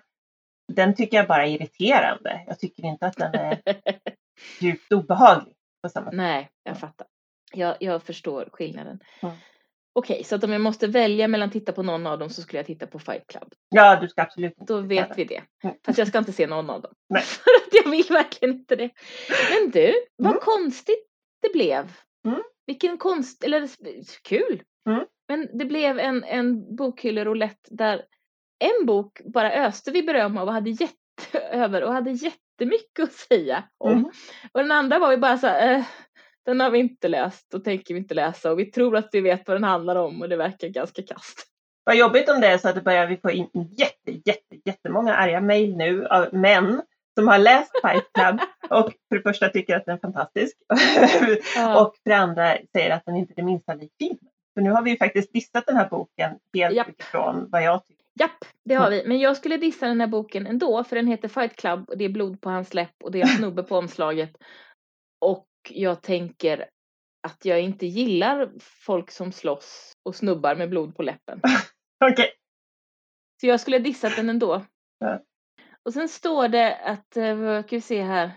den 0.74 0.96
tycker 0.96 1.18
jag 1.18 1.28
bara 1.28 1.46
är 1.46 1.50
irriterande. 1.52 2.44
Jag 2.48 2.60
tycker 2.60 2.84
inte 2.86 3.08
att 3.08 3.18
den 3.18 3.36
är 3.36 3.62
djupt 4.60 4.92
obehaglig 4.94 5.56
på 5.82 5.90
samma 5.90 6.06
sätt. 6.06 6.18
Nej, 6.18 6.50
jag 6.64 6.78
fattar. 6.78 7.08
Jag, 7.54 7.76
jag 7.80 8.04
förstår 8.04 8.50
skillnaden. 8.54 9.00
Mm. 9.22 9.36
Okej, 10.00 10.24
så 10.24 10.36
att 10.36 10.44
om 10.44 10.52
jag 10.52 10.62
måste 10.62 10.88
välja 10.88 11.28
mellan 11.28 11.48
att 11.48 11.54
titta 11.54 11.72
på 11.72 11.84
någon 11.84 12.08
av 12.08 12.20
dem 12.20 12.30
så 12.30 12.42
skulle 12.42 12.60
jag 12.60 12.66
titta 12.66 12.88
på 12.88 13.00
Fight 13.00 13.28
Club. 13.28 13.54
Ja, 13.70 14.00
du 14.02 14.08
ska 14.08 14.22
absolut 14.22 14.54
inte 14.60 14.74
Då 14.74 14.82
vet 14.82 15.18
vi 15.18 15.24
det. 15.24 15.42
Mm. 15.64 15.76
Fast 15.86 15.98
jag 16.00 16.08
ska 16.08 16.18
inte 16.18 16.34
se 16.34 16.48
någon 16.48 16.70
av 16.70 16.82
dem. 16.82 16.94
Nej. 17.10 17.22
För 17.26 17.52
att 17.52 17.84
jag 17.84 17.92
vill 17.92 18.06
verkligen 18.10 18.56
inte 18.56 18.76
det. 18.76 18.90
Men 19.50 19.72
du, 19.72 19.94
vad 20.18 20.32
Mm. 20.32 20.42
konstigt 20.42 21.08
det 21.42 21.54
blev. 21.54 21.92
Mm. 22.28 22.42
Vilken 22.68 22.98
konst, 22.98 23.44
eller 23.44 23.70
kul. 24.24 24.64
Mm. 24.90 25.06
Men 25.28 25.58
det 25.58 25.66
blev 25.66 26.00
en, 26.00 26.24
en 26.24 26.76
bokhylleroulette 26.76 27.70
där 27.76 28.02
en 28.60 28.86
bok 28.86 29.22
bara 29.34 29.52
öste 29.66 29.92
vi 29.92 30.04
beröm 30.04 30.38
av 30.38 30.48
och 30.48 30.54
hade 30.54 30.70
jätte 30.70 30.96
över 31.52 31.84
och 31.84 31.94
hade 31.94 32.12
jättemycket 32.12 33.04
att 33.04 33.14
säga 33.14 33.64
om. 33.78 33.92
Mm. 33.92 34.06
Och 34.52 34.60
den 34.60 34.72
andra 34.72 35.00
var 35.00 35.10
vi 35.10 35.18
bara 35.18 35.38
så 35.38 35.48
här, 35.48 35.74
eh, 35.76 35.86
den 36.46 36.60
har 36.60 36.70
vi 36.70 36.80
inte 36.80 37.08
läst 37.08 37.54
och 37.54 37.64
tänker 37.64 37.94
vi 37.94 38.00
inte 38.00 38.14
läsa 38.14 38.52
och 38.52 38.60
vi 38.60 38.66
tror 38.66 38.98
att 38.98 39.10
vi 39.12 39.22
vet 39.22 39.48
vad 39.48 39.56
den 39.56 39.64
handlar 39.64 39.96
om 39.96 40.22
och 40.22 40.30
det 40.30 40.36
verkar 40.36 40.68
ganska 40.68 41.02
kast. 41.02 41.48
Vad 41.84 41.96
jobbigt 41.96 42.30
om 42.30 42.42
det 42.42 42.48
är 42.48 42.58
så 42.58 42.70
att 42.70 42.76
det 42.76 42.82
börjar 42.82 43.08
vi 43.08 43.18
få 43.18 43.32
in 43.32 43.50
jätte, 43.54 44.12
jätte, 44.12 44.56
jättemånga 44.66 45.16
arga 45.16 45.42
mejl 45.42 45.78
nu 45.78 46.08
av 46.08 46.34
män 46.34 46.82
som 47.16 47.28
har 47.28 47.38
läst 47.38 47.72
Fight 47.82 48.14
Club 48.14 48.40
och 48.70 48.94
för 49.10 49.16
det 49.16 49.22
första 49.22 49.50
tycker 49.50 49.76
att 49.76 49.86
den 49.86 49.96
är 49.96 50.00
fantastisk 50.00 50.58
Ja. 51.56 51.82
och 51.86 51.96
för 52.04 52.10
det 52.10 52.16
andra 52.16 52.58
säger 52.72 52.92
att 52.92 53.06
den 53.06 53.16
inte 53.16 53.34
är 53.34 53.36
det 53.36 53.44
minsta 53.44 53.74
lik 53.74 53.92
filmen. 54.00 54.20
För 54.54 54.62
nu 54.62 54.72
har 54.72 54.82
vi 54.82 54.92
ju 54.92 54.98
faktiskt 54.98 55.34
dissat 55.34 55.66
den 55.66 55.78
här 55.78 55.90
boken 55.90 56.32
helt 56.54 56.76
Japp. 56.76 56.90
utifrån 56.90 57.48
vad 57.52 57.64
jag 57.64 57.86
tycker. 57.86 58.06
Japp, 58.20 58.46
det 58.64 58.76
har 58.76 58.90
vi. 58.90 59.04
Men 59.08 59.20
jag 59.20 59.38
skulle 59.38 59.58
dissa 59.58 59.88
den 59.88 60.02
här 60.02 60.08
boken 60.08 60.48
ändå 60.48 60.84
för 60.84 60.96
den 60.96 61.08
heter 61.08 61.28
Fight 61.28 61.56
Club 61.56 61.90
och 61.90 61.98
det 61.98 62.06
är 62.06 62.10
blod 62.10 62.42
på 62.42 62.50
hans 62.50 62.74
läpp 62.74 63.04
och 63.04 63.12
det 63.12 63.22
är 63.22 63.24
en 63.24 63.28
snubbe 63.38 63.64
på 63.64 63.78
omslaget. 63.78 64.38
Och 65.20 65.48
jag 65.72 66.02
tänker 66.02 66.70
att 67.28 67.46
jag 67.46 67.62
inte 67.62 67.86
gillar 67.86 68.52
folk 68.60 69.12
som 69.12 69.32
slåss 69.32 69.94
och 70.04 70.16
snubbar 70.16 70.56
med 70.56 70.70
blod 70.70 70.96
på 70.96 71.04
läppen. 71.04 71.42
Okej, 72.12 72.34
Så 73.42 73.48
jag 73.48 73.60
skulle 73.60 73.80
dissat 73.80 74.16
den 74.16 74.30
ändå. 74.30 74.66
Ja. 75.00 75.24
Och 75.84 75.94
sen 75.94 76.10
står 76.10 76.48
det 76.48 76.76
att, 76.78 77.18
eh, 77.18 77.38
kan 77.38 77.64
vi 77.70 77.82
se 77.82 78.02
här? 78.02 78.32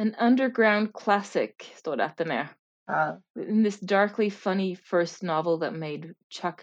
An 0.00 0.14
underground 0.14 0.94
classic 0.94 1.50
står 1.74 1.96
det 1.96 2.04
att 2.04 2.16
den 2.16 2.30
är. 2.30 2.48
ja, 2.86 3.20
In 3.48 3.64
this 3.64 3.80
darkly 3.80 4.30
funny 4.30 4.76
first 4.76 5.22
novel 5.22 5.60
that 5.60 5.72
made 5.78 6.14
Chuck 6.30 6.60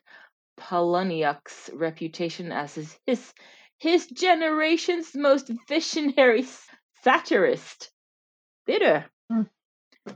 Palahniuk's 0.62 1.70
reputation 1.80 2.52
as 2.52 2.76
his, 2.78 3.00
his, 3.06 3.34
his 3.80 4.10
generation's 4.10 5.18
most 5.18 5.50
visionary 5.70 6.46
satirist. 7.04 7.92
Det 8.66 8.76
är 8.76 8.80
du. 8.80 9.04
Mm. 9.36 9.46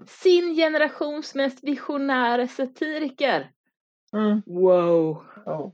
Sin 0.07 0.55
generations 0.55 1.35
mest 1.35 1.63
visionära 1.63 2.47
satiriker. 2.47 3.51
mm, 4.13 4.41
Wow. 4.45 5.25
oh. 5.45 5.71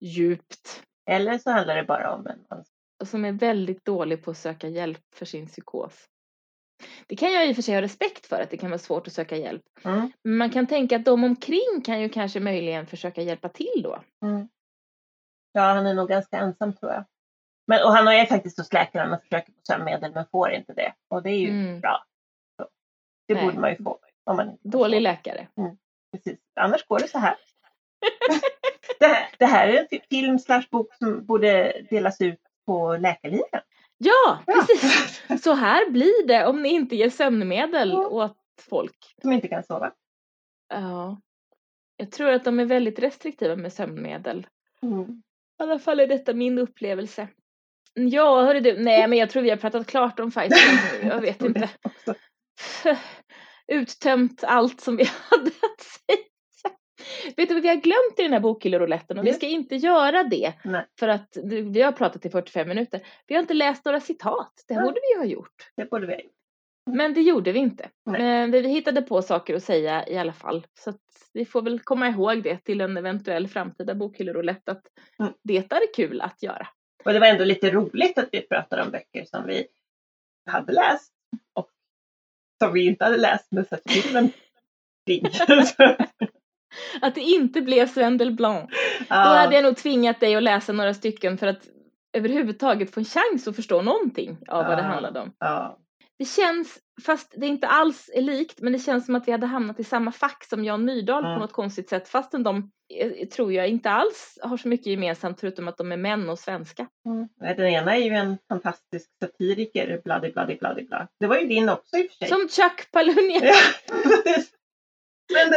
Djupt. 0.00 0.82
Eller 1.10 1.38
så 1.38 1.50
handlar 1.50 1.76
det 1.76 1.84
bara 1.84 2.14
om 2.14 2.26
en 2.26 2.38
man. 2.50 2.64
Som 3.04 3.24
är 3.24 3.32
väldigt 3.32 3.84
dålig 3.84 4.24
på 4.24 4.30
att 4.30 4.36
söka 4.38 4.68
hjälp 4.68 5.14
för 5.14 5.26
sin 5.26 5.46
psykos. 5.46 6.08
Det 7.06 7.16
kan 7.16 7.32
jag 7.32 7.48
i 7.48 7.52
och 7.52 7.54
för 7.56 7.62
sig 7.62 7.74
ha 7.74 7.82
respekt 7.82 8.26
för, 8.26 8.40
att 8.42 8.50
det 8.50 8.56
kan 8.56 8.70
vara 8.70 8.78
svårt 8.78 9.06
att 9.06 9.12
söka 9.12 9.36
hjälp. 9.36 9.62
Mm, 9.84 10.12
Men 10.24 10.36
man 10.36 10.50
kan 10.50 10.66
tänka 10.66 10.96
att 10.96 11.04
de 11.04 11.24
omkring 11.24 11.82
kan 11.84 12.00
ju 12.00 12.08
kanske 12.08 12.40
möjligen 12.40 12.86
försöka 12.86 13.22
hjälpa 13.22 13.48
till 13.48 13.80
då. 13.82 14.02
mm. 14.22 14.48
Ja, 15.52 15.60
han 15.62 15.86
är 15.86 15.94
nog 15.94 16.08
ganska 16.08 16.36
ensam 16.38 16.72
tror 16.72 16.92
jag. 16.92 17.04
Men, 17.66 17.84
och 17.84 17.92
han 17.92 18.08
är 18.08 18.26
faktiskt 18.26 18.58
hos 18.58 18.72
läkaren 18.72 19.12
och 19.12 19.22
försöker 19.22 19.52
få 19.52 19.58
sömnmedel 19.66 20.12
men 20.14 20.26
får 20.32 20.50
inte 20.50 20.72
det. 20.72 20.94
Och 21.08 21.22
det 21.22 21.30
är 21.30 21.38
ju 21.38 21.48
Mm. 21.50 21.80
bra. 21.80 22.04
Det 23.30 23.36
Nej. 23.36 23.44
borde 23.46 23.60
man 23.60 23.70
ju 23.70 23.76
få. 23.76 23.98
Om 24.24 24.36
man 24.36 24.50
inte 24.50 24.68
Dålig 24.68 25.00
läkare. 25.00 25.48
Precis. 26.12 26.38
Annars 26.60 26.84
går 26.86 26.98
det 26.98 27.08
så 27.08 27.18
här. 27.18 27.36
det, 29.00 29.06
här 29.06 29.28
det 29.38 29.46
här 29.46 29.68
är 29.68 29.78
en 29.80 29.86
fi- 29.90 30.02
film 30.10 30.38
slash 30.38 30.64
bok 30.70 30.94
som 30.94 31.26
borde 31.26 31.82
delas 31.90 32.20
ut 32.20 32.40
på 32.66 32.96
läkarligan. 32.96 33.60
Ja, 33.98 34.38
Ja. 34.46 34.54
precis! 34.68 35.22
Så 35.42 35.52
här 35.54 35.90
blir 35.90 36.26
det 36.26 36.46
om 36.46 36.62
ni 36.62 36.68
inte 36.68 36.96
ger 36.96 37.10
sömnmedel 37.10 37.90
Ja. 37.90 38.08
åt 38.08 38.36
folk. 38.70 39.14
Som 39.22 39.32
inte 39.32 39.48
kan 39.48 39.62
sova. 39.62 39.92
Ja. 40.68 41.20
Jag 41.96 42.10
tror 42.12 42.30
att 42.30 42.44
de 42.44 42.60
är 42.60 42.64
väldigt 42.64 42.98
restriktiva 42.98 43.56
med 43.56 43.72
sömnmedel. 43.72 44.46
Mm. 44.82 45.02
I 45.60 45.62
alla 45.62 45.78
fall 45.78 46.00
är 46.00 46.06
detta 46.06 46.32
min 46.34 46.58
upplevelse. 46.58 47.28
Ja, 47.94 48.42
hörru 48.44 48.60
du. 48.60 48.78
Nej, 48.82 49.08
men 49.08 49.18
jag 49.18 49.30
tror 49.30 49.42
vi 49.42 49.50
har 49.50 49.56
pratat 49.56 49.86
klart 49.86 50.20
om 50.20 50.30
Club 50.30 50.50
nu. 51.02 51.08
Jag 51.08 51.20
vet 51.20 51.42
inte. 51.42 51.68
Uttömt 53.66 54.44
allt 54.44 54.80
som 54.80 54.96
vi 54.96 55.04
hade 55.30 55.46
att 55.50 55.80
säga. 55.80 56.18
Vet 57.36 57.48
du 57.48 57.54
vad 57.54 57.62
vi 57.62 57.68
har 57.68 57.76
glömt 57.76 58.18
i 58.18 58.22
den 58.22 58.32
här 58.32 58.40
bokhyllerouletten 58.40 59.18
och 59.18 59.24
vi 59.24 59.30
Nej. 59.30 59.36
ska 59.38 59.46
inte 59.46 59.76
göra 59.76 60.24
det. 60.24 60.52
Nej. 60.64 60.86
För 60.98 61.08
att 61.08 61.36
vi 61.44 61.82
har 61.82 61.92
pratat 61.92 62.26
i 62.26 62.30
45 62.30 62.68
minuter. 62.68 63.00
Vi 63.26 63.34
har 63.34 63.42
inte 63.42 63.54
läst 63.54 63.84
några 63.84 64.00
citat. 64.00 64.64
Det 64.68 64.74
Nej. 64.74 64.84
borde 64.84 65.00
vi 65.12 65.18
ha 65.18 65.24
gjort. 65.24 65.70
Det 65.76 65.90
borde 65.90 66.06
vi 66.06 66.12
ha 66.12 66.20
gjort. 66.20 66.32
Men 66.90 67.14
det 67.14 67.20
gjorde 67.20 67.52
vi 67.52 67.58
inte. 67.58 67.88
Nej. 68.06 68.20
Men 68.20 68.50
vi 68.50 68.68
hittade 68.68 69.02
på 69.02 69.22
saker 69.22 69.54
att 69.54 69.62
säga 69.62 70.08
i 70.08 70.18
alla 70.18 70.32
fall. 70.32 70.66
Så 70.74 70.92
vi 71.32 71.44
får 71.44 71.62
väl 71.62 71.80
komma 71.80 72.08
ihåg 72.08 72.42
det 72.42 72.58
till 72.64 72.80
en 72.80 72.96
eventuell 72.96 73.48
framtida 73.48 73.94
bokhylleroulette 73.94 74.72
att 74.72 74.82
Mm. 75.20 75.32
det 75.42 75.72
är 75.72 75.94
kul 75.94 76.20
att 76.20 76.42
göra. 76.42 76.68
Och 77.04 77.12
det 77.12 77.18
var 77.18 77.26
ändå 77.26 77.44
lite 77.44 77.70
roligt 77.70 78.18
att 78.18 78.28
vi 78.32 78.40
pratade 78.40 78.82
om 78.82 78.90
böcker 78.90 79.24
som 79.24 79.46
vi 79.46 79.66
hade 80.46 80.72
läst 80.72 81.12
och 81.54 81.70
som 82.62 82.72
vi 82.72 82.86
inte 82.86 83.04
hade 83.04 83.16
läst 83.16 83.46
men 83.50 83.64
sett 83.64 83.90
filmen 83.90 84.30
kring. 85.06 85.24
Att 87.02 87.14
det 87.14 87.20
inte 87.20 87.60
blev 87.60 87.86
Sven 87.86 88.18
Delblanc. 88.18 88.70
Då 88.98 89.06
ja, 89.08 89.14
hade 89.16 89.54
jag 89.54 89.64
nog 89.64 89.76
tvingat 89.76 90.20
dig 90.20 90.36
att 90.36 90.42
läsa 90.42 90.72
några 90.72 90.94
stycken 90.94 91.38
för 91.38 91.46
att 91.46 91.60
överhuvudtaget 92.12 92.94
få 92.94 93.00
en 93.00 93.04
chans 93.04 93.48
att 93.48 93.56
förstå 93.56 93.82
någonting 93.82 94.38
av 94.48 94.64
vad 94.66 94.78
det 94.78 94.82
Ja. 94.82 94.88
handlade 94.88 95.20
om. 95.20 95.32
ja. 95.38 95.78
Det 96.20 96.26
känns, 96.26 96.78
fast 97.06 97.34
det 97.36 97.46
inte 97.46 97.66
alls 97.66 98.10
är 98.14 98.20
likt, 98.20 98.60
men 98.60 98.72
det 98.72 98.78
känns 98.78 99.06
som 99.06 99.14
att 99.14 99.28
vi 99.28 99.32
hade 99.32 99.46
hamnat 99.46 99.80
i 99.80 99.84
samma 99.84 100.12
fack 100.12 100.44
som 100.44 100.64
Jan 100.64 100.84
Myrdal 100.84 101.24
Mm. 101.24 101.36
på 101.36 101.40
något 101.40 101.52
konstigt 101.52 101.88
sätt, 101.88 102.08
fastän 102.08 102.42
de 102.42 102.70
eh, 102.94 103.28
tror 103.28 103.52
jag 103.52 103.68
inte 103.68 103.90
alls 103.90 104.38
har 104.42 104.56
så 104.56 104.68
mycket 104.68 104.86
gemensamt 104.86 105.40
förutom 105.40 105.68
att 105.68 105.76
de 105.76 105.92
är 105.92 105.96
män 105.96 106.28
och 106.30 106.38
svenska. 106.38 106.86
Mm. 107.06 107.28
Den 107.56 107.66
ena 107.66 107.96
är 107.96 108.00
ju 108.00 108.10
en 108.10 108.38
fantastisk 108.48 109.10
satiriker, 109.22 110.00
bladi 110.04 110.32
bladi 110.32 110.56
bladi 110.56 110.82
bla. 110.82 111.08
Det 111.20 111.26
var 111.26 111.36
ju 111.36 111.46
din 111.46 111.68
också 111.68 111.96
i 111.96 112.06
och 112.06 112.10
för 112.10 112.16
sig. 112.16 112.28
Som 112.28 112.48
Chuck 112.48 112.90
Palahniuk. 112.92 113.42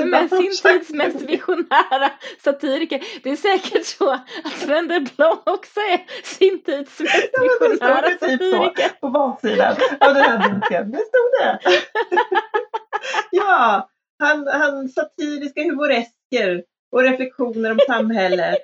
Men 0.06 0.30
sin 0.30 0.52
tids 0.64 0.90
mest 0.90 1.22
visionära 1.22 2.12
satiriker. 2.44 3.04
Det 3.24 3.30
är 3.30 3.36
säkert 3.36 3.86
så 3.86 4.10
att 4.12 4.52
Sven 4.58 4.88
Delblanc 4.88 5.42
också 5.46 5.80
är 5.80 6.06
sin 6.24 6.64
tids 6.64 7.00
mest 7.00 7.30
Ja, 7.34 7.42
det 7.44 7.50
stod 7.50 7.72
visionära 7.72 8.02
det 8.02 8.10
typ 8.10 8.42
så 8.42 8.52
satiriker. 8.52 8.90
på 9.02 9.10
baksidan 9.10 9.76
av 10.00 10.14
den 10.14 10.24
här 10.24 10.50
boken. 10.50 10.92
Det 10.92 10.98
stod 10.98 11.32
det. 11.42 11.60
ja, 13.32 13.90
han, 14.20 14.48
han 14.48 14.90
satiriska 14.90 15.62
humoresker 15.64 16.64
och 16.92 17.02
reflektioner 17.02 17.72
om 17.72 17.80
samhället. 17.88 18.58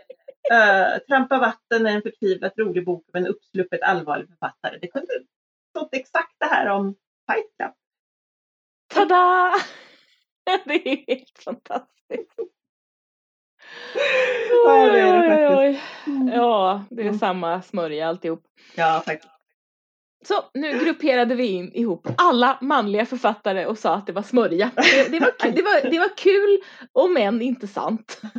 Uh, 0.53 0.99
Trampa 1.07 1.37
vatten 1.37 1.85
är 1.85 1.91
en 1.91 2.01
förtvivlat 2.01 2.53
rolig 2.57 2.85
bok 2.85 3.05
av 3.13 3.15
en 3.15 3.27
uppsluppet 3.27 3.81
allvarlig 3.81 4.27
författare. 4.27 4.77
Det 4.81 4.87
kunde 4.87 5.13
stått 5.69 5.93
exakt 5.93 6.35
det 6.39 6.45
här 6.45 6.69
om 6.69 6.95
Fight 7.31 7.57
Club. 7.57 7.73
Tada! 8.93 9.53
Det 10.65 10.89
är 10.89 11.03
helt 11.07 11.39
fantastiskt. 11.43 12.33
Ja, 14.65 14.91
det 14.91 14.99
är 14.99 15.13
det 15.13 15.47
Oj, 15.49 15.57
oj, 15.57 15.73
faktiskt. 15.73 16.07
oj. 16.07 16.31
Ja, 16.35 16.83
det 16.89 17.01
är 17.01 17.05
Mm. 17.05 17.19
samma 17.19 17.61
smörja 17.61 18.07
alltihop. 18.07 18.43
Ja, 18.75 19.03
faktiskt. 19.05 19.33
Så 20.25 20.33
nu 20.53 20.79
grupperade 20.79 21.35
vi 21.35 21.47
in 21.47 21.73
ihop 21.73 22.07
alla 22.17 22.57
manliga 22.61 23.05
författare 23.05 23.65
och 23.65 23.77
sa 23.77 23.95
att 23.95 24.07
det 24.07 24.13
var 24.13 24.21
smörja. 24.21 24.71
Det, 24.75 25.11
det, 25.11 25.19
var, 25.19 25.31
kul, 25.39 25.55
det, 25.55 25.61
var, 25.61 25.89
det 25.91 25.99
var 25.99 26.17
kul 26.17 26.59
om 26.91 27.17
än 27.17 27.41
inte 27.41 27.67
sant. 27.67 28.21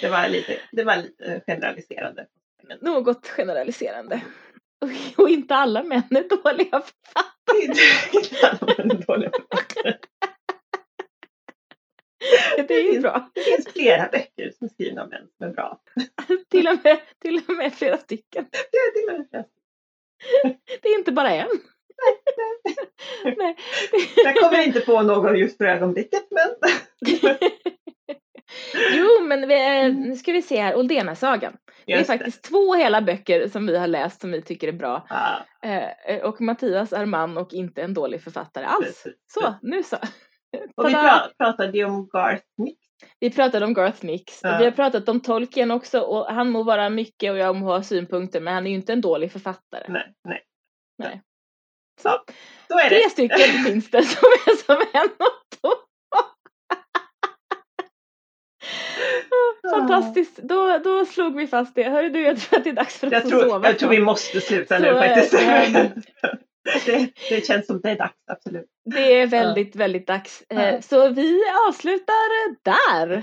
Det 0.00 0.08
var 0.08 0.28
lite, 0.28 0.58
det 0.72 0.84
var 0.84 0.96
lite 0.96 1.42
generaliserande. 1.46 2.26
Något 2.80 3.28
generaliserande. 3.28 4.20
Och, 4.80 5.22
och 5.22 5.28
inte 5.30 5.54
alla 5.54 5.82
män 5.82 6.02
är 6.10 6.28
dåliga 6.42 6.80
författare. 6.80 7.31
Det 12.56 12.74
är 12.74 12.92
ju 12.92 13.00
bra. 13.00 13.30
Det 13.34 13.40
finns 13.40 13.68
flera 13.72 14.08
böcker 14.12 14.52
som 14.58 14.64
är 14.64 14.68
skrivna 14.68 15.02
av 15.02 15.08
män 15.08 15.28
som 15.36 15.46
är 15.46 15.50
bra. 15.50 15.80
Till 16.50 16.68
och 16.68 16.78
med, 16.84 17.00
till 17.18 17.42
och 17.48 17.54
med 17.54 17.74
flera 17.74 17.98
stycken. 17.98 18.46
Det 18.50 18.78
är 18.78 18.90
till 18.90 19.14
och 19.14 19.18
med 19.18 19.28
flest. 19.30 19.48
Det 20.82 20.88
är 20.88 20.98
inte 20.98 21.12
bara 21.12 21.30
en. 21.30 21.48
Nej. 23.36 23.56
Jag 24.16 24.36
kommer 24.36 24.66
inte 24.66 24.80
på 24.80 25.02
någon 25.02 25.38
just 25.38 25.56
för 25.56 25.64
ögonblicket 25.64 26.26
men 26.30 26.48
Jo, 28.92 29.24
men 29.26 29.48
vi, 29.48 29.54
eh, 29.84 29.94
nu 29.94 30.16
ska 30.16 30.32
vi 30.32 30.42
se 30.42 30.60
här, 30.62 30.74
Oldena-sagan. 30.74 31.56
Det 31.86 31.92
är 31.92 32.04
faktiskt 32.04 32.42
två 32.44 32.74
hela 32.74 33.02
böcker 33.02 33.48
som 33.48 33.66
vi 33.66 33.76
har 33.78 33.86
läst 33.86 34.20
som 34.20 34.32
vi 34.32 34.42
tycker 34.42 34.68
är 34.68 34.72
bra. 34.72 35.06
Ja, 35.08 35.46
Eh, 36.04 36.18
och 36.22 36.40
Mattias 36.40 36.92
är 36.92 37.06
man 37.06 37.36
och 37.36 37.52
inte 37.52 37.82
en 37.82 37.94
dålig 37.94 38.22
författare 38.22 38.64
alls. 38.64 38.86
precis. 38.86 39.12
Så, 39.26 39.54
nu 39.62 39.82
så. 39.82 39.96
Och 40.76 40.88
vi 40.88 40.92
pratade 41.38 41.78
ju 41.78 41.84
om 41.84 42.08
Garth 42.12 42.44
Nix. 42.58 42.78
Vi 43.20 43.30
pratade 43.30 43.66
om 43.66 43.74
Garth 43.74 44.04
Nix. 44.04 44.40
Ja. 44.42 44.58
Vi 44.58 44.64
har 44.64 44.70
pratat 44.72 45.08
om 45.08 45.20
Tolkien 45.20 45.70
också 45.70 46.00
och 46.00 46.26
han 46.26 46.50
må 46.50 46.62
vara 46.62 46.88
mycket 46.90 47.32
och 47.32 47.38
jag 47.38 47.56
må 47.56 47.66
ha 47.66 47.82
synpunkter 47.82 48.40
men 48.40 48.54
han 48.54 48.66
är 48.66 48.70
ju 48.70 48.76
inte 48.76 48.92
en 48.92 49.00
dålig 49.00 49.32
författare. 49.32 49.84
Nej, 49.88 50.12
nej. 50.98 51.22
Så, 52.02 52.08
Ja, 52.08 52.24
Då 52.68 52.78
är 52.78 52.88
tre 52.88 52.98
det. 53.04 53.10
stycken 53.10 53.64
finns 53.66 53.90
det 53.90 54.02
som 54.02 54.28
är 54.46 54.56
som 54.56 54.76
en 55.00 55.08
och 55.18 55.58
två. 55.60 55.68
Fantastiskt, 59.70 60.36
då, 60.36 60.78
då 60.84 61.04
slog 61.06 61.36
vi 61.36 61.46
fast 61.46 61.74
det. 61.74 61.82
Hörru 61.82 62.08
du, 62.08 62.20
jag 62.22 62.38
tror 62.40 62.58
att 62.58 62.64
det 62.64 62.70
är 62.70 62.74
dags 62.74 62.98
för 62.98 63.06
att 63.06 63.12
Jag 63.12 63.28
tror, 63.28 63.40
sova. 63.42 63.68
jag 63.68 63.78
tror 63.78 63.90
vi 63.90 64.00
måste 64.00 64.40
sluta 64.40 64.78
nu 64.78 64.94
faktiskt. 64.94 65.34
eh, 65.34 65.40
det, 66.86 67.08
det 67.28 67.46
känns 67.46 67.66
som 67.66 67.80
det 67.80 67.90
är 67.90 67.96
dags, 67.96 68.14
absolut. 68.32 68.66
Det 68.94 69.20
är 69.20 69.26
väldigt, 69.26 69.76
väldigt 69.76 70.06
dags. 70.06 70.42
Eh, 70.48 70.74
Ja. 70.74 70.82
Så 70.82 71.08
vi 71.08 71.40
avslutar 71.68 72.64
där. 72.64 73.22